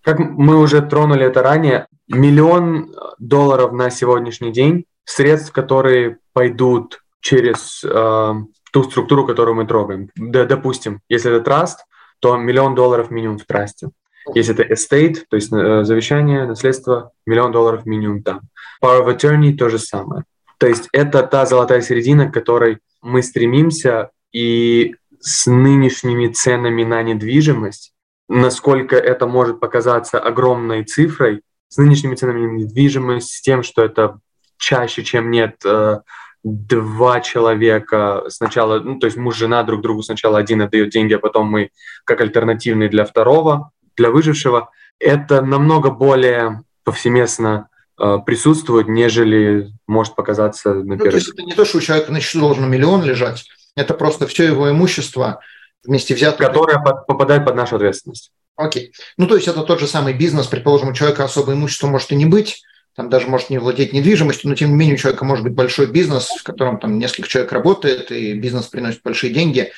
Как 0.01 0.19
мы 0.19 0.59
уже 0.59 0.81
тронули 0.81 1.25
это 1.25 1.41
ранее, 1.41 1.87
миллион 2.09 2.93
долларов 3.19 3.71
на 3.71 3.89
сегодняшний 3.89 4.51
день 4.51 4.83
средств, 5.05 5.53
которые 5.53 6.17
пойдут 6.33 6.99
через 7.21 7.85
э, 7.85 8.33
ту 8.73 8.83
структуру, 8.83 9.25
которую 9.25 9.55
мы 9.55 9.65
трогаем. 9.65 10.09
Да, 10.17 10.43
допустим, 10.43 10.99
если 11.07 11.33
это 11.33 11.41
траст, 11.41 11.85
то 12.19 12.37
миллион 12.37 12.75
долларов 12.75 13.11
минимум 13.11 13.37
в 13.37 13.45
трасте. 13.45 13.89
Если 14.35 14.53
это 14.53 14.73
estate, 14.73 15.23
то 15.29 15.35
есть 15.35 15.51
э, 15.51 15.83
завещание, 15.83 16.45
наследство, 16.45 17.11
миллион 17.25 17.51
долларов 17.51 17.85
минимум 17.85 18.21
там. 18.21 18.41
Power 18.83 19.05
of 19.05 19.17
attorney 19.17 19.53
то 19.55 19.69
же 19.69 19.79
самое. 19.79 20.23
То 20.57 20.67
есть 20.67 20.89
это 20.91 21.23
та 21.23 21.45
золотая 21.45 21.81
середина, 21.81 22.29
к 22.29 22.33
которой 22.33 22.79
мы 23.01 23.23
стремимся, 23.23 24.09
и 24.31 24.95
с 25.19 25.47
нынешними 25.47 26.27
ценами 26.27 26.83
на 26.83 27.01
недвижимость 27.01 27.93
насколько 28.29 28.95
это 28.95 29.27
может 29.27 29.59
показаться 29.59 30.19
огромной 30.19 30.85
цифрой, 30.85 31.41
с 31.67 31.77
нынешними 31.77 32.15
ценами 32.15 32.45
на 32.45 32.51
недвижимость, 32.51 33.31
с 33.31 33.41
тем, 33.41 33.63
что 33.63 33.83
это 33.83 34.19
чаще, 34.57 35.03
чем 35.03 35.31
нет, 35.31 35.55
э, 35.65 35.99
два 36.43 37.19
человека 37.21 38.23
сначала, 38.27 38.79
ну, 38.79 38.99
то 38.99 39.05
есть 39.05 39.17
муж, 39.17 39.35
жена 39.35 39.63
друг 39.63 39.81
другу 39.81 40.03
сначала 40.03 40.37
один 40.37 40.61
отдает 40.61 40.89
деньги, 40.89 41.13
а 41.13 41.19
потом 41.19 41.47
мы 41.47 41.71
как 42.05 42.21
альтернативный 42.21 42.89
для 42.89 43.05
второго, 43.05 43.71
для 43.97 44.09
выжившего, 44.09 44.69
это 44.99 45.41
намного 45.41 45.91
более 45.91 46.63
повсеместно 46.83 47.69
э, 47.99 48.17
присутствует, 48.25 48.87
нежели 48.87 49.69
может 49.87 50.15
показаться 50.15 50.73
на 50.73 50.95
ну, 50.95 50.97
первый. 50.97 51.11
То 51.11 51.17
есть 51.17 51.29
это 51.29 51.43
не 51.43 51.53
то, 51.53 51.65
что 51.65 51.77
у 51.77 51.81
человека 51.81 52.11
на 52.11 52.21
счету 52.21 52.39
должен 52.39 52.69
миллион 52.69 53.03
лежать, 53.03 53.45
это 53.75 53.93
просто 53.93 54.27
все 54.27 54.45
его 54.45 54.69
имущество 54.69 55.41
вместе 55.83 56.15
взятое. 56.15 56.47
Которое 56.47 56.79
под, 56.79 57.05
попадает 57.07 57.45
под 57.45 57.55
нашу 57.55 57.75
ответственность. 57.75 58.31
Окей. 58.55 58.91
Ну, 59.17 59.27
то 59.27 59.35
есть 59.35 59.47
это 59.47 59.63
тот 59.63 59.79
же 59.79 59.87
самый 59.87 60.13
бизнес, 60.13 60.47
предположим, 60.47 60.89
у 60.89 60.93
человека 60.93 61.23
особое 61.23 61.55
имущество 61.55 61.87
может 61.87 62.11
и 62.11 62.15
не 62.15 62.25
быть, 62.25 62.61
там 62.99 63.09
даже 63.09 63.29
может 63.29 63.49
не 63.49 63.59
владеть 63.59 63.93
недвижимостью, 63.93 64.49
но 64.49 64.55
тем 64.57 64.71
не 64.71 64.75
менее 64.75 64.95
у 64.95 64.97
человека 64.97 65.23
может 65.23 65.45
быть 65.45 65.53
большой 65.53 65.85
бизнес, 65.85 66.27
в 66.37 66.43
котором 66.43 66.79
там 66.81 66.99
несколько 66.99 67.29
человек 67.29 67.53
работает, 67.53 68.11
и 68.11 68.33
бизнес 68.33 68.65
приносит 68.65 69.01
большие 69.03 69.31
деньги. 69.31 69.71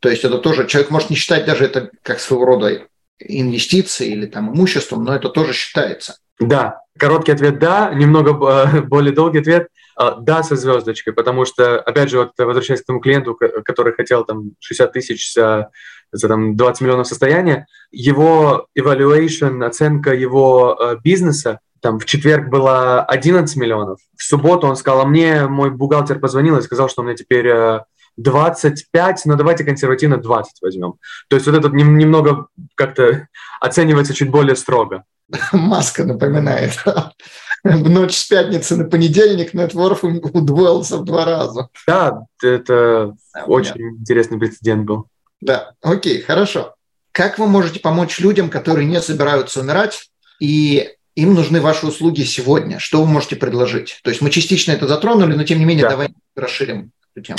То 0.00 0.08
есть 0.08 0.24
это 0.24 0.38
тоже, 0.38 0.66
человек 0.66 0.90
может 0.90 1.08
не 1.08 1.14
считать 1.14 1.44
даже 1.44 1.66
это 1.66 1.92
как 2.02 2.18
своего 2.18 2.46
рода 2.46 2.82
инвестиции 3.20 4.08
или 4.08 4.26
там 4.26 4.52
имуществом, 4.52 5.04
но 5.04 5.14
это 5.14 5.28
тоже 5.28 5.52
считается. 5.52 6.16
Да, 6.40 6.80
короткий 6.98 7.30
ответ 7.30 7.60
«да», 7.60 7.94
немного 7.94 8.32
э, 8.32 8.80
более 8.88 9.14
долгий 9.14 9.38
ответ 9.38 9.68
э, 9.96 10.10
«да» 10.22 10.42
со 10.42 10.56
звездочкой, 10.56 11.12
потому 11.12 11.44
что, 11.44 11.78
опять 11.78 12.10
же, 12.10 12.18
вот 12.18 12.32
возвращаясь 12.36 12.82
к 12.82 12.86
тому 12.86 12.98
клиенту, 12.98 13.38
который 13.64 13.92
хотел 13.92 14.24
там 14.24 14.50
60 14.58 14.92
тысяч 14.92 15.32
за, 15.32 15.70
за 16.10 16.26
там, 16.26 16.56
20 16.56 16.80
миллионов 16.80 17.06
состояния, 17.06 17.68
его 17.92 18.66
evaluation, 18.76 19.64
оценка 19.64 20.12
его 20.12 20.76
э, 20.76 20.96
бизнеса 21.04 21.60
там 21.84 21.98
в 21.98 22.06
четверг 22.06 22.48
было 22.48 23.04
11 23.04 23.54
миллионов, 23.56 23.98
в 24.16 24.22
субботу 24.22 24.66
он 24.66 24.74
сказал, 24.74 25.02
а 25.02 25.04
мне 25.04 25.46
мой 25.46 25.70
бухгалтер 25.70 26.18
позвонил 26.18 26.56
и 26.56 26.62
сказал, 26.62 26.88
что 26.88 27.02
у 27.02 27.04
меня 27.04 27.14
теперь 27.14 27.46
25, 28.16 29.26
но 29.26 29.34
давайте 29.34 29.64
консервативно 29.64 30.16
20 30.16 30.62
возьмем. 30.62 30.94
То 31.28 31.36
есть 31.36 31.46
вот 31.46 31.54
это 31.54 31.68
немного 31.68 32.46
как-то 32.74 33.28
оценивается 33.60 34.14
чуть 34.14 34.30
более 34.30 34.56
строго. 34.56 35.04
Маска 35.52 36.04
напоминает. 36.04 36.82
В 37.64 37.90
ночь 37.90 38.16
с 38.16 38.24
пятницы 38.28 38.76
на 38.76 38.84
понедельник 38.84 39.52
нетворф 39.52 40.04
удвоился 40.04 40.96
в 40.96 41.04
два 41.04 41.26
раза. 41.26 41.68
Да, 41.86 42.22
это 42.42 43.14
очень 43.44 43.74
понятно. 43.74 43.98
интересный 43.98 44.38
прецедент 44.38 44.86
был. 44.86 45.08
Да, 45.42 45.72
окей, 45.82 46.22
хорошо. 46.22 46.76
Как 47.12 47.38
вы 47.38 47.46
можете 47.46 47.80
помочь 47.80 48.20
людям, 48.20 48.48
которые 48.48 48.86
не 48.86 49.02
собираются 49.02 49.60
умирать, 49.60 50.08
и 50.40 50.94
им 51.14 51.34
нужны 51.34 51.60
ваши 51.60 51.86
услуги 51.86 52.22
сегодня? 52.22 52.78
Что 52.78 53.02
вы 53.02 53.10
можете 53.10 53.36
предложить? 53.36 54.00
То 54.02 54.10
есть 54.10 54.20
мы 54.20 54.30
частично 54.30 54.72
это 54.72 54.86
затронули, 54.86 55.34
но 55.34 55.44
тем 55.44 55.58
не 55.58 55.64
менее 55.64 55.84
да. 55.84 55.90
давай 55.90 56.08
расширим 56.34 56.90
эту 57.14 57.24
тему. 57.24 57.38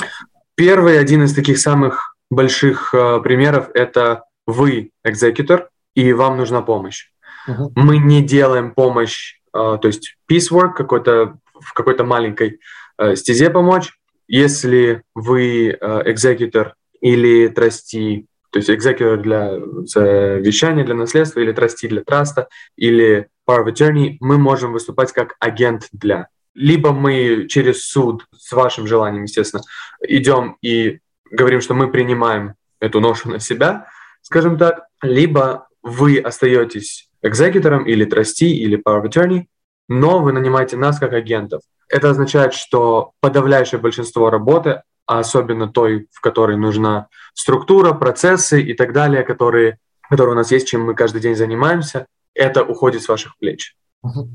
Первый, 0.55 0.99
один 0.99 1.23
из 1.23 1.33
таких 1.33 1.59
самых 1.59 2.15
больших 2.29 2.93
э, 2.93 3.19
примеров– 3.21 3.69
это 3.73 4.23
вы 4.47 4.91
экзекутор, 5.03 5.69
и 5.95 6.13
вам 6.13 6.37
нужна 6.37 6.61
помощь. 6.61 7.09
Uh-huh. 7.47 7.71
Мы 7.75 7.97
не 7.97 8.21
делаем 8.21 8.71
помощь, 8.71 9.39
э, 9.53 9.77
то 9.81 9.87
есть 9.87 10.17
piecework 10.31 10.73
какой-то, 10.73 11.37
в 11.53 11.73
какой-то 11.73 12.03
маленькой 12.03 12.59
э, 12.97 13.15
стезе 13.15 13.49
помочь. 13.49 13.91
Если 14.27 15.03
вы 15.13 15.69
экзекутор 15.69 16.73
или 16.99 17.47
трасти, 17.49 18.25
то 18.55 18.59
есть 18.59 18.69
экзекутор 18.69 19.17
для 19.19 19.59
завещания, 19.83 20.85
для 20.85 20.95
наследства, 20.95 21.41
или 21.41 21.51
трасти 21.51 21.89
для 21.89 22.05
траста, 22.05 22.47
или 22.77 23.27
power 23.45 23.65
of 23.65 23.73
attorney, 23.73 24.15
мы 24.21 24.37
можем 24.37 24.71
выступать 24.71 25.11
как 25.11 25.35
агент 25.41 25.89
для 25.91 26.29
либо 26.53 26.93
мы 26.93 27.47
через 27.49 27.85
суд 27.85 28.25
с 28.31 28.53
вашим 28.53 28.87
желанием, 28.87 29.23
естественно, 29.23 29.61
идем 29.99 30.55
и 30.61 30.99
говорим, 31.29 31.59
что 31.59 31.73
мы 31.73 31.91
принимаем 31.91 32.53
эту 32.79 33.01
ношу 33.01 33.29
на 33.29 33.39
себя, 33.39 33.87
скажем 34.21 34.57
так, 34.57 34.85
либо 35.01 35.67
вы 35.83 36.17
остаетесь 36.17 37.09
экзекутором 37.21 37.85
или 37.85 38.05
трасти 38.05 38.55
или 38.55 38.81
power 38.81 39.03
of 39.03 39.09
attorney, 39.09 39.47
но 39.89 40.19
вы 40.19 40.31
нанимаете 40.31 40.77
нас 40.77 40.97
как 40.97 41.11
агентов. 41.11 41.61
Это 41.89 42.09
означает, 42.09 42.53
что 42.53 43.11
подавляющее 43.19 43.81
большинство 43.81 44.29
работы, 44.29 44.81
а 45.05 45.19
особенно 45.19 45.67
той, 45.67 46.07
в 46.11 46.21
которой 46.21 46.57
нужна 46.57 47.07
структура, 47.33 47.93
процессы 47.93 48.61
и 48.61 48.73
так 48.73 48.93
далее, 48.93 49.23
которые, 49.23 49.77
которые 50.09 50.33
у 50.33 50.37
нас 50.37 50.51
есть, 50.51 50.67
чем 50.67 50.81
мы 50.81 50.95
каждый 50.95 51.21
день 51.21 51.35
занимаемся, 51.35 52.07
это 52.33 52.63
уходит 52.63 53.03
с 53.03 53.07
ваших 53.07 53.37
плеч. 53.37 53.75
Uh-huh. 54.05 54.27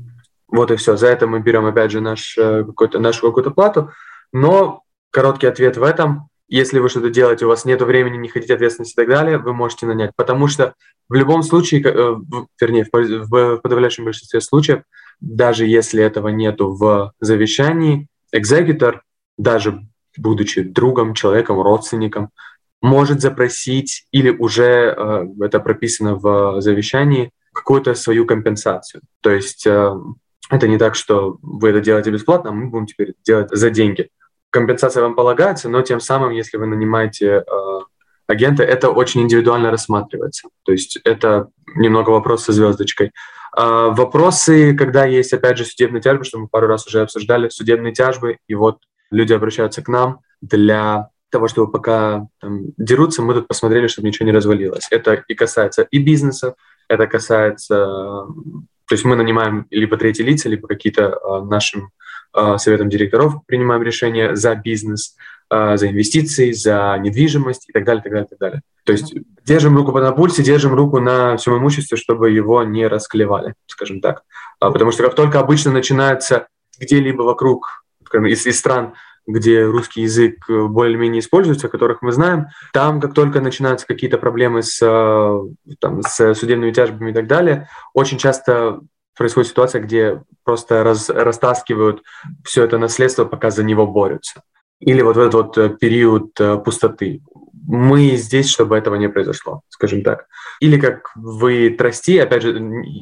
Вот 0.47 0.69
и 0.71 0.75
все. 0.75 0.97
За 0.97 1.07
это 1.07 1.27
мы 1.27 1.39
берем, 1.39 1.65
опять 1.65 1.91
же, 1.91 2.01
наш, 2.01 2.37
э, 2.37 2.63
какой-то, 2.65 2.99
нашу 2.99 3.27
какую-то 3.27 3.51
плату. 3.51 3.91
Но 4.33 4.83
короткий 5.09 5.47
ответ 5.47 5.77
в 5.77 5.83
этом. 5.83 6.27
Если 6.47 6.79
вы 6.79 6.89
что-то 6.89 7.09
делаете, 7.09 7.45
у 7.45 7.47
вас 7.47 7.63
нет 7.63 7.81
времени, 7.81 8.17
не 8.17 8.27
хотите 8.27 8.53
ответственности 8.53 8.93
и 8.93 8.95
так 8.97 9.07
далее, 9.07 9.37
вы 9.37 9.53
можете 9.53 9.85
нанять. 9.85 10.11
Потому 10.17 10.47
что 10.47 10.73
в 11.07 11.13
любом 11.13 11.43
случае, 11.43 11.81
э, 11.83 12.15
вернее, 12.59 12.85
в 12.91 13.57
подавляющем 13.57 14.03
большинстве 14.03 14.41
случаев, 14.41 14.83
даже 15.21 15.65
если 15.65 16.03
этого 16.03 16.27
нету 16.29 16.73
в 16.73 17.13
завещании, 17.21 18.07
экзекутор, 18.33 19.03
даже 19.37 19.87
будучи 20.17 20.61
другом, 20.61 21.13
человеком, 21.13 21.61
родственником, 21.61 22.29
может 22.81 23.21
запросить 23.21 24.07
или 24.11 24.29
уже 24.31 24.95
э, 24.97 25.25
это 25.41 25.59
прописано 25.59 26.15
в 26.15 26.61
завещании 26.61 27.31
какую-то 27.53 27.93
свою 27.93 28.25
компенсацию. 28.25 29.01
То 29.21 29.29
есть 29.29 29.67
э, 29.67 29.93
это 30.49 30.67
не 30.67 30.77
так, 30.77 30.95
что 30.95 31.37
вы 31.41 31.69
это 31.69 31.79
делаете 31.79 32.11
бесплатно, 32.11 32.49
а 32.49 32.53
мы 32.53 32.69
будем 32.69 32.87
теперь 32.87 33.13
делать 33.23 33.49
за 33.51 33.69
деньги. 33.69 34.09
Компенсация 34.49 35.03
вам 35.03 35.15
полагается, 35.15 35.69
но 35.69 35.81
тем 35.81 35.99
самым, 35.99 36.31
если 36.31 36.57
вы 36.57 36.65
нанимаете 36.65 37.27
э, 37.27 37.43
агента, 38.27 38.63
это 38.63 38.89
очень 38.89 39.21
индивидуально 39.21 39.69
рассматривается. 39.69 40.49
То 40.63 40.71
есть 40.71 40.97
это 41.03 41.49
немного 41.75 42.09
вопрос 42.09 42.45
со 42.45 42.51
звездочкой. 42.51 43.11
Вопросы, 43.53 44.73
когда 44.77 45.03
есть, 45.03 45.33
опять 45.33 45.57
же, 45.57 45.65
судебные 45.65 46.01
тяжбы, 46.01 46.23
что 46.23 46.39
мы 46.39 46.47
пару 46.47 46.67
раз 46.67 46.87
уже 46.87 47.01
обсуждали, 47.01 47.49
судебные 47.49 47.91
тяжбы, 47.91 48.37
и 48.47 48.55
вот 48.55 48.77
люди 49.11 49.33
обращаются 49.33 49.81
к 49.81 49.87
нам 49.87 50.21
для 50.41 51.09
того, 51.29 51.47
чтобы 51.47 51.71
пока 51.71 52.27
там, 52.39 52.73
дерутся, 52.77 53.21
мы 53.21 53.33
тут 53.33 53.47
посмотрели, 53.47 53.87
чтобы 53.87 54.07
ничего 54.07 54.25
не 54.25 54.33
развалилось. 54.33 54.87
Это 54.91 55.23
и 55.27 55.33
касается 55.33 55.83
и 55.83 55.99
бизнеса, 55.99 56.55
это 56.87 57.07
касается... 57.07 57.75
То 58.87 58.95
есть 58.95 59.05
мы 59.05 59.15
нанимаем 59.15 59.67
либо 59.71 59.95
третьи 59.95 60.21
лица, 60.21 60.49
либо 60.49 60.67
какие-то 60.67 61.03
э, 61.03 61.45
нашим 61.45 61.91
э, 62.35 62.57
советом 62.57 62.89
директоров 62.89 63.35
принимаем 63.45 63.81
решения 63.81 64.35
за 64.35 64.53
бизнес, 64.53 65.15
э, 65.49 65.77
за 65.77 65.87
инвестиции, 65.87 66.51
за 66.51 66.97
недвижимость 66.99 67.69
и 67.69 67.71
так 67.71 67.85
далее, 67.85 68.03
так 68.03 68.11
далее, 68.11 68.27
так 68.27 68.39
далее. 68.39 68.61
То 68.83 68.91
есть 68.91 69.13
держим 69.45 69.77
руку 69.77 69.97
на 69.97 70.11
пульсе, 70.11 70.43
держим 70.43 70.73
руку 70.73 70.99
на 70.99 71.37
всем 71.37 71.57
имуществе, 71.57 71.97
чтобы 71.97 72.31
его 72.31 72.63
не 72.63 72.85
расклевали, 72.85 73.53
скажем 73.67 74.01
так. 74.01 74.23
Потому 74.59 74.91
что 74.91 75.03
как 75.03 75.15
только 75.15 75.39
обычно 75.39 75.71
начинается 75.71 76.47
где-либо 76.77 77.21
вокруг 77.21 77.80
из, 78.13 78.45
из 78.45 78.59
стран 78.59 78.93
где 79.27 79.63
русский 79.63 80.01
язык 80.01 80.49
э, 80.49 80.65
более-менее 80.65 81.19
используется, 81.19 81.69
которых 81.69 82.01
мы 82.01 82.11
знаем, 82.11 82.47
там, 82.73 82.99
как 82.99 83.13
только 83.13 83.41
начинаются 83.41 83.87
какие-то 83.87 84.17
проблемы 84.17 84.63
с, 84.63 84.79
э, 84.81 85.75
там, 85.79 86.01
с 86.01 86.33
судебными 86.33 86.71
тяжбами 86.71 87.11
и 87.11 87.13
так 87.13 87.27
далее, 87.27 87.69
очень 87.93 88.17
часто 88.17 88.79
происходит 89.15 89.49
ситуация, 89.49 89.81
где 89.81 90.23
просто 90.43 90.83
раз, 90.83 91.09
растаскивают 91.09 92.01
все 92.43 92.63
это 92.63 92.77
наследство, 92.77 93.25
пока 93.25 93.51
за 93.51 93.63
него 93.63 93.85
борются. 93.85 94.41
Или 94.79 95.01
вот 95.01 95.15
в 95.15 95.19
этот 95.19 95.33
вот 95.33 95.57
э, 95.57 95.69
период 95.69 96.33
пустоты. 96.65 97.21
Мы 97.53 98.15
здесь, 98.15 98.49
чтобы 98.49 98.75
этого 98.75 98.95
не 98.95 99.07
произошло, 99.07 99.61
скажем 99.69 100.01
так. 100.01 100.25
Или 100.59 100.79
как 100.79 101.11
вы 101.15 101.69
трасти, 101.69 102.17
опять 102.17 102.41
же, 102.41 102.59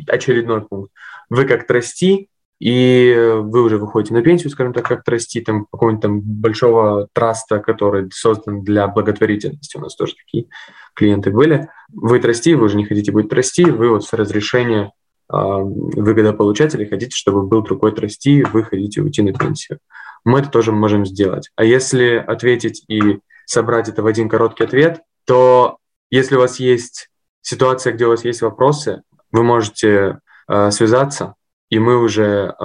очередной 0.07 0.62
пункт. 0.62 0.91
Вы 1.30 1.45
как 1.45 1.66
трасти 1.66 2.29
и 2.60 3.16
вы 3.41 3.64
уже 3.64 3.78
выходите 3.78 4.14
на 4.14 4.22
пенсию, 4.22 4.51
скажем 4.51 4.74
так, 4.74 4.86
как 4.86 5.03
трасти 5.03 5.39
там 5.39 5.66
какого-нибудь 5.72 6.01
там 6.01 6.20
большого 6.22 7.07
траста, 7.14 7.60
который 7.60 8.10
создан 8.12 8.64
для 8.64 8.88
благотворительности. 8.88 9.78
У 9.78 9.82
нас 9.82 9.95
тоже 9.95 10.16
такие 10.16 10.47
клиенты 10.93 11.32
были. 11.32 11.70
Вы 11.93 12.20
трасти, 12.20 12.55
вы 12.55 12.66
уже 12.66 12.76
не 12.76 12.86
хотите 12.86 13.14
быть 13.14 13.30
трасти, 13.30 13.64
вы 13.64 13.89
вот 13.89 14.03
с 14.03 14.12
разрешения 14.12 14.91
э, 15.32 15.36
выгодополучателей 15.38 16.86
хотите, 16.86 17.16
чтобы 17.16 17.43
был 17.47 17.62
другой 17.62 17.93
трасти, 17.93 18.43
вы 18.43 18.64
хотите 18.64 19.01
уйти 19.01 19.22
на 19.22 19.34
пенсию. 19.34 19.80
Мы 20.26 20.39
это 20.39 20.49
тоже 20.49 20.74
можем 20.74 21.05
сделать. 21.05 21.49
А 21.55 21.64
если 21.64 22.16
ответить 22.16 22.84
и 22.89 23.20
собрать 23.45 23.88
это 23.88 24.03
в 24.03 24.05
один 24.05 24.28
короткий 24.28 24.66
ответ, 24.66 25.01
то 25.26 25.78
если 26.12 26.36
у 26.36 26.39
вас 26.39 26.60
есть 26.60 27.10
ситуация, 27.41 27.93
где 27.93 28.05
у 28.05 28.10
вас 28.10 28.26
есть 28.26 28.41
вопросы, 28.41 29.01
вы 29.32 29.43
можете 29.43 30.20
э, 30.49 30.72
связаться, 30.72 31.36
и 31.70 31.80
мы 31.80 31.98
уже 31.98 32.56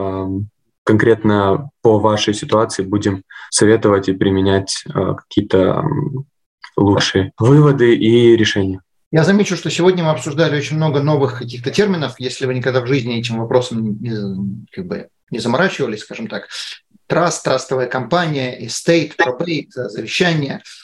конкретно 0.85 1.71
по 1.83 1.99
вашей 1.99 2.35
ситуации 2.35 2.83
будем 2.83 3.25
советовать 3.51 4.09
и 4.09 4.13
применять 4.13 4.85
э, 4.87 5.15
какие-то 5.17 5.83
лучшие 6.77 7.33
выводы 7.39 7.97
и 7.97 8.37
решения. 8.37 8.81
Я 9.11 9.25
замечу, 9.25 9.57
что 9.57 9.71
сегодня 9.71 10.05
мы 10.05 10.11
обсуждали 10.11 10.57
очень 10.57 10.77
много 10.77 11.03
новых 11.03 11.39
каких-то 11.39 11.71
терминов. 11.71 12.17
Если 12.19 12.47
вы 12.47 12.55
никогда 12.55 12.81
в 12.81 12.87
жизни 12.87 13.19
этим 13.19 13.39
вопросом 13.39 13.99
не, 14.01 14.67
как 14.73 14.87
бы, 14.87 15.09
не 15.31 15.39
заморачивались, 15.39 16.01
скажем 16.01 16.27
так, 16.27 16.49
траст, 17.07 17.45
трастовая 17.45 17.87
компания, 17.87 18.67
estate, 18.67 19.13
probate, 19.17 19.71
завещание– 19.71 20.63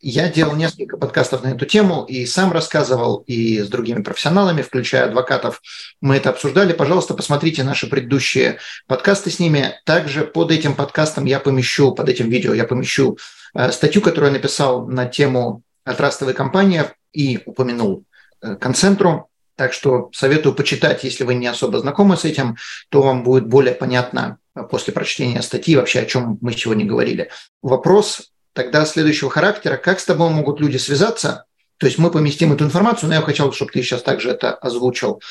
я 0.00 0.28
делал 0.28 0.54
несколько 0.54 0.96
подкастов 0.96 1.42
на 1.42 1.48
эту 1.48 1.66
тему 1.66 2.04
и 2.04 2.24
сам 2.24 2.52
рассказывал, 2.52 3.24
и 3.26 3.58
с 3.58 3.68
другими 3.68 4.00
профессионалами, 4.00 4.62
включая 4.62 5.06
адвокатов, 5.06 5.60
мы 6.00 6.16
это 6.16 6.30
обсуждали. 6.30 6.72
Пожалуйста, 6.72 7.14
посмотрите 7.14 7.64
наши 7.64 7.88
предыдущие 7.88 8.58
подкасты 8.86 9.30
с 9.30 9.40
ними. 9.40 9.74
Также 9.84 10.24
под 10.24 10.52
этим 10.52 10.76
подкастом 10.76 11.24
я 11.24 11.40
помещу, 11.40 11.92
под 11.92 12.08
этим 12.08 12.30
видео 12.30 12.54
я 12.54 12.64
помещу 12.64 13.18
э, 13.54 13.72
статью, 13.72 14.02
которую 14.02 14.30
я 14.30 14.38
написал 14.38 14.86
на 14.86 15.06
тему 15.06 15.62
трастовой 15.84 16.34
компании 16.34 16.84
и 17.12 17.40
упомянул 17.44 18.04
э, 18.42 18.54
концентру. 18.54 19.30
Так 19.56 19.72
что 19.72 20.10
советую 20.12 20.54
почитать, 20.54 21.02
если 21.02 21.24
вы 21.24 21.34
не 21.34 21.48
особо 21.48 21.80
знакомы 21.80 22.16
с 22.16 22.24
этим, 22.24 22.56
то 22.88 23.02
вам 23.02 23.24
будет 23.24 23.48
более 23.48 23.74
понятно 23.74 24.38
после 24.70 24.92
прочтения 24.92 25.42
статьи 25.42 25.74
вообще, 25.74 26.00
о 26.00 26.06
чем 26.06 26.38
мы 26.40 26.52
сегодня 26.52 26.86
говорили. 26.86 27.30
Вопрос 27.62 28.30
тогда 28.52 28.84
следующего 28.84 29.30
характера, 29.30 29.76
как 29.76 30.00
с 30.00 30.04
тобой 30.04 30.30
могут 30.30 30.60
люди 30.60 30.76
связаться, 30.76 31.44
то 31.78 31.86
есть 31.86 31.98
мы 31.98 32.10
поместим 32.10 32.52
эту 32.52 32.64
информацию, 32.64 33.08
но 33.08 33.14
я 33.14 33.22
хотел, 33.22 33.52
чтобы 33.52 33.72
ты 33.72 33.82
сейчас 33.82 34.02
также 34.02 34.30
это 34.30 34.52
озвучил. 34.54 35.22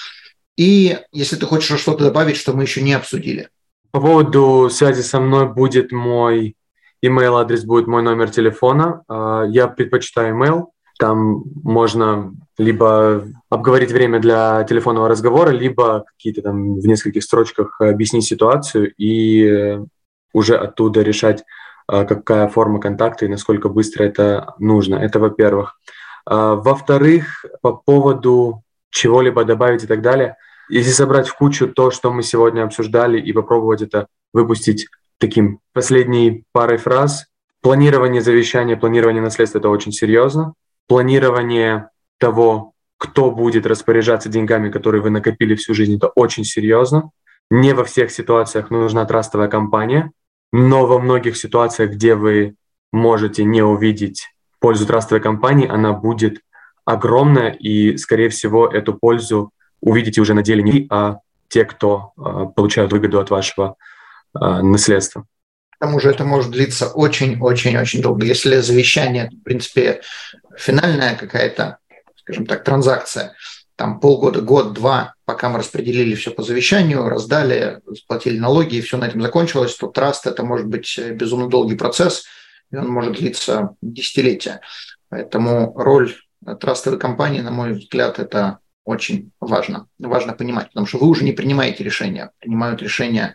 И 0.58 0.98
если 1.12 1.36
ты 1.36 1.46
хочешь 1.46 1.80
что-то 1.80 2.06
добавить, 2.06 2.38
что 2.38 2.54
мы 2.54 2.64
еще 2.64 2.82
не 2.82 2.94
обсудили. 2.94 3.50
По 3.92 4.02
поводу 4.02 4.70
связи 4.70 5.02
со 5.02 5.20
мной 5.20 5.48
будет 5.48 5.92
мой 5.92 6.56
email 7.06 7.40
адрес, 7.40 7.64
будет 7.64 7.88
мой 7.88 8.02
номер 8.02 8.30
телефона. 8.30 9.04
А, 9.08 9.44
я 9.44 9.68
предпочитаю 9.68 10.36
email. 10.36 10.66
Там 10.98 11.44
можно 11.64 12.34
либо 12.58 13.26
обговорить 13.50 13.92
время 13.92 14.20
для 14.20 14.64
телефонного 14.64 15.08
разговора, 15.08 15.52
либо 15.52 16.04
какие-то 16.06 16.42
там 16.42 16.80
в 16.80 16.86
нескольких 16.86 17.24
строчках 17.24 17.80
объяснить 17.80 18.26
ситуацию 18.26 18.94
и 18.98 19.80
уже 20.34 20.58
оттуда 20.58 21.02
решать 21.02 21.46
какая 21.90 22.48
форма 22.48 22.80
контакта 22.80 23.26
и 23.26 23.30
насколько 23.30 23.70
быстро 23.70 24.04
это 24.04 24.54
нужно. 24.60 24.96
Это 24.96 25.20
во-первых. 25.20 25.80
А, 26.26 26.56
во-вторых, 26.56 27.46
по 27.62 27.74
поводу 27.74 28.64
чего-либо 28.92 29.44
добавить 29.44 29.84
и 29.84 29.88
так 29.88 30.02
далее, 30.02 30.38
если 30.70 30.92
собрать 30.92 31.28
в 31.28 31.36
кучу 31.36 31.68
то, 31.68 31.90
что 31.90 32.12
мы 32.12 32.22
сегодня 32.22 32.64
обсуждали, 32.64 33.20
и 33.20 33.34
попробовать 33.34 33.82
это 33.82 34.08
выпустить 34.34 34.88
таким 35.18 35.60
последней 35.74 36.44
парой 36.52 36.78
фраз, 36.78 37.26
планирование 37.62 38.22
завещания, 38.22 38.78
планирование 38.78 39.22
наследства– 39.22 39.58
это 39.60 39.70
очень 39.70 39.92
серьезно. 39.92 40.54
Планирование 40.88 41.90
того, 42.20 42.74
кто 42.98 43.32
будет 43.32 43.66
распоряжаться 43.66 44.30
деньгами, 44.30 44.70
которые 44.70 45.02
вы 45.02 45.10
накопили 45.10 45.56
всю 45.56 45.74
жизнь, 45.74 45.96
это 45.96 46.08
очень 46.08 46.44
серьезно. 46.44 47.10
Не 47.50 47.74
во 47.74 47.84
всех 47.84 48.12
ситуациях 48.12 48.70
нужна 48.70 49.06
трастовая 49.06 49.48
компания, 49.48 50.12
но 50.52 50.86
во 50.86 51.00
многих 51.00 51.38
ситуациях, 51.38 51.92
где 51.92 52.16
вы 52.16 52.56
можете 52.92 53.44
не 53.44 53.62
увидеть 53.62 54.28
пользу 54.60 54.86
трастовой 54.86 55.22
компании, 55.22 55.68
она 55.68 55.94
будет 55.94 56.42
огромная, 56.86 57.52
и, 57.52 57.98
скорее 57.98 58.30
всего, 58.30 58.68
эту 58.68 58.94
пользу 58.94 59.52
увидите 59.82 60.22
уже 60.22 60.34
на 60.34 60.44
деле 60.44 60.64
не 60.64 60.72
вы, 60.72 60.88
а 60.90 61.20
те, 61.48 61.66
кто 61.66 62.14
э, 62.18 62.46
получают 62.56 62.92
выгоду 62.92 63.20
от 63.20 63.30
вашего 63.30 63.76
э, 64.36 64.40
наследства. 64.40 65.26
К 65.72 65.80
тому 65.80 66.00
же 66.00 66.10
это 66.10 66.26
может 66.26 66.52
длиться 66.52 66.88
очень-очень-очень 66.88 68.02
долго. 68.02 68.26
Если 68.26 68.58
завещание, 68.58 69.30
в 69.30 69.44
принципе, 69.44 70.02
финальная 70.58 71.16
какая-то, 71.16 71.78
скажем 72.18 72.46
так, 72.46 72.64
транзакция, 72.64 73.34
там 73.80 74.02
полгода, 74.02 74.42
год, 74.42 74.74
два, 74.74 75.14
пока 75.24 75.48
мы 75.48 75.60
распределили 75.60 76.14
все 76.14 76.32
по 76.32 76.44
завещанию, 76.44 77.08
раздали, 77.08 77.80
сплатили 77.96 78.38
налоги, 78.38 78.76
и 78.76 78.82
все 78.82 78.98
на 78.98 79.06
этом 79.06 79.22
закончилось, 79.22 79.74
то 79.78 79.88
траст– 79.88 80.28
это 80.28 80.44
может 80.44 80.68
быть 80.68 81.00
безумно 81.14 81.48
долгий 81.48 81.78
процесс, 81.78 82.26
и 82.72 82.76
он 82.76 82.90
может 82.90 83.14
длиться 83.14 83.78
десятилетия. 83.82 84.60
Поэтому 85.08 85.72
роль 85.78 86.14
трастовой 86.60 87.00
компании, 87.00 87.40
на 87.40 87.52
мой 87.52 87.72
взгляд, 87.72 88.20
это 88.20 88.60
очень 88.84 89.32
важно. 89.40 89.88
Важно 89.98 90.34
понимать, 90.34 90.68
потому 90.68 90.86
что 90.86 90.98
вы 90.98 91.08
уже 91.08 91.24
не 91.24 91.32
принимаете 91.32 91.86
решения, 91.86 92.32
принимают 92.40 92.82
решения 92.82 93.34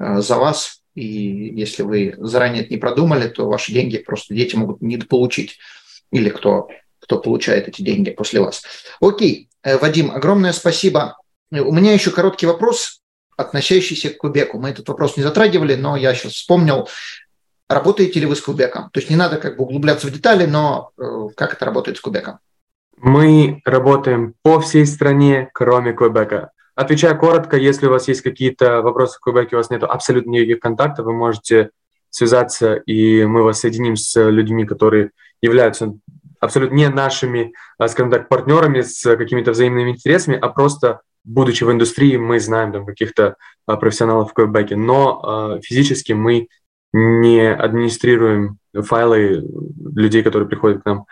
э, 0.00 0.20
за 0.20 0.36
вас, 0.36 0.80
и 0.96 1.04
если 1.04 1.84
вы 1.84 2.16
заранее 2.18 2.64
это 2.64 2.72
не 2.72 2.78
продумали, 2.78 3.28
то 3.28 3.48
ваши 3.48 3.70
деньги 3.70 3.98
просто 3.98 4.34
дети 4.34 4.56
могут 4.56 4.82
недополучить. 4.82 5.58
Или 6.10 6.30
кто, 6.30 6.70
кто 6.98 7.20
получает 7.20 7.68
эти 7.68 7.82
деньги 7.82 8.10
после 8.10 8.40
вас. 8.40 8.64
Окей, 9.00 9.48
Э, 9.55 9.55
Вадим, 9.74 10.12
огромное 10.12 10.52
спасибо. 10.52 11.16
У 11.50 11.72
меня 11.72 11.92
еще 11.92 12.12
короткий 12.12 12.46
вопрос, 12.46 13.02
относящийся 13.36 14.10
к 14.10 14.18
Кубеку. 14.18 14.58
Мы 14.58 14.70
этот 14.70 14.88
вопрос 14.88 15.16
не 15.16 15.22
затрагивали, 15.22 15.74
но 15.74 15.96
я 15.96 16.14
сейчас 16.14 16.32
вспомнил. 16.32 16.88
Работаете 17.68 18.20
ли 18.20 18.26
вы 18.26 18.36
с 18.36 18.40
Кубеком? 18.40 18.90
То 18.90 19.00
есть 19.00 19.10
не 19.10 19.16
надо 19.16 19.38
как 19.38 19.56
бы 19.56 19.64
углубляться 19.64 20.06
в 20.06 20.12
детали, 20.12 20.46
но 20.46 20.90
э, 20.96 21.02
как 21.36 21.54
это 21.54 21.64
работает 21.64 21.98
с 21.98 22.00
Кубеком? 22.00 22.38
Мы 22.96 23.60
работаем 23.64 24.34
по 24.42 24.60
всей 24.60 24.86
стране, 24.86 25.50
кроме 25.52 25.92
Квебека. 25.92 26.52
Отвечая 26.76 27.16
коротко, 27.16 27.56
если 27.56 27.86
у 27.86 27.90
вас 27.90 28.06
есть 28.06 28.22
какие-то 28.22 28.82
вопросы 28.82 29.18
в 29.18 29.20
Квебеке, 29.20 29.56
у 29.56 29.58
вас 29.58 29.70
нет 29.70 29.82
абсолютно 29.82 30.30
никаких 30.30 30.60
контактов, 30.60 31.06
вы 31.06 31.12
можете 31.12 31.70
связаться, 32.10 32.74
и 32.74 33.24
мы 33.24 33.42
вас 33.42 33.60
соединим 33.60 33.96
с 33.96 34.30
людьми, 34.30 34.64
которые 34.64 35.10
являются 35.42 35.94
абсолютно 36.46 36.74
не 36.74 36.88
нашими, 36.88 37.52
а, 37.78 37.88
скажем 37.88 38.10
так, 38.10 38.28
партнерами 38.28 38.80
с 38.80 39.16
какими-то 39.16 39.52
взаимными 39.52 39.90
интересами, 39.90 40.38
а 40.40 40.48
просто 40.48 41.00
будучи 41.24 41.64
в 41.64 41.72
индустрии, 41.72 42.16
мы 42.16 42.40
знаем 42.40 42.72
там 42.72 42.86
каких-то 42.86 43.36
а, 43.66 43.76
профессионалов 43.76 44.30
в 44.30 44.34
Квебеке, 44.34 44.76
но 44.76 45.58
физически 45.62 46.12
мы 46.12 46.48
не 46.92 47.52
администрируем 47.52 48.58
файлы 48.72 49.44
людей, 49.94 50.22
которые 50.22 50.48
приходят 50.48 50.82
к 50.82 50.86
нам 50.86 51.04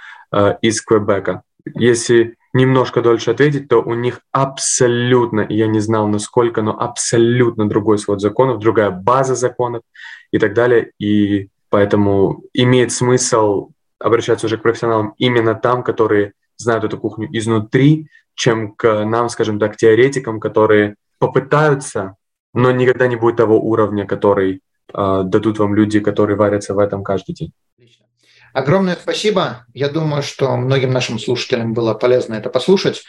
из 0.63 0.81
Квебека. 0.81 1.43
Если 1.75 2.37
немножко 2.55 3.03
дольше 3.03 3.33
ответить, 3.33 3.69
то 3.69 3.83
у 3.83 3.95
них 3.95 4.21
абсолютно, 4.33 5.45
я 5.49 5.67
не 5.67 5.81
знал 5.81 6.07
насколько, 6.09 6.63
но 6.63 6.81
абсолютно 6.81 7.69
другой 7.69 7.99
свод 7.99 8.21
законов, 8.21 8.61
другая 8.61 8.91
база 8.91 9.35
законов 9.35 9.83
и 10.31 10.39
так 10.39 10.55
далее. 10.55 10.93
И 10.99 11.49
поэтому 11.69 12.45
имеет 12.55 12.93
смысл 12.93 13.71
обращаться 14.05 14.47
уже 14.47 14.59
к 14.59 14.63
профессионалам 14.63 15.15
именно 15.17 15.55
там, 15.55 15.83
которые 15.83 16.35
знают 16.57 16.85
эту 16.85 16.99
кухню 16.99 17.27
изнутри, 17.33 18.09
чем 18.35 18.75
к 18.75 19.05
нам, 19.05 19.31
скажем 19.31 19.59
так, 19.59 19.79
теоретикам, 19.79 20.41
которые 20.41 20.97
попытаются, 21.19 22.17
но 22.53 22.71
никогда 22.71 23.07
не 23.07 23.17
будет 23.17 23.37
того 23.37 23.59
уровня, 23.59 24.07
который 24.07 24.61
э, 24.93 25.23
дадут 25.25 25.59
вам 25.59 25.75
люди, 25.75 26.01
которые 26.01 26.37
варятся 26.37 26.75
в 26.75 26.79
этом 26.81 27.03
каждый 27.03 27.35
день. 27.35 27.53
Огромное 28.53 28.95
спасибо. 29.01 29.65
Я 29.73 29.89
думаю, 29.89 30.23
что 30.23 30.55
многим 30.57 30.93
нашим 30.93 31.19
слушателям 31.19 31.73
было 31.73 31.95
полезно 31.95 32.35
это 32.35 32.51
послушать. 32.51 33.05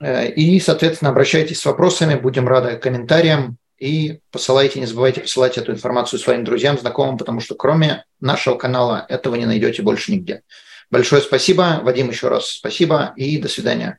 Э, 0.00 0.30
и, 0.30 0.58
соответственно, 0.60 1.10
обращайтесь 1.10 1.60
с 1.60 1.66
вопросами, 1.66 2.18
будем 2.18 2.48
рады 2.48 2.76
комментариям 2.76 3.58
и 3.78 4.20
посылайте, 4.30 4.80
не 4.80 4.86
забывайте 4.86 5.20
посылать 5.20 5.58
эту 5.58 5.72
информацию 5.72 6.18
своим 6.18 6.44
друзьям, 6.44 6.78
знакомым, 6.78 7.18
потому 7.18 7.40
что 7.40 7.54
кроме 7.54 8.04
нашего 8.20 8.56
канала 8.56 9.06
этого 9.08 9.36
не 9.36 9.46
найдете 9.46 9.82
больше 9.82 10.12
нигде. 10.12 10.42
Большое 10.90 11.22
спасибо. 11.22 11.80
Вадим, 11.82 12.08
еще 12.08 12.28
раз 12.28 12.48
спасибо 12.48 13.12
и 13.16 13.38
до 13.38 13.48
свидания. 13.48 13.98